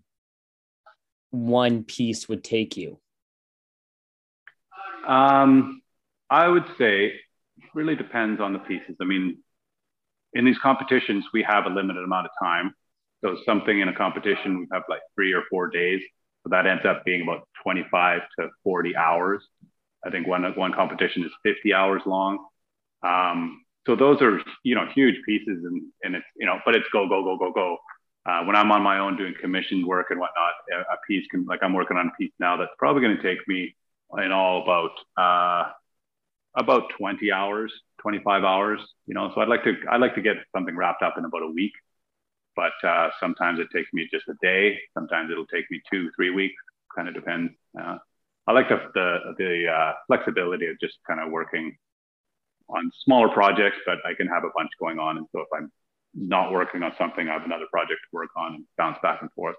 one 1.31 1.85
piece 1.85 2.29
would 2.29 2.43
take 2.43 2.77
you? 2.77 2.99
Um, 5.07 5.83
I 6.29 6.49
would 6.49 6.65
say 6.79 7.21
really 7.75 7.95
depends 7.95 8.41
on 8.41 8.53
the 8.53 8.59
pieces. 8.59 8.97
I 9.01 9.05
mean, 9.05 9.39
in 10.35 10.45
these 10.45 10.59
competitions, 10.59 11.25
we 11.33 11.43
have 11.43 11.67
a 11.67 11.71
limited 11.71 12.03
amount 12.03 12.27
of 12.27 12.33
time. 12.43 12.75
So 13.25 13.37
something 13.47 13.81
in 13.81 13.89
a 13.89 13.95
competition, 13.95 14.61
we 14.61 14.67
have 14.73 14.83
like 14.89 15.01
three 15.15 15.33
or 15.33 15.43
four 15.51 15.69
days. 15.69 16.03
So 16.43 16.51
that 16.51 16.67
ends 16.67 16.85
up 16.85 17.05
being 17.05 17.23
about 17.23 17.49
25 17.63 18.21
to 18.39 18.49
40 18.63 18.97
hours. 18.97 19.43
I 20.05 20.11
think 20.11 20.27
one, 20.27 20.45
one 20.57 20.73
competition 20.75 21.25
is 21.25 21.31
50 21.43 21.73
hours 21.73 22.03
long. 22.05 22.45
Um, 23.03 23.63
so 23.87 23.97
those 23.97 24.21
are, 24.21 24.41
you 24.63 24.75
know, 24.75 24.87
huge 24.95 25.17
pieces 25.25 25.65
and, 25.65 25.83
and 26.03 26.17
it's, 26.17 26.27
you 26.37 26.47
know, 26.47 26.59
but 26.65 26.75
it's 26.75 26.87
go, 26.93 27.09
go, 27.09 27.23
go, 27.23 27.39
go, 27.39 27.53
go. 27.53 27.79
Uh, 28.27 28.43
when 28.45 28.57
I'm 28.57 28.73
on 28.73 28.83
my 28.83 28.99
own 28.99 29.17
doing 29.17 29.35
commissioned 29.39 29.87
work 29.87 30.07
and 30.11 30.19
whatnot, 30.19 30.53
a, 30.73 30.81
a 30.81 30.97
piece 31.07 31.27
can, 31.31 31.45
like 31.47 31.61
I'm 31.63 31.75
working 31.75 31.97
on 31.97 32.09
a 32.09 32.17
piece 32.19 32.33
now 32.39 32.57
that's 32.57 32.73
probably 32.79 33.03
going 33.03 33.17
to 33.17 33.23
take 33.23 33.47
me 33.47 33.75
in 34.19 34.33
all 34.33 34.63
about, 34.63 34.91
uh, 35.17 35.71
about 36.57 36.91
20 36.99 37.33
hours, 37.33 37.73
25 38.05 38.45
hours, 38.45 38.81
you 39.07 39.15
know, 39.15 39.33
so 39.35 39.41
I'd 39.41 39.49
like 39.49 39.65
to, 39.65 39.73
I'd 39.91 40.01
like 40.01 40.15
to 40.17 40.21
get 40.21 40.37
something 40.55 40.77
wrapped 40.77 41.03
up 41.03 41.15
in 41.17 41.25
about 41.25 41.43
a 41.43 41.51
week, 41.51 41.73
but 42.55 42.73
uh, 42.87 43.09
sometimes 43.19 43.59
it 43.59 43.69
takes 43.75 43.89
me 43.95 44.07
just 44.13 44.29
a 44.29 44.35
day. 44.43 44.79
Sometimes 44.93 45.31
it'll 45.31 45.47
take 45.47 45.65
me 45.71 45.81
two, 45.91 46.11
three 46.15 46.29
weeks, 46.29 46.55
kind 46.95 47.09
of 47.09 47.15
depends. 47.15 47.51
Uh, 47.79 47.97
I 48.47 48.53
like 48.53 48.69
the, 48.69 48.79
the, 48.93 49.35
the 49.39 49.67
uh, 49.73 49.93
flexibility 50.07 50.67
of 50.67 50.79
just 50.81 50.99
kind 51.07 51.19
of 51.19 51.33
working 51.33 51.75
on 52.69 52.91
smaller 53.05 53.31
projects, 53.31 53.79
but 53.87 53.97
I 54.05 54.13
can 54.13 54.27
have 54.27 54.45
a 54.45 54.51
bunch 54.55 54.69
going 54.79 54.99
on. 54.99 55.17
And 55.17 55.27
so 55.33 55.41
if 55.41 55.49
I'm 55.57 55.73
not 56.15 56.53
working 56.53 56.83
on 56.83 56.93
something, 56.99 57.27
I 57.27 57.33
have 57.33 57.45
another 57.45 57.67
project 57.73 58.01
to 58.03 58.09
work 58.13 58.29
on 58.37 58.55
and 58.55 58.65
bounce 58.77 58.99
back 59.03 59.23
and 59.23 59.33
forth. 59.33 59.57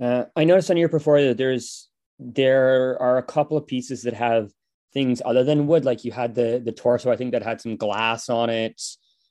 Uh, 0.00 0.24
I 0.34 0.44
noticed 0.44 0.70
on 0.70 0.78
your 0.78 0.88
portfolio 0.88 1.28
that 1.28 1.36
there's 1.36 1.88
there 2.18 3.00
are 3.00 3.18
a 3.18 3.22
couple 3.22 3.56
of 3.56 3.66
pieces 3.66 4.02
that 4.04 4.14
have 4.14 4.50
things 4.92 5.22
other 5.24 5.44
than 5.44 5.66
wood 5.66 5.84
like 5.84 6.04
you 6.04 6.12
had 6.12 6.34
the 6.34 6.60
the 6.64 6.72
torso 6.72 7.10
i 7.10 7.16
think 7.16 7.32
that 7.32 7.42
had 7.42 7.60
some 7.60 7.76
glass 7.76 8.28
on 8.28 8.50
it. 8.50 8.80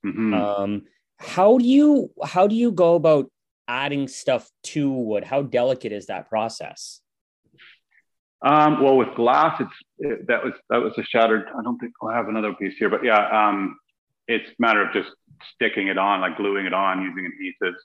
Mm-hmm. 0.05 0.33
um 0.33 0.81
how 1.17 1.57
do 1.59 1.65
you 1.65 2.11
how 2.23 2.47
do 2.47 2.55
you 2.55 2.71
go 2.71 2.95
about 2.95 3.29
adding 3.67 4.07
stuff 4.07 4.49
to 4.63 4.91
wood? 4.91 5.23
How 5.23 5.43
delicate 5.43 5.91
is 5.91 6.07
that 6.07 6.27
process? 6.27 6.99
Um 8.41 8.81
well 8.81 8.97
with 8.97 9.13
glass 9.15 9.61
it's 9.61 9.71
it, 9.99 10.27
that 10.27 10.43
was 10.43 10.53
that 10.69 10.81
was 10.81 10.93
a 10.97 11.03
shattered 11.03 11.45
i 11.57 11.61
don't 11.61 11.77
think 11.77 11.93
i 12.03 12.15
have 12.15 12.27
another 12.27 12.53
piece 12.53 12.75
here 12.77 12.89
but 12.89 13.03
yeah 13.03 13.23
um 13.29 13.77
it's 14.27 14.49
a 14.49 14.55
matter 14.57 14.81
of 14.81 14.91
just 14.93 15.09
sticking 15.53 15.87
it 15.87 15.97
on 15.97 16.21
like 16.21 16.37
gluing 16.37 16.65
it 16.65 16.73
on 16.73 17.03
using 17.03 17.31
adhesives. 17.31 17.81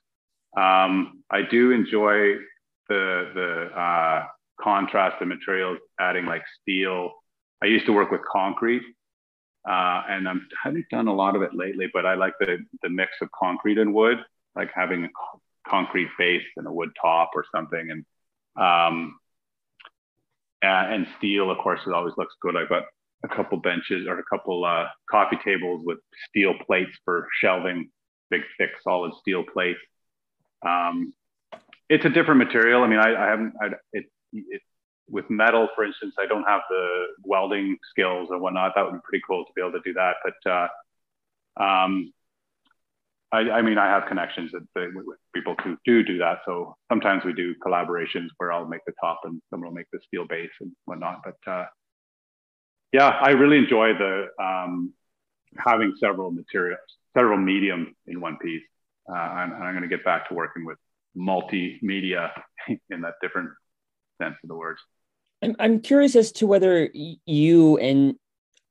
Um 0.56 1.22
i 1.30 1.42
do 1.42 1.72
enjoy 1.72 2.36
the 2.88 3.30
the 3.34 3.78
uh 3.78 4.24
contrast 4.58 5.20
of 5.20 5.28
materials 5.28 5.78
adding 6.00 6.24
like 6.24 6.42
steel 6.62 7.12
I 7.62 7.66
used 7.66 7.86
to 7.86 7.92
work 7.92 8.10
with 8.10 8.20
concrete, 8.30 8.82
uh, 9.68 10.02
and 10.08 10.28
I'm, 10.28 10.46
I 10.64 10.68
haven't 10.68 10.86
done 10.90 11.08
a 11.08 11.14
lot 11.14 11.36
of 11.36 11.42
it 11.42 11.54
lately, 11.54 11.88
but 11.92 12.06
I 12.06 12.14
like 12.14 12.34
the, 12.38 12.58
the 12.82 12.88
mix 12.88 13.12
of 13.20 13.28
concrete 13.32 13.78
and 13.78 13.94
wood, 13.94 14.18
like 14.54 14.70
having 14.74 15.04
a 15.04 15.08
concrete 15.68 16.08
base 16.18 16.44
and 16.56 16.66
a 16.66 16.72
wood 16.72 16.90
top 17.00 17.30
or 17.34 17.44
something. 17.54 17.90
And, 17.90 18.04
um, 18.62 19.18
and 20.62 21.06
steel, 21.18 21.50
of 21.50 21.58
course, 21.58 21.80
it 21.86 21.92
always 21.92 22.14
looks 22.16 22.34
good. 22.40 22.56
I've 22.56 22.68
got 22.68 22.84
a 23.24 23.28
couple 23.28 23.58
benches 23.58 24.06
or 24.06 24.18
a 24.18 24.24
couple 24.24 24.64
uh, 24.64 24.86
coffee 25.10 25.38
tables 25.44 25.82
with 25.84 25.98
steel 26.28 26.54
plates 26.66 26.92
for 27.04 27.28
shelving, 27.40 27.90
big, 28.30 28.42
thick, 28.58 28.70
solid 28.82 29.12
steel 29.20 29.44
plates. 29.44 29.80
Um, 30.66 31.12
it's 31.88 32.04
a 32.04 32.10
different 32.10 32.38
material. 32.38 32.82
I 32.82 32.88
mean, 32.88 32.98
I, 32.98 33.14
I 33.14 33.26
haven't, 33.26 33.54
I, 33.60 33.66
it, 33.92 34.04
it, 34.32 34.62
with 35.08 35.28
metal, 35.30 35.68
for 35.74 35.84
instance, 35.84 36.14
I 36.18 36.26
don't 36.26 36.44
have 36.44 36.62
the 36.68 37.06
welding 37.22 37.76
skills 37.90 38.28
and 38.30 38.40
whatnot. 38.40 38.72
That 38.74 38.84
would 38.84 38.94
be 38.94 39.00
pretty 39.04 39.22
cool 39.26 39.44
to 39.44 39.52
be 39.54 39.62
able 39.62 39.72
to 39.72 39.80
do 39.84 39.92
that. 39.94 40.16
But 40.24 40.50
uh, 40.50 41.62
um, 41.62 42.12
I, 43.32 43.50
I 43.50 43.62
mean, 43.62 43.78
I 43.78 43.86
have 43.86 44.06
connections 44.06 44.52
with 44.52 44.64
people 45.34 45.56
who 45.62 45.76
do 45.84 46.02
do 46.02 46.18
that. 46.18 46.38
So 46.44 46.76
sometimes 46.90 47.24
we 47.24 47.32
do 47.32 47.54
collaborations 47.56 48.28
where 48.38 48.52
I'll 48.52 48.66
make 48.66 48.84
the 48.86 48.92
top 49.00 49.20
and 49.24 49.40
someone 49.50 49.68
will 49.68 49.74
make 49.74 49.90
the 49.92 50.00
steel 50.06 50.26
base 50.26 50.50
and 50.60 50.72
whatnot. 50.84 51.22
But 51.24 51.50
uh, 51.50 51.66
yeah, 52.92 53.08
I 53.08 53.30
really 53.30 53.58
enjoy 53.58 53.92
the 53.94 54.28
um, 54.42 54.92
having 55.56 55.94
several 56.00 56.30
materials, 56.30 56.80
several 57.16 57.38
medium 57.38 57.94
in 58.06 58.20
one 58.20 58.38
piece. 58.38 58.62
Uh, 59.08 59.14
and, 59.14 59.52
and 59.52 59.62
I'm 59.62 59.72
going 59.72 59.88
to 59.88 59.94
get 59.94 60.04
back 60.04 60.28
to 60.28 60.34
working 60.34 60.64
with 60.64 60.78
multimedia 61.16 62.30
in 62.90 63.00
that 63.02 63.14
different 63.22 63.50
sense 64.20 64.36
of 64.42 64.48
the 64.48 64.54
words. 64.54 64.80
I'm, 65.42 65.56
I'm 65.58 65.80
curious 65.80 66.16
as 66.16 66.32
to 66.32 66.46
whether 66.46 66.88
you 66.92 67.78
and 67.78 68.14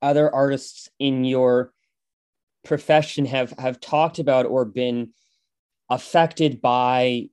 other 0.02 0.34
artists 0.34 0.90
in 1.00 1.24
your 1.24 1.72
profession 2.64 3.26
have 3.26 3.52
have 3.52 3.80
talked 3.80 4.20
about 4.20 4.46
or 4.46 4.66
been 4.66 5.12
affected 5.90 6.62
by 6.62 7.30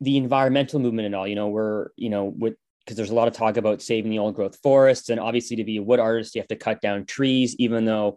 the 0.00 0.16
environmental 0.16 0.80
movement 0.80 1.06
and 1.06 1.14
all. 1.14 1.28
You 1.28 1.34
know 1.34 1.48
we're 1.48 1.88
you 1.96 2.08
know 2.08 2.24
with 2.24 2.54
because 2.84 2.96
there's 2.96 3.10
a 3.10 3.14
lot 3.14 3.28
of 3.28 3.34
talk 3.34 3.58
about 3.58 3.82
saving 3.82 4.10
the 4.10 4.18
old 4.18 4.34
growth 4.34 4.58
forests 4.62 5.10
and 5.10 5.20
obviously 5.20 5.56
to 5.56 5.64
be 5.64 5.76
a 5.76 5.82
wood 5.82 6.00
artist 6.00 6.34
you 6.34 6.40
have 6.40 6.48
to 6.48 6.56
cut 6.56 6.80
down 6.80 7.04
trees 7.04 7.54
even 7.58 7.84
though 7.84 8.16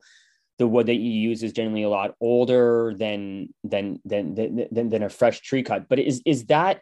the 0.62 0.68
wood 0.68 0.86
that 0.86 0.96
you 0.96 1.12
use 1.12 1.42
is 1.42 1.54
generally 1.54 1.82
a 1.82 1.89
lot 1.89 2.14
older 2.22 2.94
than 2.96 3.52
than 3.64 4.00
than 4.06 4.36
than, 4.36 4.89
than 4.89 5.04
a 5.04 5.10
fresh 5.10 5.42
tree 5.42 5.64
cut. 5.64 5.89
But 5.89 5.98
is 5.98 6.22
is 6.24 6.46
that 6.46 6.82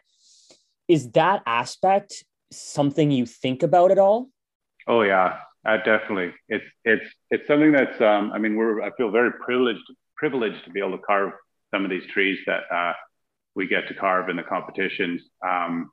is 0.86 1.12
that 1.12 1.42
aspect 1.46 2.24
something 2.50 3.10
you 3.10 3.26
think 3.26 3.62
about 3.62 3.90
at 3.90 3.98
all 3.98 4.28
oh 4.86 5.02
yeah 5.02 5.38
definitely, 5.64 6.32
it's 6.48 6.64
it's 6.84 7.04
it's 7.30 7.46
something 7.46 7.72
that's. 7.72 8.00
Um, 8.00 8.32
I 8.32 8.38
mean, 8.38 8.56
we're. 8.56 8.82
I 8.82 8.90
feel 8.96 9.10
very 9.10 9.32
privileged 9.32 9.84
privileged 10.16 10.64
to 10.64 10.70
be 10.70 10.80
able 10.80 10.96
to 10.96 11.02
carve 11.06 11.32
some 11.70 11.84
of 11.84 11.90
these 11.90 12.06
trees 12.12 12.38
that 12.46 12.62
uh, 12.72 12.92
we 13.54 13.66
get 13.66 13.88
to 13.88 13.94
carve 13.94 14.28
in 14.28 14.36
the 14.36 14.42
competitions, 14.42 15.22
um, 15.46 15.90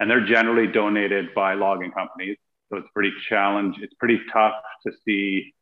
and 0.00 0.10
they're 0.10 0.26
generally 0.26 0.66
donated 0.66 1.34
by 1.34 1.54
logging 1.54 1.92
companies. 1.92 2.36
So 2.70 2.78
it's 2.78 2.88
pretty 2.92 3.12
challenge. 3.28 3.76
It's 3.80 3.94
pretty 3.94 4.20
tough 4.32 4.54
to 4.86 4.92
see. 5.04 5.54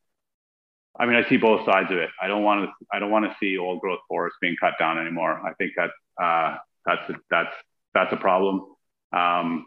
I 0.99 1.05
mean, 1.05 1.17
I 1.17 1.29
see 1.29 1.37
both 1.37 1.67
sides 1.67 1.91
of 1.91 1.99
it. 1.99 2.09
I 2.21 2.27
don't 2.27 2.43
want 2.43 2.65
to. 2.65 2.87
I 2.93 2.99
don't 2.99 3.11
want 3.11 3.27
to 3.27 3.37
see 3.39 3.59
old 3.59 3.81
growth 3.81 4.01
forests 4.09 4.39
being 4.41 4.57
cut 4.59 4.75
down 4.79 4.99
anymore. 4.99 5.41
I 5.47 5.53
think 5.55 5.73
that 5.77 5.91
uh, 6.23 6.57
that's 6.87 7.11
a, 7.11 7.15
that's 7.31 7.55
that's 7.93 8.13
a 8.15 8.17
problem. 8.17 8.65
Um, 9.13 9.67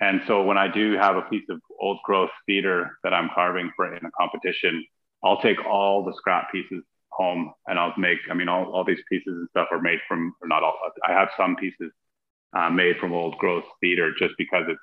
and 0.00 0.20
so 0.26 0.42
when 0.42 0.58
I 0.58 0.68
do 0.68 0.92
have 0.94 1.16
a 1.16 1.22
piece 1.22 1.44
of 1.48 1.60
old 1.80 1.98
growth 2.04 2.30
cedar 2.46 2.98
that 3.02 3.14
I'm 3.14 3.30
carving 3.34 3.70
for 3.74 3.94
in 3.94 4.04
a 4.04 4.10
competition, 4.18 4.84
I'll 5.24 5.40
take 5.40 5.64
all 5.64 6.04
the 6.04 6.14
scrap 6.16 6.52
pieces 6.52 6.82
home 7.10 7.52
and 7.66 7.78
I'll 7.78 7.94
make, 7.96 8.18
I 8.30 8.34
mean, 8.34 8.48
all, 8.48 8.70
all 8.72 8.84
these 8.84 9.00
pieces 9.10 9.28
and 9.28 9.48
stuff 9.50 9.68
are 9.70 9.80
made 9.80 9.98
from, 10.06 10.34
or 10.42 10.48
not 10.48 10.62
all, 10.62 10.74
I 11.06 11.12
have 11.12 11.28
some 11.36 11.56
pieces 11.56 11.90
uh, 12.54 12.68
made 12.68 12.96
from 12.98 13.12
old 13.12 13.38
growth 13.38 13.64
cedar 13.80 14.12
just 14.18 14.34
because 14.36 14.64
it's, 14.68 14.80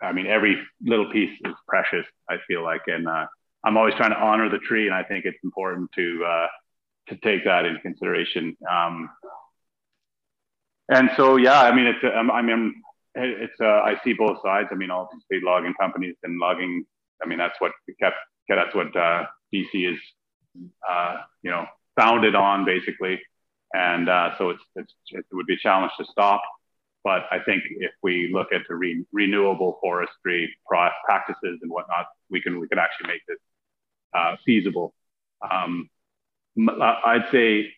I 0.00 0.12
mean, 0.12 0.26
every 0.26 0.56
little 0.80 1.10
piece 1.10 1.38
is 1.44 1.54
precious, 1.66 2.06
I 2.30 2.36
feel 2.46 2.62
like. 2.62 2.82
And 2.86 3.06
uh, 3.06 3.26
I'm 3.64 3.76
always 3.76 3.94
trying 3.94 4.10
to 4.10 4.18
honor 4.18 4.48
the 4.48 4.58
tree. 4.58 4.86
And 4.86 4.94
I 4.94 5.02
think 5.02 5.26
it's 5.26 5.38
important 5.44 5.90
to, 5.96 6.24
uh, 6.26 6.46
to 7.08 7.16
take 7.16 7.44
that 7.44 7.66
into 7.66 7.80
consideration. 7.80 8.56
Um, 8.70 9.10
and 10.88 11.10
so, 11.16 11.36
yeah, 11.36 11.60
I 11.60 11.74
mean, 11.74 11.86
it's, 11.86 12.02
I 12.02 12.40
mean, 12.40 12.82
it's 13.24 13.60
uh, 13.60 13.80
I 13.82 13.98
see 14.04 14.12
both 14.12 14.38
sides. 14.42 14.68
I 14.70 14.74
mean, 14.74 14.90
obviously 14.90 15.40
logging 15.42 15.74
companies 15.80 16.16
and 16.22 16.38
logging. 16.38 16.84
I 17.22 17.26
mean, 17.26 17.38
that's 17.38 17.60
what 17.60 17.72
kept 18.00 18.16
that's 18.48 18.74
what 18.74 18.96
uh, 18.96 19.26
BC 19.54 19.92
is, 19.92 19.98
uh, 20.88 21.18
you 21.42 21.50
know, 21.50 21.66
founded 21.96 22.34
on 22.34 22.64
basically. 22.64 23.20
And 23.74 24.08
uh, 24.08 24.36
so 24.38 24.50
it's, 24.50 24.62
it's, 24.76 24.94
it 25.10 25.24
would 25.32 25.46
be 25.46 25.54
a 25.54 25.58
challenge 25.58 25.92
to 25.98 26.04
stop. 26.06 26.42
But 27.04 27.24
I 27.30 27.38
think 27.38 27.62
if 27.68 27.92
we 28.02 28.30
look 28.32 28.48
at 28.52 28.62
the 28.68 28.74
re- 28.74 29.04
renewable 29.12 29.78
forestry 29.80 30.54
practices 30.66 31.58
and 31.62 31.70
whatnot, 31.70 32.06
we 32.30 32.40
can 32.40 32.58
we 32.60 32.68
can 32.68 32.78
actually 32.78 33.08
make 33.08 33.22
this 33.28 33.38
uh, 34.14 34.36
feasible. 34.44 34.94
Um, 35.48 35.88
I'd 36.58 37.28
say 37.30 37.72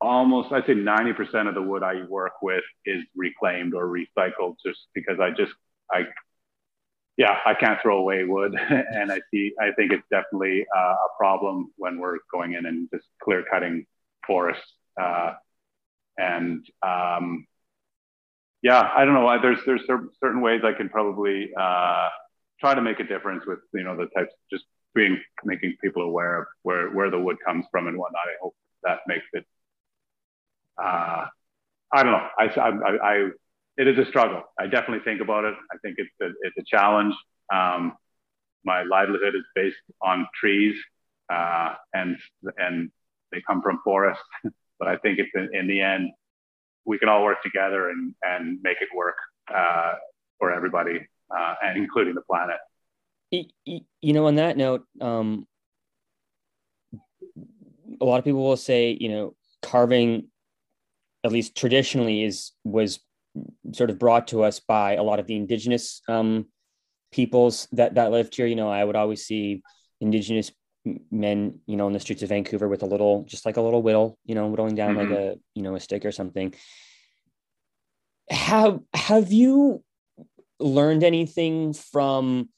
almost 0.00 0.52
I'd 0.52 0.66
say 0.66 0.74
90% 0.74 1.48
of 1.48 1.54
the 1.54 1.62
wood 1.62 1.82
I 1.82 2.04
work 2.08 2.32
with 2.42 2.64
is 2.86 3.04
reclaimed 3.14 3.74
or 3.74 3.86
recycled 3.86 4.56
just 4.64 4.80
because 4.94 5.18
I 5.20 5.30
just 5.30 5.52
I 5.92 6.04
yeah, 7.16 7.36
I 7.44 7.54
can't 7.54 7.78
throw 7.82 7.98
away 7.98 8.24
wood 8.24 8.54
and 8.70 9.12
I 9.12 9.20
see 9.30 9.52
I 9.60 9.72
think 9.76 9.92
it's 9.92 10.06
definitely 10.10 10.66
uh, 10.76 10.94
a 10.94 11.08
problem 11.18 11.70
when 11.76 11.98
we're 11.98 12.18
going 12.32 12.54
in 12.54 12.66
and 12.66 12.88
just 12.94 13.06
clear 13.22 13.44
cutting 13.50 13.86
forests 14.26 14.72
uh, 15.00 15.34
and 16.18 16.64
um, 16.86 17.46
yeah, 18.62 18.90
I 18.94 19.04
don't 19.04 19.14
know. 19.14 19.38
There's 19.40 19.58
there's 19.64 19.82
certain 19.86 20.40
ways 20.42 20.62
I 20.64 20.72
can 20.72 20.88
probably 20.88 21.50
uh, 21.58 22.08
try 22.60 22.74
to 22.74 22.82
make 22.82 23.00
a 23.00 23.04
difference 23.04 23.44
with 23.46 23.60
you 23.72 23.82
know 23.82 23.96
the 23.96 24.06
types 24.16 24.34
just 24.52 24.64
being 24.94 25.18
making 25.44 25.76
people 25.82 26.02
aware 26.02 26.42
of 26.42 26.46
where 26.62 26.90
where 26.90 27.10
the 27.10 27.18
wood 27.18 27.36
comes 27.44 27.64
from 27.70 27.86
and 27.88 27.96
whatnot. 27.96 28.20
I 28.26 28.36
hope 28.42 28.54
that 28.82 28.98
makes 29.06 29.24
it 29.32 29.46
uh, 30.78 31.26
I 31.92 32.02
don't 32.02 32.12
know. 32.12 32.26
I, 32.38 32.44
I, 32.44 32.96
I, 33.02 33.28
it 33.76 33.88
is 33.88 33.98
a 33.98 34.08
struggle. 34.08 34.42
I 34.58 34.66
definitely 34.66 35.04
think 35.04 35.20
about 35.20 35.44
it. 35.44 35.54
I 35.72 35.78
think 35.82 35.96
it's 35.98 36.10
a, 36.22 36.26
it's 36.42 36.56
a 36.58 36.64
challenge. 36.66 37.14
Um, 37.52 37.96
my 38.64 38.82
livelihood 38.82 39.34
is 39.34 39.44
based 39.54 39.76
on 40.02 40.26
trees, 40.38 40.76
uh, 41.32 41.74
and 41.94 42.16
and 42.58 42.90
they 43.32 43.42
come 43.46 43.62
from 43.62 43.80
forests. 43.82 44.22
but 44.78 44.88
I 44.88 44.96
think 44.96 45.18
it's 45.18 45.30
in, 45.34 45.48
in, 45.52 45.66
the 45.66 45.80
end, 45.80 46.10
we 46.84 46.98
can 46.98 47.08
all 47.08 47.24
work 47.24 47.42
together 47.42 47.90
and 47.90 48.14
and 48.22 48.58
make 48.62 48.78
it 48.80 48.88
work 48.94 49.16
uh, 49.52 49.94
for 50.38 50.52
everybody, 50.52 51.00
uh, 51.34 51.54
and 51.62 51.78
including 51.78 52.14
the 52.14 52.22
planet. 52.22 52.58
You 53.30 54.12
know, 54.12 54.26
on 54.26 54.36
that 54.36 54.56
note, 54.56 54.84
um, 55.00 55.46
a 58.00 58.04
lot 58.04 58.18
of 58.18 58.24
people 58.24 58.42
will 58.42 58.56
say, 58.56 58.96
you 59.00 59.08
know, 59.08 59.34
carving 59.62 60.29
at 61.24 61.32
least 61.32 61.56
traditionally 61.56 62.22
is 62.22 62.52
was 62.64 63.00
sort 63.72 63.90
of 63.90 63.98
brought 63.98 64.28
to 64.28 64.42
us 64.42 64.60
by 64.60 64.94
a 64.94 65.02
lot 65.02 65.20
of 65.20 65.26
the 65.26 65.36
indigenous 65.36 66.02
um, 66.08 66.46
peoples 67.12 67.68
that 67.72 67.94
that 67.94 68.10
lived 68.10 68.34
here. 68.34 68.46
You 68.46 68.56
know, 68.56 68.70
I 68.70 68.84
would 68.84 68.96
always 68.96 69.24
see 69.24 69.62
indigenous 70.00 70.50
men, 71.10 71.60
you 71.66 71.76
know, 71.76 71.86
in 71.86 71.92
the 71.92 72.00
streets 72.00 72.22
of 72.22 72.30
Vancouver 72.30 72.68
with 72.68 72.82
a 72.82 72.86
little, 72.86 73.24
just 73.24 73.44
like 73.44 73.56
a 73.56 73.60
little 73.60 73.82
whittle, 73.82 74.18
you 74.24 74.34
know, 74.34 74.48
whittling 74.48 74.74
down 74.74 74.96
mm-hmm. 74.96 75.10
like 75.10 75.18
a 75.18 75.38
you 75.54 75.62
know 75.62 75.74
a 75.74 75.80
stick 75.80 76.04
or 76.04 76.12
something. 76.12 76.54
Have 78.30 78.80
have 78.94 79.32
you 79.32 79.82
learned 80.58 81.04
anything 81.04 81.72
from 81.72 82.48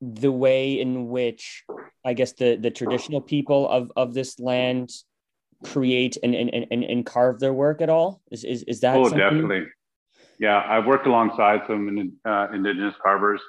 the 0.00 0.32
way 0.32 0.80
in 0.80 1.08
which 1.08 1.64
I 2.04 2.14
guess 2.14 2.32
the 2.32 2.56
the 2.56 2.70
traditional 2.70 3.20
people 3.20 3.68
of 3.68 3.92
of 3.96 4.14
this 4.14 4.38
land 4.40 4.90
create 5.64 6.16
and 6.22 6.34
and, 6.34 6.66
and, 6.70 6.84
and 6.84 7.06
carve 7.06 7.40
their 7.40 7.52
work 7.52 7.80
at 7.80 7.88
all? 7.88 8.22
Is 8.30 8.44
is, 8.44 8.62
is 8.64 8.80
that? 8.80 8.96
Oh, 8.96 9.04
something? 9.04 9.18
definitely. 9.18 9.66
Yeah, 10.38 10.64
I've 10.66 10.86
worked 10.86 11.06
alongside 11.06 11.60
some 11.66 12.16
uh, 12.24 12.48
indigenous 12.52 12.94
carvers, 13.02 13.40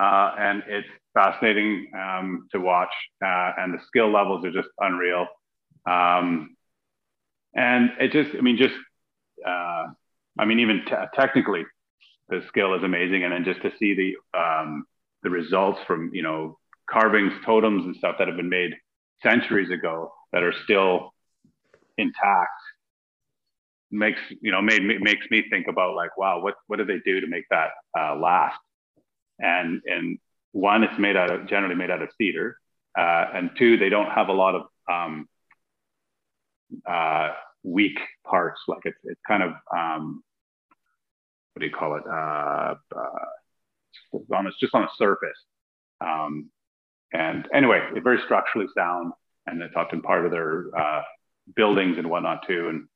uh, 0.00 0.34
and 0.38 0.62
it's 0.68 0.86
fascinating 1.12 1.90
um, 1.94 2.46
to 2.52 2.60
watch. 2.60 2.92
Uh, 3.24 3.52
and 3.58 3.74
the 3.74 3.80
skill 3.86 4.12
levels 4.12 4.44
are 4.44 4.52
just 4.52 4.68
unreal. 4.78 5.26
Um, 5.84 6.56
and 7.54 7.90
it 7.98 8.12
just, 8.12 8.36
I 8.36 8.40
mean, 8.40 8.56
just, 8.56 8.74
uh, 9.44 9.86
I 10.38 10.44
mean, 10.44 10.60
even 10.60 10.82
t- 10.86 10.94
technically, 11.14 11.64
the 12.28 12.44
skill 12.46 12.74
is 12.74 12.84
amazing. 12.84 13.24
And 13.24 13.32
then 13.32 13.44
just 13.44 13.62
to 13.62 13.72
see 13.78 13.94
the 13.94 14.38
um, 14.38 14.84
the 15.24 15.30
results 15.30 15.80
from 15.86 16.10
you 16.12 16.22
know 16.22 16.58
carvings, 16.88 17.32
totems, 17.44 17.84
and 17.84 17.96
stuff 17.96 18.16
that 18.18 18.28
have 18.28 18.36
been 18.36 18.48
made 18.48 18.72
centuries 19.22 19.70
ago 19.70 20.12
that 20.32 20.44
are 20.44 20.54
still 20.64 21.12
intact 21.98 22.50
makes 23.90 24.20
you 24.40 24.52
know 24.52 24.60
made 24.60 24.82
makes 24.82 25.26
me 25.30 25.44
think 25.50 25.66
about 25.66 25.94
like 25.94 26.16
wow 26.18 26.40
what 26.40 26.54
what 26.66 26.76
do 26.76 26.84
they 26.84 26.98
do 27.04 27.20
to 27.20 27.26
make 27.26 27.44
that 27.50 27.70
uh, 27.98 28.16
last? 28.16 28.58
And 29.38 29.82
and 29.84 30.18
one 30.52 30.82
it's 30.82 30.98
made 30.98 31.16
out 31.16 31.30
of 31.30 31.48
generally 31.48 31.74
made 31.74 31.90
out 31.90 32.02
of 32.02 32.08
cedar 32.18 32.56
uh, 32.98 33.26
and 33.34 33.50
two 33.58 33.76
they 33.76 33.88
don't 33.88 34.10
have 34.10 34.28
a 34.28 34.32
lot 34.32 34.54
of 34.54 34.62
um, 34.90 35.28
uh, 36.86 37.30
weak 37.62 37.98
parts. 38.24 38.60
Like 38.66 38.82
it's 38.84 38.98
it's 39.04 39.20
kind 39.26 39.42
of 39.42 39.52
um, 39.76 40.22
what 41.52 41.60
do 41.60 41.66
you 41.66 41.72
call 41.72 41.96
it? 41.96 42.04
Uh, 42.06 42.74
uh, 42.96 44.34
on 44.34 44.46
it's 44.46 44.58
just 44.58 44.74
on 44.74 44.82
the 44.82 44.88
surface. 44.96 45.38
Um, 46.00 46.50
and 47.12 47.48
anyway 47.54 47.80
it's 47.92 48.04
very 48.04 48.20
structurally 48.24 48.68
sound 48.76 49.12
and 49.46 49.62
it's 49.62 49.74
often 49.74 50.02
part 50.02 50.24
of 50.24 50.30
their 50.30 50.66
uh, 50.76 51.02
buildings 51.54 51.98
and 51.98 52.08
whatnot 52.08 52.46
too. 52.46 52.68
And 52.68 52.88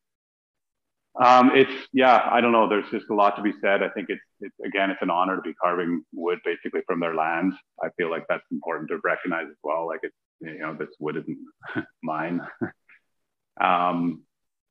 um, 1.24 1.50
it's 1.54 1.88
yeah, 1.92 2.28
I 2.30 2.40
don't 2.40 2.52
know. 2.52 2.68
There's 2.68 2.90
just 2.90 3.10
a 3.10 3.14
lot 3.14 3.36
to 3.36 3.42
be 3.42 3.52
said. 3.60 3.82
I 3.82 3.90
think 3.90 4.06
it's, 4.08 4.22
it's 4.40 4.54
again, 4.64 4.90
it's 4.90 5.02
an 5.02 5.10
honor 5.10 5.36
to 5.36 5.42
be 5.42 5.54
carving 5.54 6.04
wood 6.12 6.38
basically 6.44 6.80
from 6.86 7.00
their 7.00 7.14
lands. 7.14 7.54
I 7.82 7.88
feel 7.98 8.10
like 8.10 8.24
that's 8.28 8.44
important 8.50 8.88
to 8.90 8.98
recognize 9.04 9.46
as 9.48 9.56
well. 9.62 9.86
Like 9.86 10.00
it's 10.02 10.16
you 10.40 10.58
know, 10.58 10.74
this 10.74 10.88
wood 10.98 11.16
isn't 11.16 11.38
mine. 12.02 12.40
Um, 13.60 14.22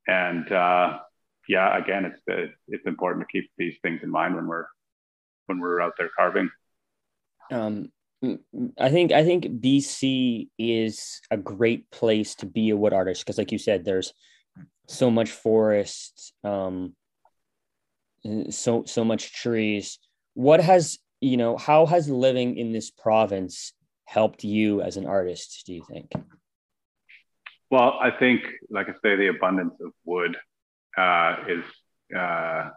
and 0.07 0.51
uh, 0.51 0.99
yeah, 1.47 1.77
again, 1.77 2.05
it's 2.05 2.51
it's 2.67 2.85
important 2.87 3.25
to 3.25 3.31
keep 3.31 3.49
these 3.57 3.75
things 3.81 4.01
in 4.03 4.09
mind 4.09 4.35
when 4.35 4.47
we're 4.47 4.65
when 5.45 5.59
we're 5.59 5.81
out 5.81 5.93
there 5.97 6.09
carving. 6.17 6.49
Um, 7.51 7.91
I 8.23 8.89
think 8.89 9.11
I 9.11 9.23
think 9.23 9.45
BC 9.45 10.49
is 10.59 11.21
a 11.31 11.37
great 11.37 11.89
place 11.89 12.35
to 12.35 12.45
be 12.45 12.69
a 12.69 12.77
wood 12.77 12.93
artist 12.93 13.25
because, 13.25 13.39
like 13.39 13.51
you 13.51 13.57
said, 13.57 13.83
there's 13.83 14.13
so 14.87 15.09
much 15.09 15.31
forest, 15.31 16.33
um, 16.43 16.95
so 18.49 18.83
so 18.85 19.03
much 19.03 19.33
trees. 19.33 19.97
What 20.35 20.61
has 20.61 20.99
you 21.19 21.35
know? 21.35 21.57
How 21.57 21.87
has 21.87 22.09
living 22.09 22.57
in 22.57 22.71
this 22.71 22.91
province 22.91 23.73
helped 24.05 24.43
you 24.43 24.81
as 24.81 24.97
an 24.97 25.07
artist? 25.07 25.63
Do 25.65 25.73
you 25.73 25.83
think? 25.89 26.11
Well, 27.71 27.97
I 27.99 28.11
think, 28.11 28.41
like 28.69 28.87
I 28.87 28.93
say, 29.01 29.15
the 29.15 29.29
abundance 29.29 29.73
of 29.81 29.93
wood 30.05 30.37
uh, 30.95 31.37
is. 31.47 31.63
Uh, 32.15 32.69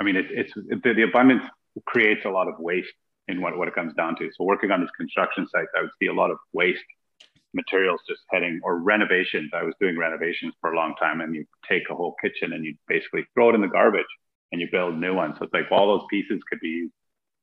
I 0.00 0.04
mean, 0.04 0.16
it, 0.16 0.26
it's 0.30 0.52
it, 0.56 0.82
the, 0.82 0.94
the 0.94 1.02
abundance 1.02 1.42
creates 1.84 2.24
a 2.24 2.30
lot 2.30 2.48
of 2.48 2.54
waste 2.58 2.94
in 3.28 3.40
what, 3.40 3.56
what 3.56 3.68
it 3.68 3.74
comes 3.74 3.94
down 3.94 4.16
to. 4.16 4.30
So 4.36 4.44
working 4.44 4.70
on 4.70 4.80
these 4.80 4.90
construction 4.96 5.46
sites, 5.50 5.70
I 5.76 5.82
would 5.82 5.90
see 6.00 6.06
a 6.06 6.12
lot 6.12 6.30
of 6.30 6.38
waste 6.52 6.82
materials 7.54 8.00
just 8.08 8.20
heading 8.30 8.60
or 8.62 8.78
renovations. 8.78 9.50
I 9.54 9.62
was 9.62 9.74
doing 9.80 9.98
renovations 9.98 10.54
for 10.60 10.72
a 10.72 10.76
long 10.76 10.94
time 10.96 11.20
and 11.20 11.34
you 11.34 11.44
take 11.68 11.82
a 11.90 11.94
whole 11.94 12.14
kitchen 12.22 12.52
and 12.52 12.64
you 12.64 12.74
basically 12.86 13.26
throw 13.34 13.50
it 13.50 13.54
in 13.54 13.60
the 13.60 13.68
garbage 13.68 14.06
and 14.52 14.60
you 14.60 14.68
build 14.70 14.98
new 14.98 15.14
ones. 15.14 15.36
So 15.38 15.44
it's 15.44 15.54
like 15.54 15.70
all 15.70 15.98
those 15.98 16.06
pieces 16.10 16.40
could 16.48 16.60
be 16.60 16.68
used 16.68 16.92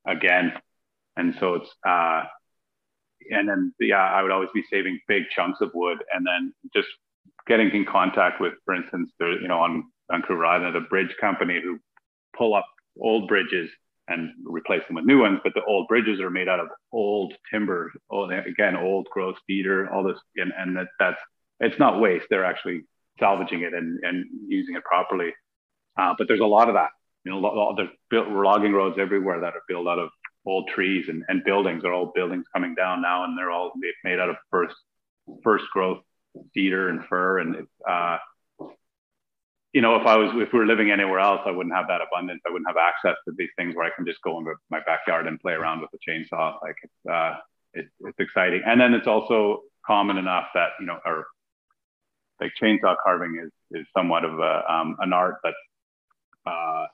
again. 0.07 0.53
And 1.17 1.35
so 1.39 1.55
it's 1.55 1.69
uh 1.87 2.23
and 3.31 3.49
then 3.49 3.73
yeah, 3.79 4.03
I 4.03 4.21
would 4.21 4.31
always 4.31 4.49
be 4.53 4.63
saving 4.69 4.99
big 5.07 5.23
chunks 5.35 5.61
of 5.61 5.71
wood 5.73 5.97
and 6.13 6.25
then 6.25 6.53
just 6.73 6.87
getting 7.47 7.71
in 7.71 7.85
contact 7.85 8.39
with, 8.39 8.53
for 8.65 8.75
instance, 8.75 9.11
the 9.19 9.37
you 9.41 9.47
know 9.47 9.59
on 9.59 9.85
Vancouver 10.11 10.45
Island, 10.45 10.75
a 10.75 10.81
bridge 10.81 11.15
company 11.19 11.59
who 11.63 11.79
pull 12.37 12.53
up 12.53 12.65
old 12.99 13.27
bridges 13.27 13.69
and 14.07 14.31
replace 14.45 14.85
them 14.87 14.95
with 14.95 15.05
new 15.05 15.21
ones. 15.21 15.39
But 15.43 15.53
the 15.53 15.63
old 15.63 15.87
bridges 15.87 16.19
are 16.19 16.29
made 16.29 16.47
out 16.47 16.59
of 16.59 16.67
old 16.91 17.33
timber, 17.51 17.91
old, 18.09 18.31
again, 18.31 18.75
old 18.75 19.07
growth 19.11 19.37
cedar, 19.47 19.91
all 19.91 20.03
this, 20.03 20.19
and, 20.35 20.51
and 20.57 20.77
that, 20.77 20.87
that's 20.99 21.19
it's 21.59 21.79
not 21.79 21.99
waste. 21.99 22.25
They're 22.29 22.45
actually 22.45 22.81
salvaging 23.19 23.61
it 23.61 23.73
and, 23.73 23.99
and 24.03 24.25
using 24.47 24.75
it 24.75 24.83
properly. 24.83 25.33
Uh, 25.97 26.13
but 26.17 26.27
there's 26.27 26.41
a 26.41 26.45
lot 26.45 26.67
of 26.67 26.75
that. 26.75 26.89
You 27.23 27.31
know, 27.31 27.73
there's 27.75 27.89
built, 28.09 28.27
logging 28.27 28.73
roads 28.73 28.97
everywhere 28.99 29.39
that 29.39 29.53
are 29.55 29.63
built 29.67 29.87
out 29.87 29.99
of 29.99 30.09
old 30.45 30.69
trees 30.69 31.05
and, 31.07 31.23
and 31.27 31.43
buildings. 31.43 31.81
They're 31.81 31.93
all 31.93 32.11
buildings 32.13 32.45
coming 32.53 32.75
down 32.75 33.01
now, 33.01 33.23
and 33.23 33.37
they're 33.37 33.51
all 33.51 33.71
made 34.03 34.19
out 34.19 34.29
of 34.29 34.35
first 34.51 34.75
first 35.43 35.65
growth 35.73 36.03
cedar 36.53 36.89
and 36.89 37.03
fir. 37.05 37.39
And 37.39 37.67
uh, 37.89 38.17
you 39.75 39.81
know, 39.81 39.97
if 39.97 40.07
I 40.07 40.15
was, 40.15 40.31
if 40.35 40.53
we 40.53 40.59
were 40.59 40.65
living 40.65 40.89
anywhere 40.89 41.19
else, 41.19 41.41
I 41.45 41.51
wouldn't 41.51 41.75
have 41.75 41.87
that 41.89 41.99
abundance. 41.99 42.41
I 42.47 42.49
wouldn't 42.49 42.69
have 42.69 42.77
access 42.77 43.17
to 43.25 43.33
these 43.37 43.49
things 43.57 43.75
where 43.75 43.85
I 43.85 43.89
can 43.93 44.05
just 44.05 44.21
go 44.21 44.39
into 44.39 44.53
my 44.69 44.79
backyard 44.85 45.27
and 45.27 45.37
play 45.37 45.51
around 45.51 45.81
with 45.81 45.89
a 45.93 45.97
chainsaw. 46.09 46.55
Like 46.61 46.77
it's, 46.81 47.11
uh, 47.11 47.33
it, 47.73 47.87
it's 47.99 48.17
exciting. 48.17 48.61
And 48.65 48.79
then 48.79 48.93
it's 48.93 49.05
also 49.05 49.63
common 49.85 50.15
enough 50.15 50.45
that, 50.53 50.69
you 50.79 50.85
know, 50.85 50.99
or 51.05 51.27
like 52.39 52.53
chainsaw 52.63 52.95
carving 53.03 53.37
is, 53.45 53.51
is 53.81 53.85
somewhat 53.93 54.23
of 54.23 54.39
a, 54.39 54.63
um, 54.73 54.95
an 55.01 55.11
art 55.11 55.39
that's, 55.43 55.57
uh, 56.45 56.85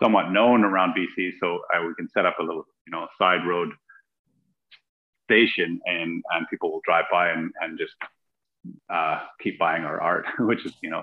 somewhat 0.00 0.30
known 0.30 0.62
around 0.62 0.94
BC. 0.94 1.32
So 1.40 1.62
I, 1.74 1.84
we 1.84 1.92
can 1.96 2.08
set 2.08 2.24
up 2.24 2.38
a 2.38 2.42
little, 2.44 2.68
you 2.86 2.92
know, 2.92 3.08
side 3.18 3.44
road 3.44 3.70
station 5.24 5.80
and, 5.86 6.22
and 6.30 6.46
people 6.48 6.70
will 6.70 6.82
drive 6.84 7.06
by 7.10 7.30
and, 7.30 7.50
and 7.60 7.76
just, 7.76 7.94
uh, 8.88 9.22
keep 9.40 9.58
buying 9.58 9.82
our 9.82 10.00
art, 10.00 10.26
which 10.38 10.64
is, 10.64 10.72
you 10.82 10.90
know, 10.90 11.02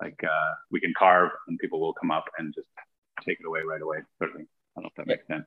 like 0.00 0.18
uh, 0.24 0.54
we 0.70 0.80
can 0.80 0.92
carve 0.98 1.30
and 1.48 1.58
people 1.58 1.80
will 1.80 1.94
come 1.94 2.10
up 2.10 2.24
and 2.38 2.54
just 2.54 2.68
take 3.24 3.40
it 3.40 3.46
away 3.46 3.60
right 3.60 3.80
away. 3.80 3.98
Certainly, 4.18 4.46
I 4.76 4.80
don't 4.80 4.84
know 4.84 4.90
if 4.90 4.94
that 4.96 5.06
makes 5.06 5.26
sense. 5.26 5.46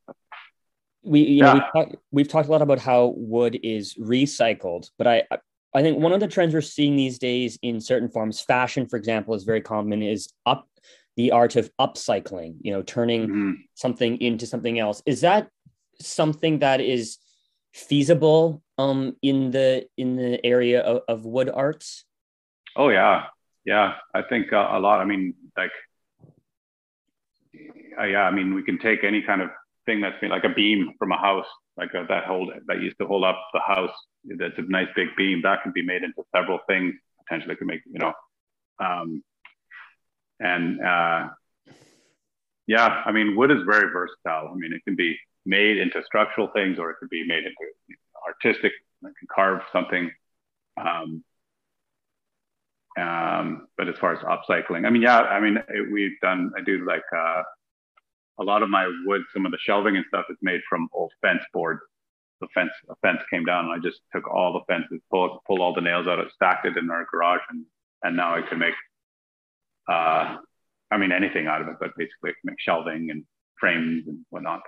We, 1.04 1.22
you 1.22 1.38
yeah. 1.38 1.46
know, 1.46 1.54
we've, 1.54 1.64
talk, 1.74 2.02
we've 2.12 2.28
talked 2.28 2.50
a 2.50 2.52
lot 2.52 2.62
about 2.62 2.80
how 2.80 3.14
wood 3.16 3.60
is 3.64 3.96
recycled, 3.96 4.90
but 4.98 5.08
I, 5.08 5.24
I 5.74 5.82
think 5.82 6.00
one 6.00 6.12
of 6.12 6.20
the 6.20 6.28
trends 6.28 6.54
we're 6.54 6.62
seeing 6.62 6.96
these 6.96 7.20
days 7.20 7.58
in 7.62 7.80
certain 7.80 8.10
forms, 8.10 8.42
fashion, 8.42 8.88
for 8.88 8.98
example, 8.98 9.34
is 9.34 9.44
very 9.44 9.62
common. 9.62 10.02
Is 10.02 10.34
up 10.46 10.68
the 11.16 11.32
art 11.32 11.56
of 11.56 11.70
upcycling. 11.80 12.56
You 12.62 12.74
know, 12.74 12.82
turning 12.82 13.28
mm-hmm. 13.28 13.52
something 13.76 14.20
into 14.20 14.46
something 14.46 14.80
else. 14.80 15.04
Is 15.06 15.22
that 15.22 15.50
something 16.02 16.60
that 16.60 16.82
is 16.82 17.18
feasible 17.74 18.64
um, 18.78 19.16
in 19.22 19.52
the 19.52 19.86
in 19.98 20.16
the 20.16 20.44
area 20.46 20.82
of, 20.82 21.02
of 21.08 21.26
wood 21.26 21.50
arts? 21.54 22.06
Oh 22.76 22.90
yeah, 22.90 23.26
yeah, 23.70 23.94
I 24.16 24.24
think 24.24 24.52
uh, 24.52 24.70
a 24.72 24.80
lot. 24.80 25.00
I 25.00 25.06
mean, 25.06 25.36
like, 25.56 25.70
uh, 28.00 28.06
yeah, 28.06 28.24
I 28.24 28.32
mean, 28.32 28.56
we 28.56 28.64
can 28.64 28.80
take 28.80 29.04
any 29.04 29.22
kind 29.22 29.44
of 29.44 29.50
thing 29.86 30.02
that's 30.02 30.20
been 30.20 30.32
like 30.32 30.44
a 30.44 30.50
beam 30.50 30.94
from 30.98 31.12
a 31.12 31.20
house, 31.20 31.46
like 31.78 31.94
uh, 31.94 32.04
that 32.10 32.24
hold 32.26 32.50
that 32.66 32.82
used 32.82 32.98
to 32.98 33.06
hold 33.06 33.24
up 33.24 33.38
the 33.54 33.60
house. 33.60 33.94
That's 34.26 34.58
a 34.58 34.64
nice 34.64 34.88
big 34.96 35.10
beam 35.16 35.42
that 35.44 35.62
can 35.62 35.72
be 35.72 35.84
made 35.84 36.02
into 36.02 36.24
several 36.36 36.58
things. 36.68 36.96
Potentially, 37.28 37.56
could 37.58 37.68
make 37.68 37.82
you 37.86 38.00
know, 38.00 38.14
um, 38.80 39.24
and 40.40 40.82
uh, 40.82 41.28
yeah, 42.66 43.04
I 43.06 43.12
mean, 43.12 43.36
wood 43.36 43.52
is 43.52 43.62
very 43.70 43.94
versatile. 43.94 44.50
I 44.52 44.56
mean, 44.56 44.74
it 44.74 44.84
can 44.84 44.96
be 44.96 45.16
made 45.46 45.78
into 45.78 46.02
structural 46.08 46.48
things, 46.56 46.80
or 46.80 46.90
it 46.90 46.98
could 47.00 47.12
be 47.12 47.24
made 47.28 47.44
into 47.44 47.56
artistic. 48.28 48.72
I 49.06 49.10
can 49.20 49.28
carve 49.32 49.62
something. 49.72 50.10
Um, 50.84 51.24
um, 53.00 53.68
but 53.78 53.88
as 53.88 53.96
far 53.98 54.14
as 54.14 54.20
upcycling, 54.20 54.86
I 54.86 54.90
mean, 54.90 55.02
yeah, 55.02 55.20
I 55.20 55.40
mean, 55.40 55.58
it, 55.58 55.92
we've 55.92 56.20
done, 56.22 56.52
I 56.58 56.62
do 56.62 56.86
like 56.86 57.04
uh, 57.16 57.44
a 58.40 58.44
lot 58.44 58.64
of 58.64 58.70
my 58.70 58.92
wood, 59.06 59.22
some 59.34 59.46
of 59.46 59.52
the 59.52 59.58
shelving 59.62 59.96
and 59.96 60.06
stuff 60.08 60.26
is 60.30 60.38
made 60.42 60.62
from 60.68 60.90
old 60.94 61.12
fence 61.22 61.44
boards. 61.54 61.82
The 62.42 62.48
fence, 62.54 62.72
a 62.90 62.96
fence 63.02 63.20
came 63.30 63.46
down 63.46 63.66
and 63.66 63.74
I 63.74 63.80
just 63.80 64.02
took 64.14 64.28
all 64.30 64.54
the 64.54 64.74
fences, 64.74 65.02
pulled, 65.12 65.40
pulled 65.46 65.60
all 65.60 65.74
the 65.74 65.82
nails 65.82 66.08
out, 66.08 66.20
stacked 66.34 66.66
it 66.66 66.78
in 66.78 66.90
our 66.90 67.06
garage. 67.12 67.42
And, 67.50 67.66
and 68.04 68.16
now 68.16 68.36
I 68.36 68.42
can 68.42 68.60
make, 68.60 68.74
uh, 69.90 70.38
I 70.92 70.98
mean, 70.98 71.12
anything 71.12 71.48
out 71.48 71.62
of 71.62 71.68
it, 71.68 71.76
but 71.80 71.92
basically 71.98 72.32
I 72.32 72.34
can 72.34 72.46
make 72.46 72.60
shelving 72.60 73.10
and 73.12 73.24
frames 73.60 74.08
and 74.08 74.20
whatnot. 74.30 74.62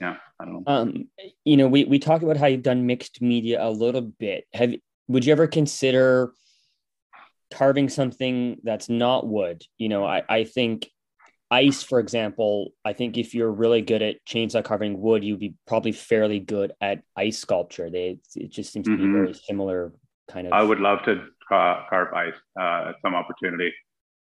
Yeah, 0.00 0.16
I 0.38 0.44
don't 0.44 0.54
know. 0.54 0.62
Um, 0.66 1.08
you 1.44 1.56
know, 1.56 1.68
we, 1.68 1.84
we 1.84 1.98
talked 1.98 2.22
about 2.22 2.36
how 2.36 2.46
you've 2.46 2.62
done 2.62 2.86
mixed 2.86 3.20
media 3.20 3.64
a 3.64 3.70
little 3.70 4.02
bit. 4.02 4.44
Have, 4.54 4.74
would 5.08 5.24
you 5.24 5.32
ever 5.32 5.46
consider 5.46 6.32
carving 7.52 7.88
something 7.88 8.58
that's 8.62 8.88
not 8.88 9.26
wood. 9.26 9.62
You 9.78 9.88
know, 9.88 10.04
I, 10.04 10.22
I 10.28 10.44
think 10.44 10.88
ice, 11.50 11.82
for 11.82 12.00
example, 12.00 12.72
I 12.84 12.92
think 12.92 13.16
if 13.16 13.34
you're 13.34 13.50
really 13.50 13.82
good 13.82 14.02
at 14.02 14.24
chainsaw 14.26 14.64
carving 14.64 15.00
wood, 15.00 15.24
you'd 15.24 15.40
be 15.40 15.54
probably 15.66 15.92
fairly 15.92 16.40
good 16.40 16.72
at 16.80 17.02
ice 17.16 17.38
sculpture. 17.38 17.90
They 17.90 18.18
it 18.34 18.50
just 18.50 18.72
seems 18.72 18.86
mm-hmm. 18.86 18.96
to 18.96 18.98
be 18.98 19.04
mm-hmm. 19.04 19.12
very 19.14 19.34
similar 19.34 19.92
kind 20.30 20.46
of. 20.46 20.52
I 20.52 20.62
would 20.62 20.80
love 20.80 21.00
to 21.04 21.26
carve 21.48 22.12
ice 22.12 22.34
uh, 22.58 22.90
at 22.90 22.96
some 23.02 23.14
opportunity. 23.14 23.72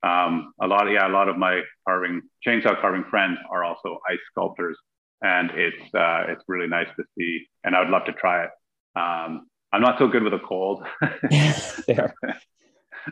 Um, 0.03 0.53
a 0.61 0.67
lot 0.67 0.87
of 0.87 0.93
yeah, 0.93 1.07
a 1.07 1.09
lot 1.09 1.27
of 1.27 1.37
my 1.37 1.61
carving 1.87 2.21
chainsaw 2.45 2.79
carving 2.79 3.03
friends 3.09 3.39
are 3.51 3.63
also 3.63 3.99
ice 4.09 4.19
sculptors, 4.31 4.77
and 5.21 5.49
it's 5.51 5.93
uh, 5.95 6.25
it's 6.27 6.43
really 6.47 6.67
nice 6.67 6.87
to 6.97 7.03
see. 7.17 7.47
And 7.63 7.75
I 7.75 7.79
would 7.79 7.89
love 7.89 8.05
to 8.05 8.13
try 8.13 8.45
it. 8.45 8.51
Um, 8.95 9.47
I'm 9.73 9.81
not 9.81 9.97
so 9.99 10.07
good 10.07 10.23
with 10.23 10.33
a 10.33 10.39
cold. 10.39 10.85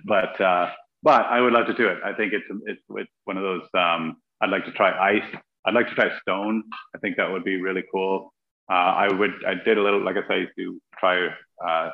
but 0.03 0.39
uh, 0.41 0.69
but 1.03 1.25
I 1.25 1.39
would 1.39 1.53
love 1.53 1.67
to 1.67 1.73
do 1.73 1.87
it. 1.87 1.99
I 2.03 2.13
think 2.13 2.33
it's 2.33 2.45
it's, 2.65 2.81
it's 2.89 3.11
one 3.25 3.37
of 3.37 3.43
those. 3.43 3.63
Um, 3.73 4.17
I'd 4.41 4.49
like 4.49 4.65
to 4.65 4.71
try 4.71 4.91
ice. 5.17 5.35
I'd 5.65 5.73
like 5.73 5.87
to 5.87 5.95
try 5.95 6.09
stone. 6.21 6.63
I 6.95 6.99
think 6.99 7.17
that 7.17 7.31
would 7.31 7.43
be 7.43 7.61
really 7.61 7.83
cool. 7.91 8.33
Uh, 8.69 8.73
I 8.73 9.13
would. 9.13 9.31
I 9.47 9.53
did 9.53 9.77
a 9.77 9.81
little. 9.81 10.03
Like 10.03 10.17
I 10.17 10.21
said, 10.21 10.31
I 10.31 10.37
used 10.37 10.53
to 10.57 10.81
try 10.99 11.27
uh, 11.65 11.91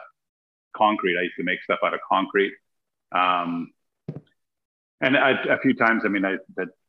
concrete. 0.75 1.17
I 1.17 1.23
used 1.23 1.35
to 1.37 1.43
make 1.43 1.61
stuff 1.63 1.79
out 1.83 1.93
of 1.93 1.99
concrete. 2.09 2.53
Um, 3.13 3.71
and 5.01 5.17
I, 5.17 5.31
a 5.31 5.57
few 5.59 5.73
times, 5.73 6.03
I 6.05 6.09
mean, 6.09 6.23
I, 6.23 6.37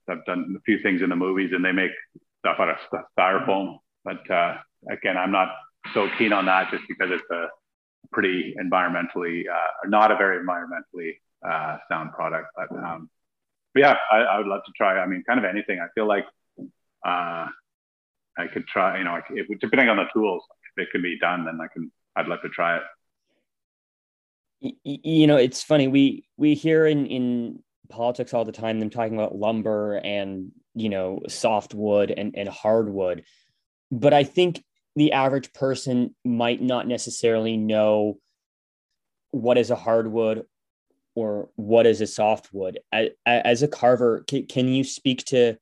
have 0.08 0.24
done 0.26 0.54
a 0.56 0.60
few 0.62 0.78
things 0.82 1.02
in 1.02 1.08
the 1.08 1.16
movies, 1.16 1.50
and 1.52 1.64
they 1.64 1.72
make 1.72 1.90
stuff 2.40 2.56
out 2.60 2.68
of 2.68 2.76
styrofoam. 3.18 3.78
But 4.04 4.28
uh, 4.30 4.56
again, 4.90 5.16
I'm 5.16 5.32
not 5.32 5.48
so 5.94 6.08
keen 6.18 6.32
on 6.32 6.46
that, 6.46 6.70
just 6.70 6.84
because 6.88 7.10
it's 7.10 7.30
a 7.30 7.46
pretty 8.10 8.54
environmentally, 8.60 9.44
uh, 9.48 9.88
not 9.88 10.10
a 10.10 10.16
very 10.16 10.44
environmentally 10.44 11.14
uh, 11.46 11.78
sound 11.88 12.12
product. 12.12 12.48
But, 12.56 12.76
um, 12.76 13.10
but 13.74 13.80
yeah, 13.80 13.96
I, 14.10 14.18
I, 14.18 14.38
would 14.38 14.46
love 14.46 14.62
to 14.66 14.72
try. 14.76 14.98
I 14.98 15.06
mean, 15.06 15.24
kind 15.26 15.38
of 15.38 15.44
anything. 15.44 15.80
I 15.80 15.86
feel 15.94 16.06
like 16.06 16.24
uh, 17.06 17.46
I 18.38 18.46
could 18.52 18.66
try. 18.66 18.98
You 18.98 19.04
know, 19.04 19.20
if, 19.30 19.60
depending 19.60 19.88
on 19.88 19.96
the 19.96 20.06
tools, 20.12 20.42
if 20.76 20.84
it 20.84 20.90
can 20.92 21.02
be 21.02 21.18
done, 21.18 21.44
then 21.44 21.58
I 21.60 21.66
can. 21.72 21.90
I'd 22.16 22.26
love 22.26 22.42
to 22.42 22.48
try 22.48 22.78
it. 22.78 22.82
You 24.84 25.26
know, 25.26 25.36
it's 25.36 25.62
funny. 25.62 25.88
We 25.88 26.24
we 26.36 26.54
hear 26.54 26.86
in 26.86 27.06
in 27.06 27.62
politics 27.88 28.32
all 28.32 28.44
the 28.44 28.52
time 28.52 28.80
them 28.80 28.90
talking 28.90 29.14
about 29.14 29.34
lumber 29.34 29.96
and 29.96 30.52
you 30.74 30.88
know 30.88 31.20
softwood 31.28 32.10
and 32.10 32.36
and 32.36 32.48
hardwood, 32.48 33.24
but 33.90 34.14
I 34.14 34.24
think 34.24 34.62
the 34.96 35.12
average 35.12 35.52
person 35.52 36.14
might 36.24 36.60
not 36.60 36.86
necessarily 36.86 37.56
know 37.56 38.18
what 39.30 39.58
is 39.58 39.70
a 39.70 39.76
hardwood 39.76 40.44
or 41.14 41.48
what 41.56 41.86
is 41.86 42.00
a 42.00 42.06
softwood? 42.06 42.78
As 43.26 43.62
a 43.62 43.68
carver, 43.68 44.24
can 44.26 44.68
you 44.68 44.84
speak 44.84 45.24
to 45.26 45.56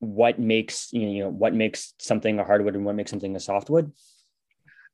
what 0.00 0.38
makes 0.38 0.92
you 0.92 1.24
know 1.24 1.28
what 1.28 1.52
makes 1.52 1.92
something 1.98 2.38
a 2.38 2.44
hardwood 2.44 2.76
and 2.76 2.84
what 2.84 2.94
makes 2.94 3.10
something 3.10 3.34
a 3.34 3.40
softwood? 3.40 3.92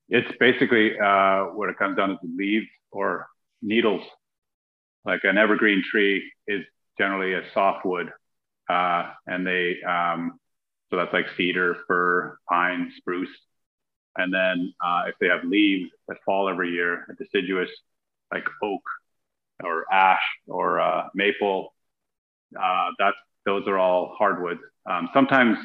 It's 0.08 0.30
basically 0.38 0.98
uh, 0.98 1.44
what 1.46 1.70
it 1.70 1.78
comes 1.78 1.96
down 1.96 2.10
to 2.10 2.18
leaves 2.36 2.66
or 2.90 3.26
needles. 3.62 4.02
Like 5.04 5.20
an 5.24 5.36
evergreen 5.36 5.82
tree 5.90 6.30
is 6.46 6.62
generally 6.98 7.34
a 7.34 7.42
softwood, 7.52 8.10
uh, 8.68 9.10
and 9.26 9.46
they 9.46 9.76
um, 9.82 10.38
so 10.90 10.96
that's 10.96 11.12
like 11.12 11.26
cedar, 11.36 11.76
fir, 11.86 12.38
pine, 12.48 12.92
spruce, 12.96 13.30
and 14.16 14.32
then 14.32 14.72
uh, 14.84 15.02
if 15.08 15.14
they 15.20 15.28
have 15.28 15.44
leaves 15.44 15.90
that 16.08 16.18
fall 16.24 16.48
every 16.48 16.70
year, 16.70 17.06
a 17.10 17.14
deciduous 17.14 17.70
like 18.32 18.46
oak 18.62 18.82
or 19.62 19.84
ash 19.92 20.22
or 20.46 20.80
uh, 20.80 21.08
maple, 21.14 21.74
uh, 22.60 22.90
that's 22.98 23.16
those 23.44 23.66
are 23.66 23.78
all 23.78 24.14
hardwoods. 24.16 24.60
Um, 24.88 25.08
sometimes 25.12 25.58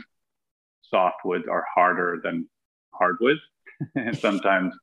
softwoods 0.93 1.47
are 1.47 1.65
harder 1.73 2.19
than 2.23 2.49
hardwoods, 2.91 3.39
and 3.95 4.17
sometimes 4.17 4.73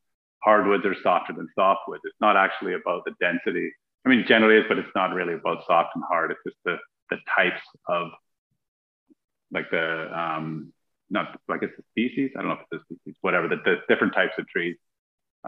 hardwoods 0.43 0.84
are 0.84 0.97
softer 1.03 1.32
than 1.32 1.49
softwoods. 1.59 2.01
It's 2.05 2.20
not 2.20 2.37
actually 2.37 2.74
about 2.74 3.05
the 3.05 3.12
density. 3.20 3.70
I 4.05 4.09
mean, 4.09 4.24
generally 4.28 4.59
is, 4.59 4.64
but 4.68 4.78
it's 4.78 4.95
not 4.95 5.12
really 5.12 5.34
about 5.34 5.66
soft 5.66 5.91
and 5.97 6.05
hard. 6.09 6.30
It's 6.30 6.41
just 6.47 6.57
the 6.64 6.76
the 7.11 7.18
types 7.37 7.62
of 7.89 8.09
like 9.53 9.70
the 9.70 10.18
um, 10.18 10.72
not 11.11 11.38
like 11.49 11.62
it's 11.62 11.78
a 11.78 11.82
species. 11.92 12.32
I 12.36 12.40
don't 12.40 12.49
know 12.49 12.55
if 12.55 12.66
it's 12.72 12.82
a 12.82 12.94
species, 12.94 13.16
whatever. 13.20 13.49
The, 13.49 13.57
the 13.64 13.76
different 13.88 14.14
types 14.14 14.34
of 14.38 14.47
trees. 14.49 14.76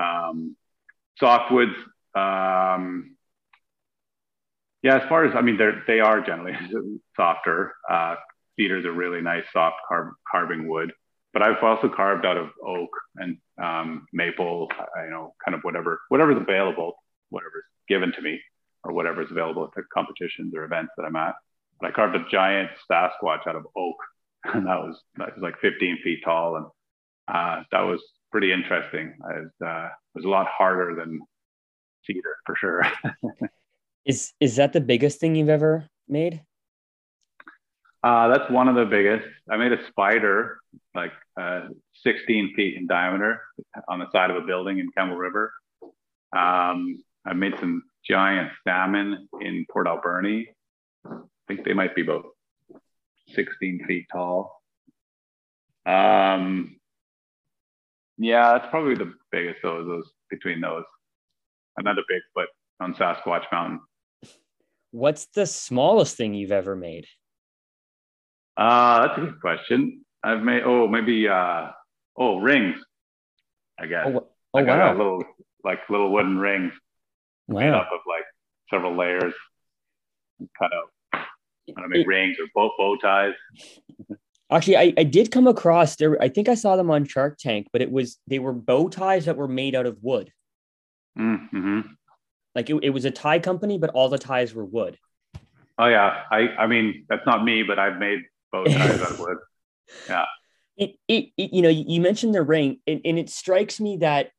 Um, 0.00 0.56
softwoods. 1.20 1.74
Um, 2.14 3.16
yeah, 4.82 4.96
as 4.98 5.08
far 5.08 5.24
as 5.24 5.34
I 5.34 5.40
mean, 5.40 5.56
they're 5.56 5.82
they 5.86 6.00
are 6.00 6.20
generally 6.20 6.56
softer. 7.16 7.74
Uh, 7.88 8.14
cedar 8.56 8.78
is 8.78 8.84
a 8.84 8.90
really 8.90 9.20
nice 9.20 9.44
soft 9.52 9.76
carb, 9.90 10.10
carving 10.30 10.68
wood, 10.68 10.92
but 11.32 11.42
I've 11.42 11.62
also 11.62 11.88
carved 11.88 12.24
out 12.24 12.36
of 12.36 12.50
oak 12.64 12.90
and 13.16 13.38
um, 13.62 14.06
maple. 14.12 14.68
You 15.04 15.10
know, 15.10 15.34
kind 15.44 15.54
of 15.54 15.62
whatever 15.62 16.00
whatever's 16.08 16.40
available, 16.40 16.94
whatever's 17.30 17.64
given 17.88 18.12
to 18.12 18.22
me, 18.22 18.40
or 18.84 18.92
whatever's 18.92 19.30
available 19.30 19.64
at 19.64 19.70
the 19.74 19.82
competitions 19.92 20.54
or 20.54 20.64
events 20.64 20.92
that 20.96 21.04
I'm 21.04 21.16
at. 21.16 21.34
But 21.80 21.88
I 21.88 21.92
carved 21.92 22.16
a 22.16 22.24
giant 22.30 22.70
Sasquatch 22.90 23.46
out 23.46 23.56
of 23.56 23.66
oak, 23.76 23.96
and 24.44 24.66
that 24.66 24.78
was 24.78 25.00
that 25.16 25.34
was 25.34 25.42
like 25.42 25.60
15 25.60 25.98
feet 26.02 26.20
tall, 26.24 26.56
and 26.56 26.66
uh, 27.28 27.62
that 27.72 27.82
was 27.82 28.02
pretty 28.30 28.52
interesting. 28.52 29.14
It 29.30 29.42
was, 29.42 29.50
uh, 29.64 29.86
it 29.86 30.16
was 30.16 30.24
a 30.24 30.28
lot 30.28 30.46
harder 30.46 30.94
than 30.94 31.20
cedar 32.04 32.36
for 32.46 32.56
sure. 32.56 32.82
Is 34.06 34.32
is 34.40 34.56
that 34.56 34.72
the 34.72 34.80
biggest 34.80 35.20
thing 35.20 35.34
you've 35.34 35.50
ever 35.50 35.86
made? 36.08 36.40
Uh, 38.02 38.28
that's 38.28 38.50
one 38.50 38.66
of 38.66 38.74
the 38.74 38.86
biggest. 38.86 39.26
I 39.50 39.58
made 39.58 39.72
a 39.72 39.86
spider 39.88 40.60
like 40.94 41.12
uh, 41.38 41.68
16 42.04 42.54
feet 42.56 42.78
in 42.78 42.86
diameter 42.86 43.42
on 43.86 43.98
the 43.98 44.10
side 44.10 44.30
of 44.30 44.36
a 44.36 44.46
building 44.46 44.78
in 44.78 44.88
Campbell 44.96 45.16
River. 45.16 45.52
Um, 46.34 47.02
I 47.26 47.34
made 47.34 47.58
some 47.60 47.82
giant 48.08 48.50
salmon 48.66 49.28
in 49.42 49.66
Port 49.70 49.86
Alberni. 49.86 50.48
I 51.48 51.54
think 51.54 51.64
they 51.64 51.72
might 51.72 51.94
be 51.94 52.02
about 52.02 52.26
16 53.34 53.86
feet 53.86 54.06
tall. 54.12 54.62
Um, 55.86 56.76
yeah, 58.18 58.52
that's 58.52 58.70
probably 58.70 58.96
the 58.96 59.14
biggest. 59.32 59.60
Those, 59.62 59.86
those 59.86 60.10
between 60.28 60.60
those, 60.60 60.84
another 61.78 62.02
big 62.06 62.20
foot 62.34 62.48
on 62.80 62.94
Sasquatch 62.94 63.44
Mountain. 63.50 63.80
What's 64.90 65.26
the 65.26 65.46
smallest 65.46 66.16
thing 66.16 66.34
you've 66.34 66.52
ever 66.52 66.76
made? 66.76 67.06
Uh, 68.56 69.06
that's 69.06 69.18
a 69.18 69.20
good 69.22 69.40
question. 69.40 70.04
I've 70.22 70.42
made 70.42 70.64
oh 70.64 70.88
maybe 70.88 71.28
uh 71.28 71.68
oh 72.16 72.40
rings, 72.40 72.76
I 73.78 73.86
guess. 73.86 74.06
Oh, 74.08 74.26
oh 74.52 74.64
wow! 74.64 74.92
Little 74.92 75.22
like 75.64 75.78
little 75.88 76.10
wooden 76.10 76.38
rings 76.38 76.72
wow. 77.46 77.60
made 77.60 77.70
up 77.70 77.88
of 77.92 78.00
like 78.06 78.24
several 78.70 78.96
layers, 78.96 79.34
cut 80.58 80.72
out. 80.74 80.90
I 81.76 81.86
make 81.86 82.02
it, 82.02 82.06
rings 82.06 82.36
or 82.38 82.46
bow, 82.54 82.70
bow 82.78 82.96
ties. 82.96 83.34
Actually, 84.50 84.76
I, 84.76 84.94
I 84.96 85.04
did 85.04 85.30
come 85.30 85.46
across 85.46 85.96
there. 85.96 86.20
I 86.22 86.28
think 86.28 86.48
I 86.48 86.54
saw 86.54 86.76
them 86.76 86.90
on 86.90 87.04
Shark 87.04 87.38
Tank, 87.38 87.68
but 87.72 87.82
it 87.82 87.90
was 87.90 88.18
they 88.26 88.38
were 88.38 88.52
bow 88.52 88.88
ties 88.88 89.26
that 89.26 89.36
were 89.36 89.48
made 89.48 89.74
out 89.74 89.86
of 89.86 89.98
wood. 90.00 90.32
Mm-hmm. 91.18 91.80
Like 92.54 92.70
it, 92.70 92.76
it 92.82 92.90
was 92.90 93.04
a 93.04 93.10
tie 93.10 93.40
company, 93.40 93.78
but 93.78 93.90
all 93.90 94.08
the 94.08 94.18
ties 94.18 94.54
were 94.54 94.64
wood. 94.64 94.96
Oh 95.78 95.86
yeah, 95.86 96.22
I 96.30 96.48
I 96.58 96.66
mean 96.66 97.04
that's 97.08 97.26
not 97.26 97.44
me, 97.44 97.62
but 97.62 97.78
I've 97.78 97.98
made 97.98 98.20
bow 98.50 98.64
ties 98.64 99.00
out 99.00 99.12
of 99.12 99.20
wood. 99.20 99.38
Yeah. 100.06 100.26
It, 100.76 100.96
it, 101.08 101.30
it, 101.38 101.54
you 101.54 101.62
know 101.62 101.70
you 101.70 102.02
mentioned 102.02 102.34
the 102.34 102.42
ring 102.42 102.78
and, 102.86 103.00
and 103.06 103.18
it 103.18 103.30
strikes 103.30 103.80
me 103.80 103.96
that 104.02 104.32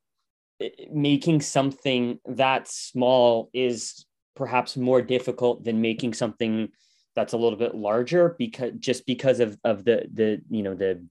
uh, 0.62 0.68
making 0.92 1.40
something 1.40 2.20
that 2.24 2.68
small 2.68 3.50
is 3.52 4.06
perhaps 4.36 4.76
more 4.76 5.02
difficult 5.02 5.64
than 5.64 5.80
making 5.80 6.14
something 6.14 6.68
that's 7.14 7.32
a 7.32 7.36
little 7.36 7.58
bit 7.58 7.74
larger 7.74 8.34
because 8.38 8.72
just 8.78 9.06
because 9.06 9.40
of 9.40 9.58
of 9.64 9.84
the 9.84 10.06
the 10.12 10.40
you 10.50 10.62
know 10.62 10.74
the 10.74 11.04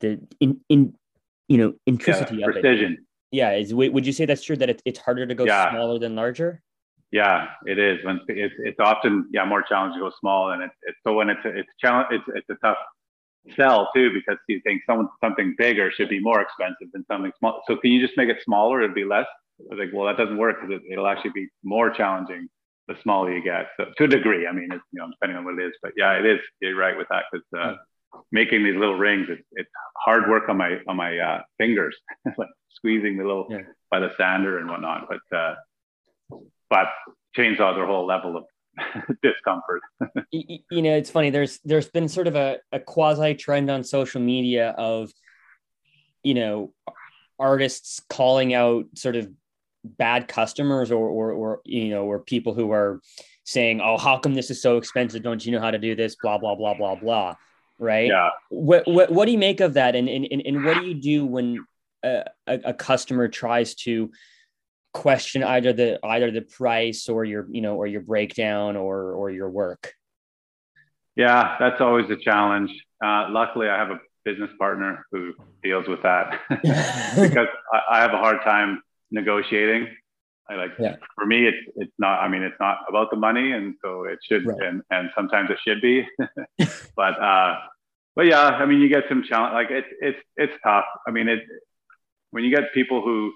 the 0.00 0.20
in 0.40 0.60
in 0.68 0.94
you 1.48 1.58
know 1.58 1.72
intricity 1.86 2.36
yeah, 2.36 2.46
precision. 2.46 2.92
of 2.92 2.92
it. 2.92 2.98
yeah 3.32 3.52
is 3.52 3.74
would 3.74 4.06
you 4.06 4.12
say 4.12 4.24
that's 4.24 4.42
true 4.42 4.56
that 4.56 4.70
it's, 4.70 4.82
it's 4.84 4.98
harder 4.98 5.26
to 5.26 5.34
go 5.34 5.44
yeah. 5.44 5.70
smaller 5.70 5.98
than 5.98 6.14
larger? 6.14 6.62
Yeah 7.10 7.48
it 7.66 7.78
is. 7.78 8.04
When 8.04 8.20
it's, 8.28 8.54
it's 8.58 8.80
often 8.80 9.28
yeah 9.32 9.44
more 9.44 9.62
challenging 9.62 10.00
to 10.00 10.10
go 10.10 10.16
small 10.20 10.52
and 10.52 10.62
it's, 10.62 10.74
it's 10.82 10.98
so 11.04 11.14
when 11.14 11.28
it's 11.28 11.44
a, 11.44 11.48
it's 11.48 11.68
challenge 11.80 12.08
it's, 12.12 12.24
it's 12.34 12.50
a 12.50 12.66
tough 12.66 12.78
sell 13.56 13.88
too 13.94 14.12
because 14.12 14.38
you 14.48 14.60
think 14.64 14.82
someone 14.86 15.08
something 15.22 15.54
bigger 15.58 15.90
should 15.90 16.08
be 16.08 16.20
more 16.20 16.40
expensive 16.40 16.88
than 16.92 17.04
something 17.10 17.32
small. 17.38 17.62
So 17.66 17.76
can 17.76 17.90
you 17.90 18.04
just 18.04 18.16
make 18.16 18.28
it 18.28 18.38
smaller 18.44 18.82
it'd 18.82 18.94
be 18.94 19.04
less? 19.04 19.26
I 19.60 19.74
was 19.74 19.78
like 19.78 19.92
well 19.92 20.06
that 20.06 20.16
doesn't 20.22 20.38
work 20.38 20.56
because 20.60 20.76
it, 20.76 20.92
it'll 20.92 21.08
actually 21.08 21.32
be 21.34 21.48
more 21.64 21.90
challenging 21.90 22.48
the 22.90 22.96
smaller 23.02 23.32
you 23.32 23.42
get 23.42 23.68
so 23.76 23.86
to 23.96 24.04
a 24.04 24.08
degree 24.08 24.46
i 24.46 24.52
mean 24.52 24.68
it's 24.72 24.82
you 24.92 25.00
know 25.00 25.08
depending 25.10 25.38
on 25.38 25.44
what 25.44 25.58
it 25.58 25.64
is 25.64 25.72
but 25.80 25.92
yeah 25.96 26.12
it 26.12 26.26
is 26.26 26.40
you're 26.60 26.76
right 26.76 26.96
with 26.96 27.06
that 27.08 27.24
because 27.30 27.46
uh, 27.58 27.74
making 28.32 28.64
these 28.64 28.74
little 28.74 28.96
rings 28.96 29.28
it's, 29.30 29.46
it's 29.52 29.70
hard 29.96 30.28
work 30.28 30.48
on 30.48 30.56
my 30.56 30.78
on 30.88 30.96
my 30.96 31.16
uh, 31.18 31.40
fingers 31.56 31.96
like 32.36 32.48
squeezing 32.70 33.16
the 33.16 33.24
little 33.24 33.46
yeah. 33.48 33.58
by 33.90 34.00
the 34.00 34.10
sander 34.16 34.58
and 34.58 34.68
whatnot 34.68 35.08
but 35.08 35.36
uh 35.36 35.54
but 36.68 36.88
chainsaws 37.36 37.76
are 37.76 37.84
a 37.84 37.86
whole 37.86 38.06
level 38.06 38.36
of 38.36 38.44
discomfort 39.22 39.82
you, 40.32 40.58
you, 40.70 40.82
know 40.82 40.96
it's 40.96 41.10
funny 41.10 41.30
there's 41.30 41.60
there's 41.64 41.88
been 41.88 42.08
sort 42.08 42.26
of 42.26 42.34
a, 42.34 42.58
a 42.72 42.80
quasi 42.80 43.34
trend 43.34 43.70
on 43.70 43.84
social 43.84 44.20
media 44.20 44.70
of 44.76 45.12
you 46.24 46.34
know 46.34 46.72
artists 47.38 48.00
calling 48.08 48.52
out 48.52 48.84
sort 48.94 49.16
of 49.16 49.30
bad 49.84 50.28
customers 50.28 50.90
or 50.90 51.08
or, 51.08 51.32
or 51.32 51.60
you 51.64 51.90
know 51.90 52.04
or 52.04 52.18
people 52.18 52.54
who 52.54 52.70
are 52.70 53.00
saying 53.44 53.80
oh 53.80 53.96
how 53.96 54.18
come 54.18 54.34
this 54.34 54.50
is 54.50 54.60
so 54.60 54.76
expensive 54.76 55.22
don't 55.22 55.44
you 55.44 55.52
know 55.52 55.60
how 55.60 55.70
to 55.70 55.78
do 55.78 55.94
this 55.96 56.16
blah 56.22 56.38
blah 56.38 56.54
blah 56.54 56.74
blah 56.74 56.94
blah 56.94 57.34
right? 57.80 58.08
Yeah. 58.08 58.30
What, 58.50 58.86
what, 58.86 59.10
what 59.10 59.24
do 59.26 59.32
you 59.32 59.38
make 59.38 59.60
of 59.60 59.74
that? 59.74 59.96
And, 59.96 60.08
and, 60.08 60.26
and 60.30 60.64
what 60.64 60.78
do 60.78 60.86
you 60.86 60.94
do 60.94 61.26
when 61.26 61.66
a, 62.04 62.24
a 62.46 62.74
customer 62.74 63.26
tries 63.26 63.74
to 63.76 64.12
question 64.92 65.42
either 65.42 65.72
the, 65.72 65.98
either 66.04 66.30
the 66.30 66.42
price 66.42 67.08
or 67.08 67.24
your, 67.24 67.46
you 67.50 67.62
know, 67.62 67.76
or 67.76 67.86
your 67.86 68.02
breakdown 68.02 68.76
or, 68.76 69.12
or 69.12 69.30
your 69.30 69.50
work? 69.50 69.94
Yeah, 71.16 71.56
that's 71.58 71.80
always 71.80 72.08
a 72.10 72.16
challenge. 72.16 72.70
Uh, 73.02 73.26
luckily 73.30 73.68
I 73.68 73.78
have 73.78 73.90
a 73.90 74.00
business 74.24 74.50
partner 74.58 75.06
who 75.10 75.32
deals 75.62 75.88
with 75.88 76.02
that 76.02 76.38
because 76.50 77.48
I, 77.72 77.80
I 77.90 78.00
have 78.00 78.12
a 78.12 78.18
hard 78.18 78.42
time 78.44 78.82
negotiating. 79.10 79.88
I 80.48 80.54
like 80.54 80.72
yeah. 80.78 80.96
for 81.14 81.26
me, 81.26 81.46
it's 81.46 81.72
it's 81.76 81.92
not. 81.98 82.20
I 82.20 82.28
mean, 82.28 82.42
it's 82.42 82.58
not 82.58 82.78
about 82.88 83.10
the 83.10 83.16
money, 83.16 83.52
and 83.52 83.74
so 83.82 84.04
it 84.04 84.18
should, 84.26 84.46
right. 84.46 84.60
and 84.60 84.82
and 84.90 85.10
sometimes 85.14 85.50
it 85.50 85.58
should 85.64 85.80
be, 85.80 86.06
but 86.96 87.20
uh, 87.20 87.56
but 88.16 88.26
yeah, 88.26 88.42
I 88.42 88.66
mean, 88.66 88.80
you 88.80 88.88
get 88.88 89.04
some 89.08 89.22
challenge. 89.22 89.54
Like 89.54 89.70
it's 89.70 89.88
it's 90.00 90.18
it's 90.36 90.52
tough. 90.64 90.86
I 91.06 91.12
mean, 91.12 91.28
it 91.28 91.40
when 92.30 92.44
you 92.44 92.54
get 92.54 92.74
people 92.74 93.02
who 93.02 93.32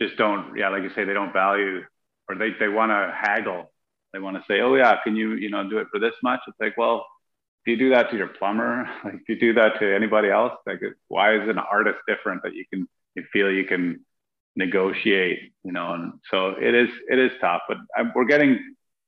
just 0.00 0.16
don't, 0.16 0.56
yeah, 0.56 0.68
like 0.68 0.82
you 0.82 0.90
say, 0.94 1.04
they 1.04 1.12
don't 1.12 1.32
value 1.32 1.82
or 2.28 2.36
they 2.36 2.50
they 2.58 2.68
want 2.68 2.90
to 2.90 3.14
haggle. 3.14 3.72
They 4.12 4.18
want 4.18 4.36
to 4.36 4.42
say, 4.48 4.60
oh 4.60 4.74
yeah, 4.74 4.96
can 5.02 5.16
you 5.16 5.34
you 5.34 5.50
know 5.50 5.68
do 5.68 5.78
it 5.78 5.88
for 5.92 6.00
this 6.00 6.14
much? 6.22 6.40
It's 6.46 6.56
like, 6.60 6.76
well, 6.76 7.06
if 7.64 7.70
you 7.70 7.76
do 7.76 7.90
that 7.94 8.10
to 8.10 8.16
your 8.16 8.28
plumber, 8.28 8.88
like 9.04 9.14
if 9.14 9.28
you 9.28 9.38
do 9.38 9.54
that 9.54 9.78
to 9.80 9.94
anybody 9.94 10.30
else, 10.30 10.52
like 10.66 10.80
why 11.08 11.36
is 11.36 11.48
an 11.48 11.58
artist 11.58 11.98
different 12.08 12.42
that 12.42 12.54
you 12.54 12.64
can 12.72 12.88
you 13.14 13.24
feel 13.32 13.50
you 13.50 13.64
can 13.64 14.04
negotiate, 14.56 15.52
you 15.62 15.72
know, 15.72 15.92
and 15.92 16.14
so 16.30 16.54
it 16.60 16.74
is 16.74 16.88
it 17.08 17.18
is 17.18 17.30
tough, 17.40 17.62
but 17.68 17.78
we're 18.14 18.24
getting, 18.24 18.58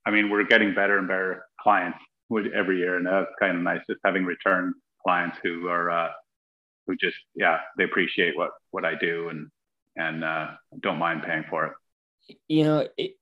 I 0.06 0.10
mean, 0.10 0.30
we're 0.30 0.44
getting 0.44 0.74
better 0.74 0.98
and 0.98 1.08
better 1.08 1.46
clients 1.60 1.98
every 2.54 2.78
year, 2.78 2.96
and 2.96 3.06
that's 3.06 3.30
kind 3.40 3.56
of 3.56 3.62
nice 3.62 3.80
just 3.88 4.00
having 4.04 4.24
return 4.24 4.74
clients 5.02 5.38
who 5.42 5.68
are 5.68 5.90
uh, 5.90 6.10
who 6.86 6.96
just 6.96 7.16
yeah 7.34 7.58
they 7.76 7.84
appreciate 7.84 8.36
what 8.36 8.50
what 8.70 8.84
I 8.84 8.94
do 8.94 9.28
and 9.30 9.48
and 9.96 10.22
uh, 10.22 10.48
don't 10.80 10.98
mind 10.98 11.22
paying 11.24 11.44
for 11.48 11.66
it. 11.66 12.36
You 12.46 12.64
know, 12.64 12.88
it, 12.96 13.12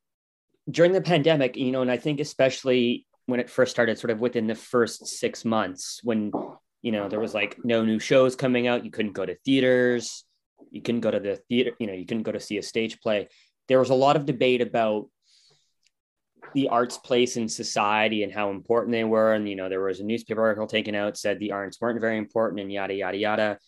during 0.70 0.92
the 0.92 1.00
pandemic, 1.00 1.56
you 1.56 1.70
know, 1.70 1.82
and 1.82 1.90
I 1.90 1.96
think 1.96 2.20
especially 2.20 3.06
when 3.26 3.40
it 3.40 3.48
first 3.48 3.70
started, 3.70 3.98
sort 3.98 4.10
of 4.10 4.20
within 4.20 4.46
the 4.46 4.54
first 4.54 5.06
six 5.06 5.44
months, 5.44 6.00
when 6.02 6.32
you 6.82 6.92
know 6.92 7.08
there 7.08 7.20
was 7.20 7.34
like 7.34 7.56
no 7.64 7.84
new 7.84 7.98
shows 7.98 8.36
coming 8.36 8.66
out, 8.66 8.84
you 8.84 8.90
couldn't 8.90 9.12
go 9.12 9.24
to 9.24 9.36
theaters, 9.44 10.24
you 10.70 10.82
couldn't 10.82 11.00
go 11.00 11.10
to 11.10 11.20
the 11.20 11.36
theater, 11.48 11.72
you 11.78 11.86
know, 11.86 11.92
you 11.92 12.06
couldn't 12.06 12.24
go 12.24 12.32
to 12.32 12.40
see 12.40 12.58
a 12.58 12.62
stage 12.62 13.00
play. 13.00 13.28
There 13.68 13.78
was 13.78 13.90
a 13.90 13.94
lot 13.94 14.16
of 14.16 14.26
debate 14.26 14.60
about 14.60 15.08
the 16.54 16.68
arts 16.68 16.98
place 16.98 17.36
in 17.36 17.48
society 17.48 18.22
and 18.22 18.32
how 18.32 18.50
important 18.50 18.92
they 18.92 19.04
were. 19.04 19.34
And, 19.34 19.48
you 19.48 19.56
know, 19.56 19.68
there 19.68 19.82
was 19.82 20.00
a 20.00 20.04
newspaper 20.04 20.42
article 20.42 20.66
taken 20.66 20.94
out 20.94 21.16
said 21.16 21.38
the 21.38 21.52
arts 21.52 21.80
weren't 21.80 22.00
very 22.00 22.18
important 22.18 22.60
and 22.60 22.72
yada, 22.72 22.94
yada, 22.94 23.16
yada. 23.16 23.58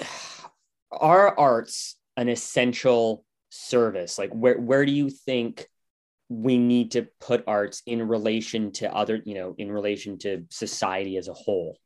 Are 0.92 1.38
arts 1.38 1.96
an 2.16 2.28
essential 2.28 3.24
service? 3.50 4.18
Like 4.18 4.30
where, 4.30 4.58
where 4.58 4.86
do 4.86 4.92
you 4.92 5.10
think 5.10 5.66
we 6.28 6.58
need 6.58 6.92
to 6.92 7.08
put 7.20 7.44
arts 7.46 7.82
in 7.86 8.06
relation 8.06 8.72
to 8.72 8.94
other, 8.94 9.20
you 9.24 9.34
know, 9.34 9.54
in 9.58 9.70
relation 9.70 10.18
to 10.18 10.44
society 10.50 11.16
as 11.16 11.28
a 11.28 11.34
whole? 11.34 11.76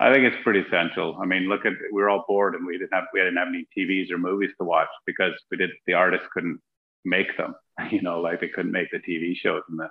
I 0.00 0.12
think 0.12 0.24
it's 0.24 0.42
pretty 0.42 0.60
essential. 0.60 1.18
I 1.20 1.26
mean, 1.26 1.48
look 1.48 1.66
at 1.66 1.74
we 1.92 2.00
were 2.02 2.08
all 2.08 2.24
bored 2.26 2.54
and 2.54 2.66
we 2.66 2.78
didn't 2.78 2.94
have 2.94 3.04
we 3.12 3.20
didn't 3.20 3.36
have 3.36 3.48
any 3.48 3.66
TVs 3.76 4.10
or 4.10 4.18
movies 4.18 4.50
to 4.58 4.64
watch 4.64 4.88
because 5.06 5.32
we 5.50 5.58
did 5.58 5.70
the 5.86 5.94
artists 5.94 6.26
couldn't 6.32 6.60
make 7.04 7.36
them. 7.36 7.54
You 7.90 8.02
know, 8.02 8.20
like 8.20 8.40
they 8.40 8.48
couldn't 8.48 8.72
make 8.72 8.90
the 8.90 8.98
TV 8.98 9.34
shows 9.34 9.62
and 9.68 9.78
the 9.78 9.88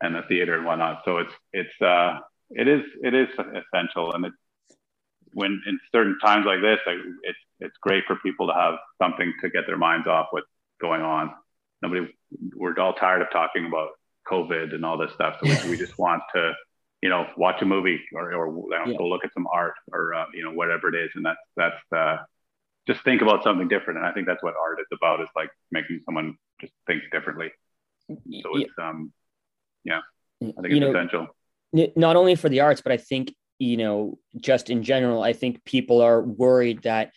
and 0.00 0.14
the 0.14 0.22
theater 0.22 0.56
and 0.56 0.66
whatnot. 0.66 1.02
So 1.04 1.18
it's 1.18 1.32
it's 1.52 1.80
uh 1.80 2.18
it 2.50 2.66
is 2.66 2.82
it 3.02 3.14
is 3.14 3.28
essential 3.38 4.12
and 4.12 4.26
it 4.26 4.32
when 5.34 5.62
in 5.66 5.78
certain 5.92 6.18
times 6.18 6.46
like 6.46 6.60
this, 6.60 6.78
like 6.86 6.98
it's 7.22 7.38
it's 7.60 7.76
great 7.80 8.04
for 8.06 8.16
people 8.16 8.48
to 8.48 8.54
have 8.54 8.74
something 9.00 9.32
to 9.40 9.48
get 9.50 9.66
their 9.66 9.76
minds 9.76 10.06
off 10.06 10.28
what's 10.30 10.46
going 10.80 11.02
on. 11.02 11.32
Nobody, 11.80 12.12
we're 12.54 12.78
all 12.78 12.92
tired 12.92 13.22
of 13.22 13.30
talking 13.30 13.66
about 13.66 13.90
COVID 14.30 14.74
and 14.74 14.84
all 14.84 14.98
this 14.98 15.12
stuff. 15.12 15.36
So 15.42 15.48
we, 15.64 15.70
we 15.70 15.76
just 15.76 15.98
want 15.98 16.22
to, 16.34 16.52
you 17.02 17.08
know, 17.08 17.26
watch 17.36 17.60
a 17.60 17.64
movie 17.64 18.00
or 18.14 18.32
or 18.32 18.46
you 18.46 18.68
know, 18.70 18.92
yeah. 18.92 18.96
go 18.96 19.06
look 19.08 19.24
at 19.24 19.34
some 19.34 19.46
art 19.52 19.74
or 19.92 20.14
uh, 20.14 20.26
you 20.32 20.44
know 20.44 20.52
whatever 20.52 20.88
it 20.88 20.94
is, 20.94 21.10
and 21.14 21.24
that's 21.26 21.40
that's 21.56 21.92
uh, 21.94 22.18
just 22.86 23.02
think 23.02 23.22
about 23.22 23.42
something 23.42 23.68
different. 23.68 23.98
And 23.98 24.06
I 24.06 24.12
think 24.12 24.26
that's 24.26 24.42
what 24.42 24.54
art 24.60 24.78
is 24.80 24.86
about 24.92 25.20
is 25.20 25.28
like 25.36 25.50
making 25.70 26.00
someone 26.04 26.36
just 26.60 26.72
think 26.86 27.02
differently. 27.12 27.50
So 28.08 28.56
it's, 28.56 28.72
um, 28.80 29.12
yeah, 29.84 30.00
I 30.40 30.46
think 30.46 30.56
you 30.68 30.76
it's 30.76 30.80
know, 30.80 30.90
essential. 30.90 31.26
Not 31.96 32.16
only 32.16 32.34
for 32.34 32.48
the 32.48 32.60
arts, 32.60 32.82
but 32.82 32.92
I 32.92 32.98
think, 32.98 33.34
you 33.58 33.76
know, 33.76 34.18
just 34.36 34.68
in 34.68 34.82
general, 34.82 35.22
I 35.22 35.32
think 35.32 35.64
people 35.64 36.02
are 36.02 36.20
worried 36.20 36.82
that 36.82 37.12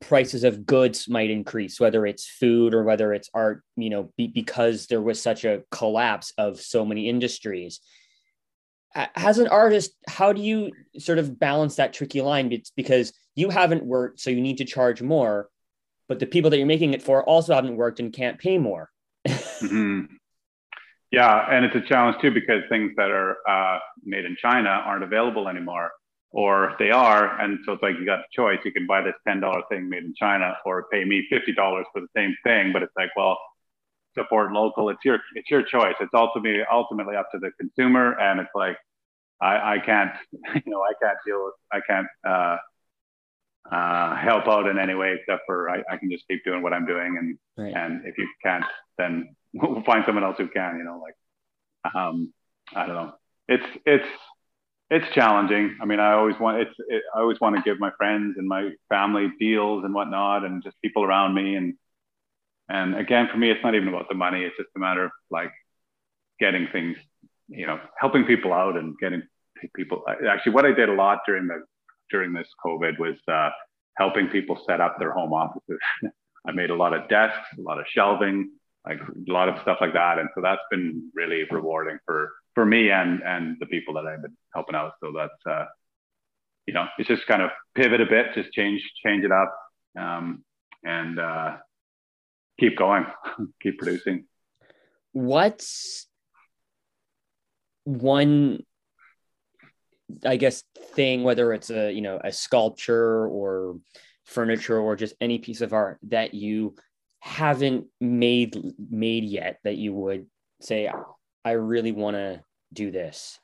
prices 0.00 0.44
of 0.44 0.66
goods 0.66 1.08
might 1.08 1.30
increase, 1.30 1.78
whether 1.78 2.06
it's 2.06 2.26
food 2.26 2.74
or 2.74 2.82
whether 2.82 3.12
it's 3.12 3.30
art, 3.32 3.62
you 3.76 3.90
know, 3.90 4.12
be, 4.16 4.26
because 4.26 4.86
there 4.86 5.00
was 5.00 5.22
such 5.22 5.44
a 5.44 5.62
collapse 5.70 6.32
of 6.36 6.60
so 6.60 6.84
many 6.84 7.08
industries 7.08 7.80
as 8.94 9.38
an 9.38 9.48
artist, 9.48 9.92
how 10.08 10.32
do 10.32 10.40
you 10.40 10.72
sort 10.98 11.18
of 11.18 11.38
balance 11.38 11.76
that 11.76 11.92
tricky 11.92 12.22
line? 12.22 12.52
It's 12.52 12.70
because 12.70 13.12
you 13.34 13.50
haven't 13.50 13.84
worked, 13.84 14.20
so 14.20 14.30
you 14.30 14.40
need 14.40 14.58
to 14.58 14.64
charge 14.64 15.02
more, 15.02 15.48
but 16.08 16.18
the 16.18 16.26
people 16.26 16.50
that 16.50 16.58
you're 16.58 16.66
making 16.66 16.94
it 16.94 17.02
for 17.02 17.22
also 17.24 17.54
haven't 17.54 17.76
worked 17.76 18.00
and 18.00 18.12
can't 18.12 18.38
pay 18.38 18.58
more. 18.58 18.90
mm-hmm. 19.28 20.04
Yeah, 21.12 21.46
and 21.50 21.64
it's 21.64 21.76
a 21.76 21.88
challenge 21.88 22.16
too 22.20 22.30
because 22.30 22.62
things 22.68 22.92
that 22.96 23.10
are 23.10 23.36
uh, 23.48 23.78
made 24.04 24.24
in 24.24 24.36
China 24.40 24.68
aren't 24.68 25.04
available 25.04 25.48
anymore, 25.48 25.90
or 26.30 26.74
they 26.78 26.90
are, 26.90 27.40
and 27.40 27.58
so 27.64 27.72
it's 27.72 27.82
like 27.82 27.96
you 27.98 28.04
got 28.04 28.18
the 28.18 28.28
choice. 28.32 28.58
You 28.64 28.72
can 28.72 28.86
buy 28.86 29.02
this 29.02 29.14
ten 29.26 29.40
dollar 29.40 29.62
thing 29.70 29.88
made 29.88 30.02
in 30.02 30.14
China, 30.18 30.56
or 30.64 30.86
pay 30.90 31.04
me 31.04 31.26
fifty 31.30 31.52
dollars 31.52 31.86
for 31.92 32.00
the 32.00 32.08
same 32.16 32.34
thing. 32.42 32.72
But 32.72 32.82
it's 32.82 32.92
like, 32.96 33.10
well, 33.16 33.38
support 34.18 34.52
local. 34.52 34.88
It's 34.88 35.04
your 35.04 35.18
it's 35.34 35.50
your 35.50 35.62
choice. 35.62 35.94
It's 36.00 36.14
ultimately 36.14 36.62
ultimately 36.70 37.16
up 37.16 37.28
to 37.32 37.38
the 37.38 37.50
consumer, 37.58 38.18
and 38.18 38.40
it's 38.40 38.50
like 38.54 38.76
I, 39.40 39.74
I 39.74 39.78
can't, 39.84 40.12
you 40.54 40.72
know, 40.72 40.82
I 40.82 40.92
can't 41.02 41.18
deal 41.26 41.44
with, 41.44 41.54
I 41.72 41.80
can't 41.86 42.06
uh, 42.26 42.56
uh, 43.70 44.16
help 44.16 44.46
out 44.46 44.68
in 44.68 44.78
any 44.78 44.94
way 44.94 45.16
except 45.18 45.42
for 45.46 45.68
I, 45.68 45.82
I 45.90 45.96
can 45.96 46.10
just 46.10 46.26
keep 46.28 46.44
doing 46.44 46.62
what 46.62 46.72
I'm 46.72 46.86
doing, 46.86 47.16
and 47.18 47.38
right. 47.56 47.74
and 47.74 48.06
if 48.06 48.16
you 48.18 48.28
can't, 48.42 48.64
then 48.98 49.34
we'll 49.54 49.82
find 49.84 50.04
someone 50.06 50.24
else 50.24 50.36
who 50.38 50.48
can. 50.48 50.78
You 50.78 50.84
know, 50.84 51.02
like 51.02 51.94
um, 51.94 52.32
I 52.74 52.86
don't 52.86 52.94
know. 52.94 53.12
It's 53.48 53.66
it's 53.84 54.08
it's 54.90 55.14
challenging. 55.14 55.76
I 55.82 55.84
mean, 55.84 55.98
I 55.98 56.12
always 56.12 56.36
want 56.38 56.60
it's 56.60 56.74
it, 56.88 57.02
I 57.14 57.20
always 57.20 57.40
want 57.40 57.56
to 57.56 57.62
give 57.62 57.80
my 57.80 57.90
friends 57.96 58.36
and 58.38 58.46
my 58.46 58.70
family 58.88 59.28
deals 59.38 59.84
and 59.84 59.92
whatnot, 59.92 60.44
and 60.44 60.62
just 60.62 60.76
people 60.82 61.04
around 61.04 61.34
me. 61.34 61.56
And 61.56 61.74
and 62.68 62.96
again, 62.96 63.28
for 63.30 63.38
me, 63.38 63.50
it's 63.50 63.62
not 63.62 63.74
even 63.74 63.88
about 63.88 64.08
the 64.08 64.14
money. 64.14 64.42
It's 64.42 64.56
just 64.56 64.70
a 64.76 64.78
matter 64.78 65.04
of 65.04 65.10
like 65.30 65.52
getting 66.40 66.68
things 66.72 66.96
you 67.48 67.66
know, 67.66 67.78
helping 67.98 68.24
people 68.24 68.52
out 68.52 68.76
and 68.76 68.96
getting 68.98 69.22
people. 69.74 70.02
Actually, 70.28 70.52
what 70.52 70.64
I 70.64 70.72
did 70.72 70.88
a 70.88 70.94
lot 70.94 71.20
during 71.26 71.46
the 71.46 71.64
during 72.10 72.32
this 72.32 72.48
COVID 72.64 72.98
was 72.98 73.16
uh, 73.28 73.50
helping 73.96 74.28
people 74.28 74.58
set 74.66 74.80
up 74.80 74.98
their 74.98 75.12
home 75.12 75.32
offices. 75.32 75.78
I 76.46 76.52
made 76.52 76.70
a 76.70 76.76
lot 76.76 76.92
of 76.92 77.08
desks, 77.08 77.46
a 77.58 77.62
lot 77.62 77.78
of 77.78 77.86
shelving, 77.88 78.50
like 78.86 79.00
a 79.00 79.32
lot 79.32 79.48
of 79.48 79.60
stuff 79.62 79.78
like 79.80 79.92
that, 79.94 80.18
and 80.18 80.28
so 80.34 80.40
that's 80.40 80.62
been 80.70 81.10
really 81.14 81.44
rewarding 81.50 81.98
for 82.04 82.30
for 82.54 82.64
me 82.64 82.90
and 82.90 83.22
and 83.22 83.56
the 83.60 83.66
people 83.66 83.94
that 83.94 84.06
I've 84.06 84.22
been 84.22 84.36
helping 84.54 84.74
out. 84.74 84.92
So 85.02 85.12
that's 85.16 85.46
uh, 85.48 85.66
you 86.66 86.74
know, 86.74 86.86
it's 86.98 87.08
just 87.08 87.26
kind 87.26 87.42
of 87.42 87.50
pivot 87.74 88.00
a 88.00 88.06
bit, 88.06 88.34
just 88.34 88.52
change 88.52 88.82
change 89.04 89.24
it 89.24 89.32
up, 89.32 89.56
um, 89.98 90.44
and 90.84 91.18
uh, 91.18 91.56
keep 92.58 92.76
going, 92.76 93.06
keep 93.62 93.78
producing. 93.78 94.24
What's 95.12 96.06
one 97.86 98.64
i 100.24 100.36
guess 100.36 100.64
thing 100.94 101.22
whether 101.22 101.52
it's 101.52 101.70
a 101.70 101.92
you 101.92 102.00
know 102.00 102.20
a 102.22 102.32
sculpture 102.32 103.26
or 103.26 103.76
furniture 104.24 104.78
or 104.78 104.96
just 104.96 105.14
any 105.20 105.38
piece 105.38 105.60
of 105.60 105.72
art 105.72 105.98
that 106.02 106.34
you 106.34 106.74
haven't 107.20 107.86
made 108.00 108.56
made 108.90 109.24
yet 109.24 109.58
that 109.64 109.76
you 109.76 109.92
would 109.92 110.26
say 110.60 110.90
i 111.44 111.52
really 111.52 111.92
want 111.92 112.16
to 112.16 112.40
do 112.72 112.90
this 112.90 113.38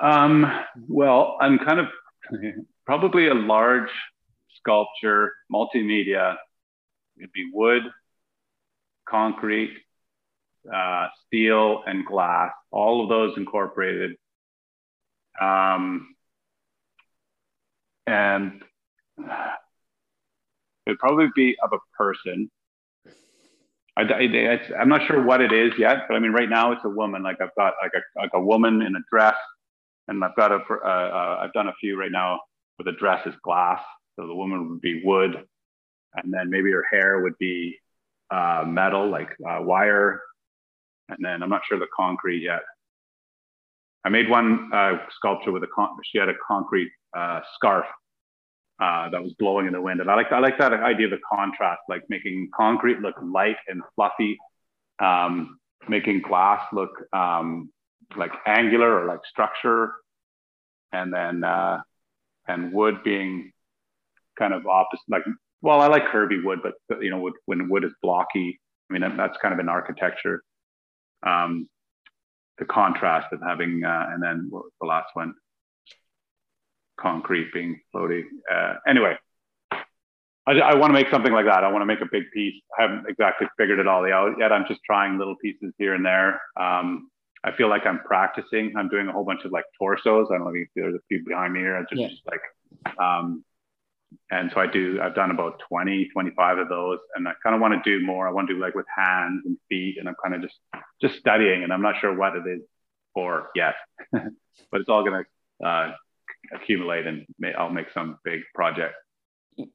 um 0.00 0.50
well 0.88 1.36
i'm 1.40 1.58
kind 1.58 1.80
of 1.80 1.86
probably 2.86 3.28
a 3.28 3.34
large 3.34 3.90
sculpture 4.56 5.32
multimedia 5.52 6.36
it'd 7.18 7.32
be 7.32 7.50
wood 7.52 7.82
concrete 9.08 9.76
uh, 10.72 11.08
steel 11.26 11.82
and 11.86 12.06
glass, 12.06 12.52
all 12.70 13.02
of 13.02 13.08
those 13.08 13.36
incorporated. 13.36 14.12
Um, 15.40 16.14
and 18.06 18.62
it'd 20.86 20.98
probably 20.98 21.28
be 21.34 21.56
of 21.62 21.72
a 21.72 21.78
person. 21.96 22.50
I, 23.96 24.02
am 24.02 24.88
not 24.88 25.06
sure 25.06 25.22
what 25.22 25.40
it 25.40 25.52
is 25.52 25.72
yet, 25.78 26.08
but 26.08 26.14
I 26.14 26.18
mean, 26.18 26.32
right 26.32 26.48
now 26.48 26.72
it's 26.72 26.84
a 26.84 26.88
woman. 26.88 27.22
Like 27.22 27.40
I've 27.40 27.54
got 27.56 27.74
like 27.80 27.92
a 27.94 28.20
like 28.20 28.30
a 28.34 28.40
woman 28.40 28.82
in 28.82 28.96
a 28.96 29.00
dress, 29.10 29.36
and 30.08 30.22
I've 30.24 30.34
got 30.34 30.50
a 30.50 30.56
uh, 30.56 30.88
uh, 30.88 31.38
I've 31.42 31.52
done 31.52 31.68
a 31.68 31.74
few 31.74 31.98
right 31.98 32.10
now 32.10 32.40
where 32.76 32.92
the 32.92 32.98
dress 32.98 33.24
is 33.24 33.34
glass, 33.44 33.80
so 34.16 34.26
the 34.26 34.34
woman 34.34 34.68
would 34.68 34.80
be 34.80 35.00
wood, 35.04 35.44
and 36.14 36.32
then 36.32 36.50
maybe 36.50 36.70
her 36.72 36.84
hair 36.90 37.20
would 37.20 37.36
be 37.38 37.78
uh, 38.30 38.64
metal, 38.66 39.08
like 39.08 39.30
uh, 39.48 39.60
wire, 39.60 40.20
and 41.08 41.18
then 41.20 41.42
I'm 41.42 41.50
not 41.50 41.62
sure 41.68 41.78
the 41.78 41.86
concrete 41.94 42.42
yet. 42.42 42.62
I 44.04 44.10
made 44.10 44.28
one 44.28 44.70
uh, 44.72 44.98
sculpture 45.16 45.52
with 45.52 45.62
a 45.62 45.68
con- 45.74 45.96
she 46.04 46.18
had 46.18 46.28
a 46.28 46.34
concrete 46.46 46.90
uh, 47.16 47.40
scarf 47.54 47.86
uh, 48.80 49.08
that 49.10 49.22
was 49.22 49.32
blowing 49.38 49.66
in 49.66 49.72
the 49.72 49.80
wind, 49.80 50.00
and 50.00 50.10
I 50.10 50.14
like 50.14 50.32
I 50.32 50.40
like 50.40 50.58
that 50.58 50.72
idea 50.72 51.06
of 51.06 51.12
the 51.12 51.20
contrast, 51.30 51.82
like 51.88 52.02
making 52.08 52.50
concrete 52.54 53.00
look 53.00 53.14
light 53.22 53.56
and 53.68 53.82
fluffy, 53.94 54.38
um, 55.00 55.58
making 55.88 56.22
glass 56.22 56.62
look 56.72 56.90
um, 57.12 57.70
like 58.16 58.32
angular 58.46 59.00
or 59.00 59.06
like 59.06 59.20
structure, 59.30 59.92
and 60.92 61.12
then 61.12 61.44
uh, 61.44 61.80
and 62.48 62.72
wood 62.72 63.02
being 63.04 63.52
kind 64.38 64.52
of 64.52 64.66
opposite. 64.66 65.04
Like, 65.08 65.22
well, 65.64 65.80
I 65.80 65.88
like 65.88 66.04
curvy 66.04 66.44
wood, 66.44 66.60
but 66.62 66.74
you 67.02 67.10
know, 67.10 67.18
wood, 67.18 67.34
when 67.46 67.68
wood 67.68 67.84
is 67.84 67.92
blocky, 68.02 68.60
I 68.88 68.92
mean 68.92 69.16
that's 69.16 69.36
kind 69.42 69.52
of 69.52 69.58
an 69.58 69.68
architecture 69.68 70.42
um, 71.24 71.68
the 72.58 72.64
contrast 72.64 73.32
of 73.32 73.40
having, 73.42 73.82
uh, 73.84 74.06
and 74.12 74.22
then 74.22 74.46
what 74.50 74.64
was 74.64 74.72
the 74.80 74.86
last 74.86 75.08
one? 75.14 75.34
Concrete 77.00 77.52
being 77.52 77.80
floaty. 77.94 78.22
Uh, 78.50 78.74
anyway, 78.86 79.16
I, 80.46 80.52
I 80.52 80.74
want 80.76 80.90
to 80.90 80.94
make 80.94 81.10
something 81.10 81.32
like 81.32 81.46
that. 81.46 81.64
I 81.64 81.72
want 81.72 81.82
to 81.82 81.86
make 81.86 82.00
a 82.00 82.08
big 82.10 82.24
piece. 82.32 82.62
I 82.78 82.82
haven't 82.82 83.06
exactly 83.08 83.48
figured 83.58 83.80
it 83.80 83.88
all 83.88 84.04
out 84.12 84.34
yet. 84.38 84.52
I'm 84.52 84.66
just 84.68 84.80
trying 84.86 85.18
little 85.18 85.36
pieces 85.42 85.72
here 85.78 85.94
and 85.94 86.06
there. 86.06 86.40
Um, 86.60 87.08
I 87.42 87.52
feel 87.52 87.68
like 87.68 87.84
I'm 87.84 88.00
practicing. 88.00 88.72
I'm 88.76 88.88
doing 88.88 89.08
a 89.08 89.12
whole 89.12 89.24
bunch 89.24 89.44
of 89.44 89.50
like 89.50 89.64
torsos. 89.78 90.28
I 90.30 90.34
don't 90.34 90.44
know 90.44 90.50
if 90.50 90.56
you 90.56 90.66
see 90.66 90.80
there's 90.80 90.94
a 90.94 91.04
few 91.08 91.24
behind 91.26 91.52
me 91.52 91.60
here. 91.60 91.76
I 91.76 91.82
just, 91.82 92.00
yeah. 92.00 92.08
just 92.08 92.22
like 92.26 92.98
um, 92.98 93.44
and 94.30 94.50
so 94.52 94.60
I 94.60 94.66
do, 94.66 94.98
I've 95.02 95.14
done 95.14 95.30
about 95.30 95.60
20, 95.68 96.08
25 96.12 96.58
of 96.58 96.68
those. 96.68 96.98
And 97.14 97.28
I 97.28 97.32
kind 97.42 97.54
of 97.54 97.60
want 97.60 97.82
to 97.82 97.98
do 97.98 98.04
more. 98.04 98.28
I 98.28 98.32
want 98.32 98.48
to 98.48 98.54
do 98.54 98.60
like 98.60 98.74
with 98.74 98.86
hands 98.94 99.42
and 99.44 99.56
feet. 99.68 99.96
And 99.98 100.08
I'm 100.08 100.16
kind 100.22 100.34
of 100.34 100.42
just, 100.42 100.58
just 101.00 101.16
studying 101.16 101.62
and 101.62 101.72
I'm 101.72 101.82
not 101.82 101.96
sure 102.00 102.14
what 102.14 102.36
it 102.36 102.46
is 102.46 102.62
for 103.12 103.50
yet, 103.54 103.74
but 104.12 104.80
it's 104.80 104.88
all 104.88 105.04
going 105.04 105.24
to 105.60 105.66
uh, 105.66 105.92
accumulate 106.54 107.06
and 107.06 107.26
may, 107.38 107.52
I'll 107.54 107.70
make 107.70 107.90
some 107.92 108.18
big 108.24 108.40
project. 108.54 108.94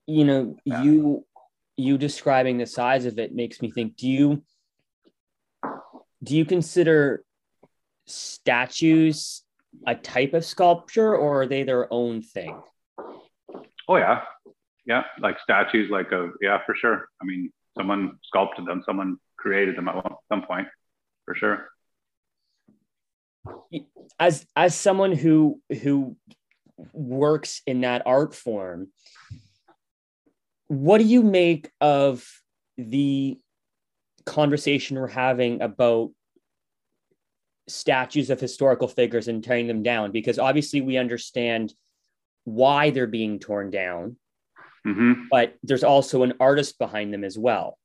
You 0.08 0.26
know, 0.26 0.58
yeah. 0.66 0.84
you, 0.84 1.26
you 1.78 1.98
describing 1.98 2.58
the 2.58 2.66
size 2.66 3.06
of 3.06 3.18
it 3.18 3.34
makes 3.34 3.62
me 3.62 3.72
think, 3.72 3.96
do 3.96 4.08
you, 4.08 4.44
do 6.24 6.36
you 6.36 6.46
consider 6.46 7.24
statues 8.06 9.44
a 9.88 9.96
type 9.96 10.34
of 10.34 10.44
sculpture 10.44 11.16
or 11.16 11.44
are 11.44 11.48
they 11.48 11.64
their 11.64 11.92
own 11.94 12.22
thing? 12.22 12.60
Oh 13.90 13.96
yeah, 13.96 14.22
yeah, 14.86 15.02
like 15.20 15.40
statues, 15.42 15.90
like 15.90 16.12
a 16.12 16.30
yeah, 16.42 16.60
for 16.64 16.76
sure. 16.76 17.08
I 17.20 17.26
mean, 17.26 17.52
someone 17.76 18.20
sculpted 18.24 18.68
them, 18.68 18.84
someone 18.86 19.18
created 19.36 19.76
them 19.76 19.88
at 19.88 20.06
some 20.32 20.44
point, 20.44 20.68
for 21.26 21.34
sure. 21.34 21.70
As 24.20 24.46
as 24.56 24.76
someone 24.76 25.12
who 25.12 25.60
who 25.82 26.16
works 26.94 27.64
in 27.66 27.82
that 27.82 28.04
art 28.06 28.36
form, 28.36 28.90
what 30.68 31.00
do 31.00 31.06
you 31.06 31.24
make 31.24 31.72
of 31.82 32.24
the 32.78 33.40
conversation 34.28 35.00
we're 35.00 35.08
having 35.08 35.64
about 35.64 36.12
statues 37.68 38.30
of 38.30 38.40
historical 38.40 38.88
figures 38.88 39.28
and 39.28 39.44
tearing 39.44 39.66
them 39.66 39.82
down? 39.82 40.12
Because 40.12 40.38
obviously 40.38 40.80
we 40.80 40.98
understand 40.98 41.74
why 42.56 42.90
they're 42.90 43.08
being 43.08 43.40
torn 43.40 43.70
down 43.70 44.16
mm-hmm. 44.86 45.24
but 45.30 45.56
there's 45.64 45.84
also 45.84 46.24
an 46.24 46.34
artist 46.40 46.78
behind 46.78 47.14
them 47.14 47.24
as 47.24 47.38
well. 47.38 47.78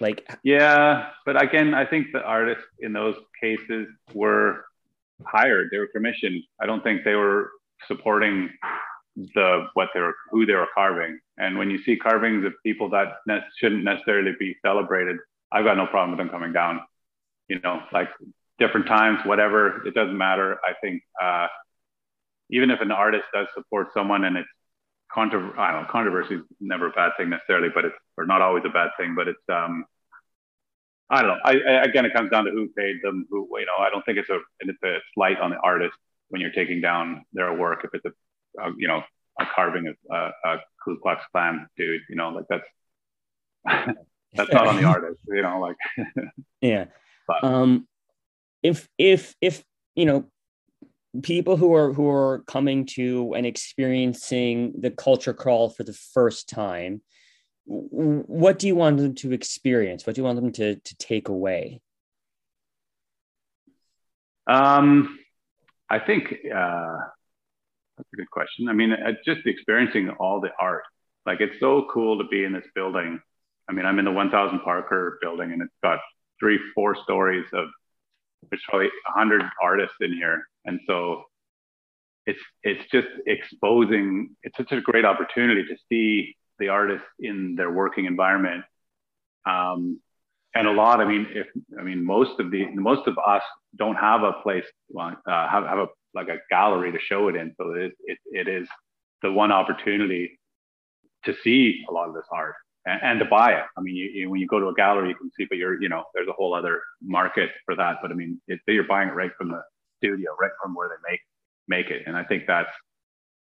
Like 0.00 0.26
yeah 0.42 1.10
but 1.24 1.40
again 1.40 1.74
i 1.74 1.84
think 1.84 2.08
the 2.12 2.22
artists 2.22 2.64
in 2.80 2.92
those 2.92 3.14
cases 3.40 3.86
were 4.14 4.64
hired 5.24 5.68
they 5.70 5.78
were 5.78 5.86
commissioned. 5.88 6.42
I 6.60 6.66
don't 6.66 6.82
think 6.82 7.04
they 7.04 7.14
were 7.14 7.50
supporting 7.86 8.50
the 9.16 9.68
what 9.74 9.90
they 9.94 10.00
were 10.00 10.16
who 10.30 10.46
they 10.46 10.54
were 10.54 10.68
carving. 10.74 11.20
And 11.38 11.58
when 11.58 11.70
you 11.70 11.80
see 11.82 11.96
carvings 11.96 12.44
of 12.44 12.54
people 12.64 12.88
that 12.90 13.16
ne- 13.28 13.44
shouldn't 13.58 13.84
necessarily 13.84 14.32
be 14.38 14.56
celebrated 14.64 15.18
i've 15.52 15.64
got 15.64 15.76
no 15.76 15.86
problem 15.86 16.10
with 16.10 16.18
them 16.18 16.30
coming 16.30 16.52
down. 16.52 16.80
You 17.48 17.60
know 17.60 17.82
like 17.92 18.08
different 18.58 18.86
times 18.86 19.20
whatever 19.24 19.86
it 19.86 19.94
doesn't 19.94 20.16
matter. 20.16 20.58
I 20.64 20.72
think 20.80 21.02
uh, 21.22 21.46
even 22.52 22.70
if 22.70 22.80
an 22.80 22.92
artist 22.92 23.24
does 23.34 23.48
support 23.54 23.88
someone 23.92 24.24
and 24.24 24.36
it's 24.36 24.48
contra- 25.12 25.58
I 25.58 25.72
don't 25.72 25.82
know, 25.82 25.88
controversy 25.90 26.36
is 26.36 26.42
never 26.60 26.86
a 26.86 26.90
bad 26.90 27.12
thing 27.16 27.30
necessarily, 27.30 27.70
but 27.74 27.84
it's 27.84 27.96
or 28.16 28.26
not 28.26 28.42
always 28.42 28.64
a 28.64 28.68
bad 28.68 28.90
thing, 28.98 29.14
but 29.16 29.26
it's 29.26 29.42
um 29.48 29.84
I 31.10 31.20
don't 31.20 31.28
know. 31.28 31.38
I, 31.44 31.52
I, 31.52 31.82
again, 31.82 32.06
it 32.06 32.14
comes 32.14 32.30
down 32.30 32.46
to 32.46 32.50
who 32.50 32.68
paid 32.68 32.96
them. 33.02 33.26
Who 33.30 33.46
you 33.58 33.66
know, 33.66 33.84
I 33.84 33.90
don't 33.90 34.04
think 34.04 34.18
it's 34.18 34.30
a 34.30 34.38
it's 34.60 34.82
a 34.82 34.98
slight 35.14 35.38
on 35.40 35.50
the 35.50 35.58
artist 35.58 35.94
when 36.28 36.40
you're 36.40 36.52
taking 36.52 36.80
down 36.80 37.24
their 37.32 37.54
work. 37.54 37.84
If 37.84 37.90
it's 37.92 38.06
a, 38.06 38.62
a 38.62 38.72
you 38.78 38.88
know 38.88 39.02
a 39.38 39.46
carving 39.54 39.88
of 39.88 39.96
a, 40.10 40.48
a 40.48 40.56
Ku 40.84 40.98
Klux 41.02 41.22
Klan 41.32 41.66
dude, 41.76 42.00
you 42.08 42.16
know, 42.16 42.30
like 42.30 42.44
that's 42.48 43.96
that's 44.34 44.52
not 44.52 44.68
on 44.68 44.76
the 44.76 44.84
artist. 44.84 45.20
You 45.26 45.42
know, 45.42 45.60
like 45.60 45.76
yeah. 46.60 46.86
But, 47.28 47.44
um, 47.44 47.86
if 48.62 48.88
if 48.96 49.34
if 49.40 49.62
you 49.94 50.06
know 50.06 50.24
people 51.22 51.56
who 51.56 51.74
are 51.74 51.92
who 51.92 52.08
are 52.08 52.42
coming 52.46 52.86
to 52.86 53.34
and 53.36 53.44
experiencing 53.44 54.72
the 54.78 54.90
culture 54.90 55.34
crawl 55.34 55.68
for 55.68 55.84
the 55.84 55.92
first 55.92 56.48
time 56.48 57.02
what 57.64 58.58
do 58.58 58.66
you 58.66 58.74
want 58.74 58.96
them 58.98 59.14
to 59.14 59.32
experience? 59.32 60.06
What 60.06 60.16
do 60.16 60.20
you 60.20 60.24
want 60.24 60.40
them 60.40 60.52
to 60.52 60.76
to 60.76 60.96
take 60.96 61.28
away? 61.28 61.80
Um 64.46 65.18
i 65.88 65.98
think 65.98 66.34
uh 66.54 66.96
that's 67.96 68.08
a 68.12 68.16
good 68.16 68.30
question. 68.30 68.68
I 68.68 68.72
mean 68.72 68.92
uh, 68.92 69.12
just 69.24 69.46
experiencing 69.46 70.10
all 70.18 70.40
the 70.40 70.50
art. 70.58 70.84
Like 71.24 71.40
it's 71.40 71.60
so 71.60 71.86
cool 71.92 72.18
to 72.18 72.24
be 72.28 72.44
in 72.44 72.52
this 72.52 72.66
building. 72.74 73.20
I 73.68 73.72
mean 73.72 73.86
i'm 73.86 73.98
in 73.98 74.04
the 74.04 74.12
1000 74.12 74.60
parker 74.60 75.18
building 75.22 75.52
and 75.52 75.62
it's 75.62 75.72
got 75.82 76.00
three 76.40 76.58
four 76.74 76.96
stories 77.04 77.46
of 77.52 77.68
there's 78.50 78.62
probably 78.68 78.90
100 79.14 79.42
artists 79.62 79.96
in 80.00 80.12
here 80.12 80.48
and 80.64 80.80
so 80.86 81.24
it's 82.26 82.40
it's 82.62 82.82
just 82.90 83.08
exposing 83.26 84.30
it's 84.42 84.56
such 84.56 84.72
a 84.72 84.80
great 84.80 85.04
opportunity 85.04 85.64
to 85.64 85.76
see 85.88 86.36
the 86.58 86.68
artists 86.68 87.06
in 87.20 87.54
their 87.56 87.70
working 87.70 88.04
environment 88.04 88.64
um, 89.46 90.00
and 90.54 90.66
a 90.68 90.72
lot 90.72 91.00
i 91.00 91.04
mean 91.04 91.26
if 91.30 91.46
i 91.78 91.82
mean 91.82 92.04
most 92.04 92.38
of 92.38 92.50
the 92.50 92.66
most 92.74 93.06
of 93.06 93.16
us 93.26 93.42
don't 93.76 93.96
have 93.96 94.22
a 94.22 94.32
place 94.42 94.64
uh, 94.98 95.12
have, 95.26 95.64
have 95.64 95.78
a 95.78 95.86
like 96.14 96.28
a 96.28 96.36
gallery 96.50 96.92
to 96.92 96.98
show 97.00 97.28
it 97.28 97.36
in 97.36 97.54
so 97.56 97.72
it, 97.72 97.92
it, 98.04 98.18
it 98.26 98.48
is 98.48 98.68
the 99.22 99.32
one 99.32 99.50
opportunity 99.50 100.38
to 101.24 101.34
see 101.42 101.82
a 101.88 101.92
lot 101.92 102.08
of 102.08 102.14
this 102.14 102.26
art 102.32 102.54
and, 102.86 103.00
and 103.02 103.18
to 103.20 103.24
buy 103.24 103.52
it. 103.52 103.64
I 103.76 103.80
mean, 103.80 103.96
you, 103.96 104.10
you, 104.12 104.30
when 104.30 104.40
you 104.40 104.46
go 104.46 104.58
to 104.58 104.68
a 104.68 104.74
gallery, 104.74 105.10
you 105.10 105.14
can 105.14 105.30
see, 105.36 105.46
but 105.48 105.58
you're, 105.58 105.80
you 105.80 105.88
know, 105.88 106.04
there's 106.14 106.28
a 106.28 106.32
whole 106.32 106.54
other 106.54 106.82
market 107.00 107.50
for 107.64 107.76
that. 107.76 107.98
But 108.02 108.10
I 108.10 108.14
mean, 108.14 108.40
it, 108.48 108.60
you're 108.66 108.84
buying 108.84 109.08
it 109.08 109.14
right 109.14 109.30
from 109.38 109.48
the 109.48 109.62
studio, 110.02 110.36
right 110.40 110.50
from 110.62 110.74
where 110.74 110.88
they 110.88 111.10
make 111.10 111.20
make 111.68 111.90
it, 111.90 112.02
and 112.06 112.16
I 112.16 112.24
think 112.24 112.44
that's 112.46 112.70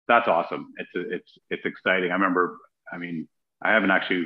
that's 0.08 0.28
awesome. 0.28 0.74
It's 0.78 0.90
it's 0.96 1.32
it's 1.50 1.66
exciting. 1.66 2.12
I 2.12 2.14
remember. 2.14 2.58
I 2.92 2.98
mean, 2.98 3.28
I 3.62 3.72
haven't 3.72 3.92
actually. 3.92 4.26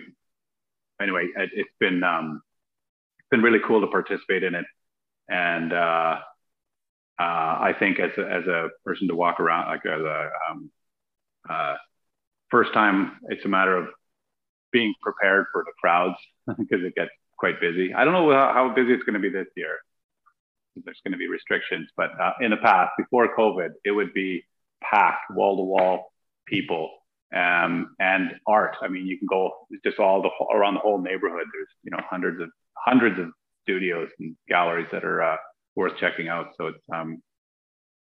Anyway, 1.01 1.27
it, 1.35 1.49
has 1.55 1.65
been 1.79 2.03
um, 2.03 2.41
it's 3.19 3.29
been 3.29 3.41
really 3.41 3.59
cool 3.65 3.81
to 3.81 3.87
participate 3.87 4.43
in 4.43 4.53
it, 4.53 4.65
and 5.27 5.73
uh, 5.73 6.19
uh, 7.19 7.21
I 7.21 7.75
think 7.77 7.99
as 7.99 8.11
a, 8.17 8.21
as 8.21 8.45
a 8.47 8.69
person 8.85 9.07
to 9.07 9.15
walk 9.15 9.39
around 9.39 9.67
like 9.67 9.85
as 9.85 10.01
a 10.01 10.29
um, 10.49 10.71
uh, 11.49 11.75
first 12.49 12.73
time, 12.73 13.19
it's 13.29 13.45
a 13.45 13.49
matter 13.49 13.75
of 13.75 13.87
being 14.71 14.93
prepared 15.01 15.45
for 15.51 15.63
the 15.65 15.71
crowds 15.79 16.15
because 16.47 16.83
it 16.83 16.95
gets 16.95 17.11
quite 17.37 17.59
busy. 17.59 17.93
I 17.93 18.05
don't 18.05 18.13
know 18.13 18.31
how, 18.31 18.53
how 18.53 18.73
busy 18.73 18.93
it's 18.93 19.03
going 19.03 19.15
to 19.15 19.19
be 19.19 19.29
this 19.29 19.47
year. 19.55 19.79
There's 20.75 21.01
going 21.03 21.11
to 21.11 21.17
be 21.17 21.27
restrictions, 21.27 21.89
but 21.97 22.11
uh, 22.19 22.33
in 22.41 22.51
the 22.51 22.57
past, 22.57 22.91
before 22.97 23.35
COVID, 23.35 23.69
it 23.83 23.91
would 23.91 24.13
be 24.13 24.43
packed, 24.81 25.31
wall 25.31 25.57
to 25.57 25.63
wall 25.63 26.11
people 26.47 26.89
um, 27.35 27.95
and 27.99 28.31
art. 28.47 28.75
I 28.81 28.87
mean, 28.87 29.05
you 29.05 29.17
can 29.17 29.27
go 29.27 29.51
just 29.83 29.99
all 29.99 30.21
the 30.21 30.29
around 30.53 30.75
the 30.75 30.79
whole 30.79 31.01
neighborhood. 31.01 31.45
There's 31.53 31.69
you 31.83 31.91
know 31.91 31.99
hundreds 32.09 32.41
of 32.41 32.49
hundreds 32.73 33.19
of 33.19 33.29
studios 33.63 34.09
and 34.19 34.35
galleries 34.49 34.87
that 34.91 35.03
are 35.03 35.21
uh, 35.21 35.37
worth 35.75 35.97
checking 35.99 36.27
out. 36.27 36.47
So 36.57 36.67
it's 36.67 36.83
um, 36.93 37.21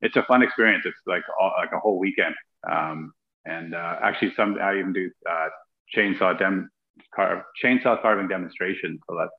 it's 0.01 0.15
a 0.15 0.23
fun 0.23 0.43
experience. 0.43 0.83
It's 0.85 0.97
like 1.07 1.23
all, 1.39 1.53
like 1.57 1.71
a 1.73 1.79
whole 1.79 1.99
weekend. 1.99 2.35
Um, 2.69 3.13
and 3.45 3.73
uh, 3.73 3.97
actually, 4.01 4.33
some 4.35 4.57
I 4.61 4.79
even 4.79 4.93
do 4.93 5.09
uh, 5.29 5.47
chainsaw 5.95 6.37
dem 6.37 6.69
car, 7.15 7.45
chainsaw 7.63 8.01
carving 8.01 8.27
demonstration. 8.27 8.99
So 9.09 9.17
that's 9.17 9.31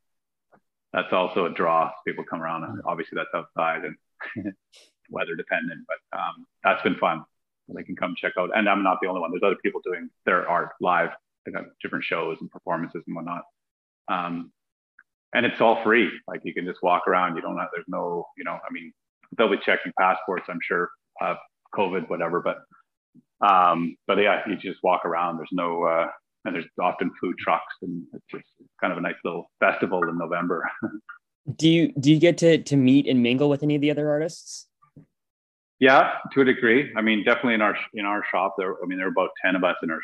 that's 0.94 1.12
also 1.12 1.46
a 1.46 1.50
draw. 1.50 1.90
People 2.06 2.24
come 2.28 2.40
around, 2.40 2.62
and 2.62 2.80
obviously 2.86 3.16
that's 3.16 3.34
outside 3.34 3.82
and 3.84 4.54
weather 5.10 5.34
dependent, 5.34 5.80
but 5.88 6.18
um, 6.18 6.46
that's 6.62 6.82
been 6.82 6.94
fun. 6.96 7.24
They 7.74 7.82
can 7.82 7.96
come 7.96 8.14
check 8.16 8.34
out, 8.38 8.50
and 8.54 8.68
I'm 8.68 8.84
not 8.84 8.98
the 9.02 9.08
only 9.08 9.20
one. 9.20 9.30
There's 9.32 9.42
other 9.42 9.58
people 9.62 9.80
doing 9.84 10.08
their 10.24 10.48
art 10.48 10.70
live. 10.80 11.10
They 11.44 11.52
got 11.52 11.64
different 11.82 12.04
shows 12.04 12.36
and 12.40 12.50
performances 12.50 13.02
and 13.06 13.16
whatnot. 13.16 13.42
Um, 14.08 14.52
and 15.34 15.44
it's 15.44 15.60
all 15.60 15.82
free. 15.82 16.10
Like 16.28 16.42
you 16.44 16.54
can 16.54 16.64
just 16.64 16.82
walk 16.82 17.08
around. 17.08 17.34
You 17.34 17.42
don't 17.42 17.58
have. 17.58 17.68
There's 17.74 17.88
no. 17.88 18.26
You 18.36 18.44
know. 18.44 18.52
I 18.52 18.72
mean, 18.72 18.92
they'll 19.36 19.50
be 19.50 19.58
checking 19.64 19.92
passports. 19.98 20.44
I'm 20.48 20.60
sure. 20.62 20.90
Uh, 21.20 21.34
COVID, 21.74 22.08
whatever. 22.08 22.40
But 22.40 22.58
um, 23.44 23.96
but 24.06 24.18
yeah, 24.18 24.42
you 24.46 24.56
just 24.56 24.82
walk 24.84 25.04
around. 25.04 25.38
There's 25.38 25.48
no. 25.50 25.82
Uh, 25.82 26.06
and 26.44 26.54
there's 26.54 26.66
often 26.80 27.10
food 27.20 27.36
trucks 27.38 27.74
and 27.82 28.04
it's 28.12 28.24
just 28.30 28.44
kind 28.80 28.92
of 28.92 28.98
a 28.98 29.02
nice 29.02 29.14
little 29.24 29.50
festival 29.60 30.02
in 30.08 30.18
November. 30.18 30.70
do 31.56 31.68
you 31.68 31.92
do 31.98 32.12
you 32.12 32.18
get 32.18 32.38
to 32.38 32.62
to 32.62 32.76
meet 32.76 33.06
and 33.06 33.22
mingle 33.22 33.48
with 33.48 33.62
any 33.62 33.74
of 33.74 33.80
the 33.80 33.90
other 33.90 34.10
artists? 34.10 34.66
Yeah, 35.80 36.12
to 36.32 36.40
a 36.40 36.44
degree. 36.44 36.92
I 36.96 37.02
mean, 37.02 37.24
definitely 37.24 37.54
in 37.54 37.62
our 37.62 37.76
in 37.94 38.04
our 38.04 38.22
shop 38.30 38.54
there. 38.58 38.74
I 38.82 38.86
mean, 38.86 38.98
there 38.98 39.08
are 39.08 39.10
about 39.10 39.30
ten 39.44 39.56
of 39.56 39.64
us 39.64 39.76
in 39.82 39.90
our 39.90 39.98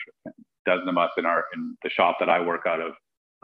dozen 0.67 0.89
of 0.89 0.99
us 0.99 1.11
in 1.17 1.27
our 1.27 1.45
in 1.55 1.77
the 1.83 1.91
shop 1.91 2.17
that 2.21 2.29
I 2.29 2.41
work 2.41 2.63
out 2.67 2.81
of. 2.81 2.93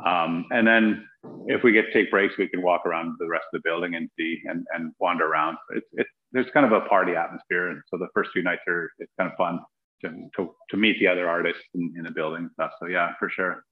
Um, 0.04 0.44
and 0.50 0.66
then 0.66 1.06
if 1.46 1.62
we 1.62 1.72
get 1.72 1.86
to 1.86 1.92
take 1.92 2.10
breaks, 2.10 2.34
we 2.36 2.48
can 2.48 2.60
walk 2.60 2.84
around 2.84 3.16
the 3.18 3.28
rest 3.28 3.44
of 3.52 3.62
the 3.62 3.68
building 3.68 3.94
and 3.94 4.10
see 4.18 4.42
and, 4.44 4.66
and 4.74 4.92
wander 5.00 5.26
around. 5.26 5.56
It's, 5.74 5.86
it's 5.92 6.10
there's 6.32 6.46
kind 6.52 6.66
of 6.66 6.72
a 6.72 6.82
party 6.82 7.14
atmosphere, 7.14 7.70
and 7.70 7.80
so 7.88 7.96
the 7.96 8.08
first 8.14 8.30
few 8.32 8.42
nights 8.42 8.62
are 8.68 8.90
it's 8.98 9.12
kind 9.18 9.30
of 9.30 9.36
fun 9.36 9.60
to, 10.02 10.28
to, 10.36 10.54
to 10.70 10.76
meet 10.76 10.98
the 10.98 11.06
other 11.06 11.28
artists 11.28 11.62
in, 11.74 11.94
in 11.96 12.04
the 12.04 12.10
building 12.10 12.48
stuff. 12.54 12.72
So 12.80 12.86
yeah, 12.86 13.12
for 13.18 13.28
sure. 13.28 13.64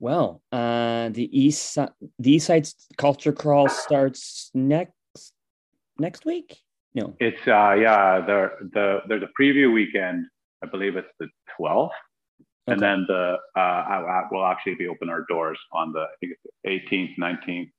Well, 0.00 0.42
uh, 0.52 1.08
the 1.10 1.28
east 1.32 1.78
the 2.18 2.32
East 2.32 2.46
Side 2.46 2.68
Culture 2.98 3.32
Crawl 3.32 3.68
starts 3.68 4.50
next 4.52 4.92
next 5.98 6.24
week. 6.24 6.58
No, 6.94 7.14
it's 7.20 7.40
uh 7.46 7.74
yeah 7.74 8.20
the 8.20 8.50
the 8.72 8.98
there's 9.08 9.22
a 9.22 9.30
preview 9.40 9.72
weekend. 9.72 10.26
I 10.62 10.66
believe 10.66 10.96
it's 10.96 11.08
the 11.20 11.28
12th 11.60 11.90
And 12.66 12.80
then 12.80 13.04
the 13.06 13.36
uh, 13.56 13.60
I, 13.60 14.00
I 14.00 14.22
will 14.30 14.44
actually 14.44 14.76
be 14.76 14.88
open 14.88 15.10
our 15.10 15.24
doors 15.28 15.58
on 15.72 15.92
the 15.92 16.00
I 16.00 16.14
think 16.20 16.32
it's 16.32 16.90
18th, 16.90 17.18
19th, 17.18 17.70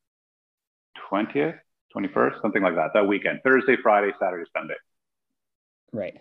20th, 1.12 1.60
21st, 1.96 2.42
something 2.42 2.62
like 2.62 2.76
that. 2.76 2.92
That 2.94 3.08
weekend, 3.08 3.40
Thursday, 3.44 3.78
Friday, 3.82 4.12
Saturday, 4.20 4.46
Sunday. 4.56 4.76
Right. 5.92 6.18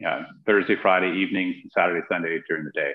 Yeah, 0.00 0.24
Thursday, 0.46 0.76
Friday 0.80 1.12
evenings, 1.16 1.56
Saturday, 1.76 2.06
Sunday 2.10 2.38
during 2.48 2.64
the 2.64 2.70
day. 2.70 2.92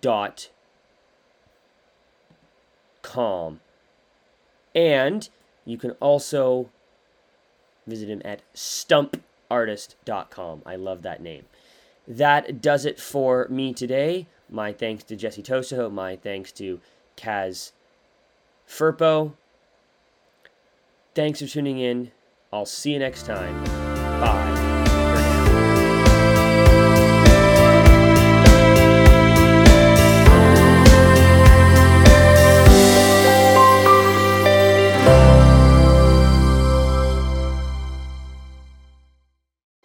dot 0.01 0.51
com. 3.03 3.61
And 4.75 5.29
you 5.65 5.79
can 5.79 5.93
also 5.93 6.69
visit 7.87 8.09
him 8.09 8.21
at 8.25 8.43
stumpartist.com 8.55 10.63
i 10.67 10.75
love 10.75 11.03
that 11.03 11.23
name. 11.23 11.45
That 12.09 12.61
does 12.61 12.85
it 12.85 13.01
for 13.01 13.47
me 13.49 13.73
today. 13.73 14.27
My 14.51 14.73
thanks 14.73 15.05
to 15.05 15.17
jesse 15.17 15.43
toso. 15.43 15.91
My 15.91 16.17
thanks 16.17 16.53
to 16.53 16.81
kaz 17.17 17.73
Firpo. 18.69 19.33
Thanks 21.15 21.41
for 21.41 21.47
tuning 21.47 21.79
in. 21.79 22.11
I'll 22.53 22.67
see 22.67 22.93
you 22.93 22.99
next 22.99 23.27
time. 23.27 23.65
Bye 24.21 24.54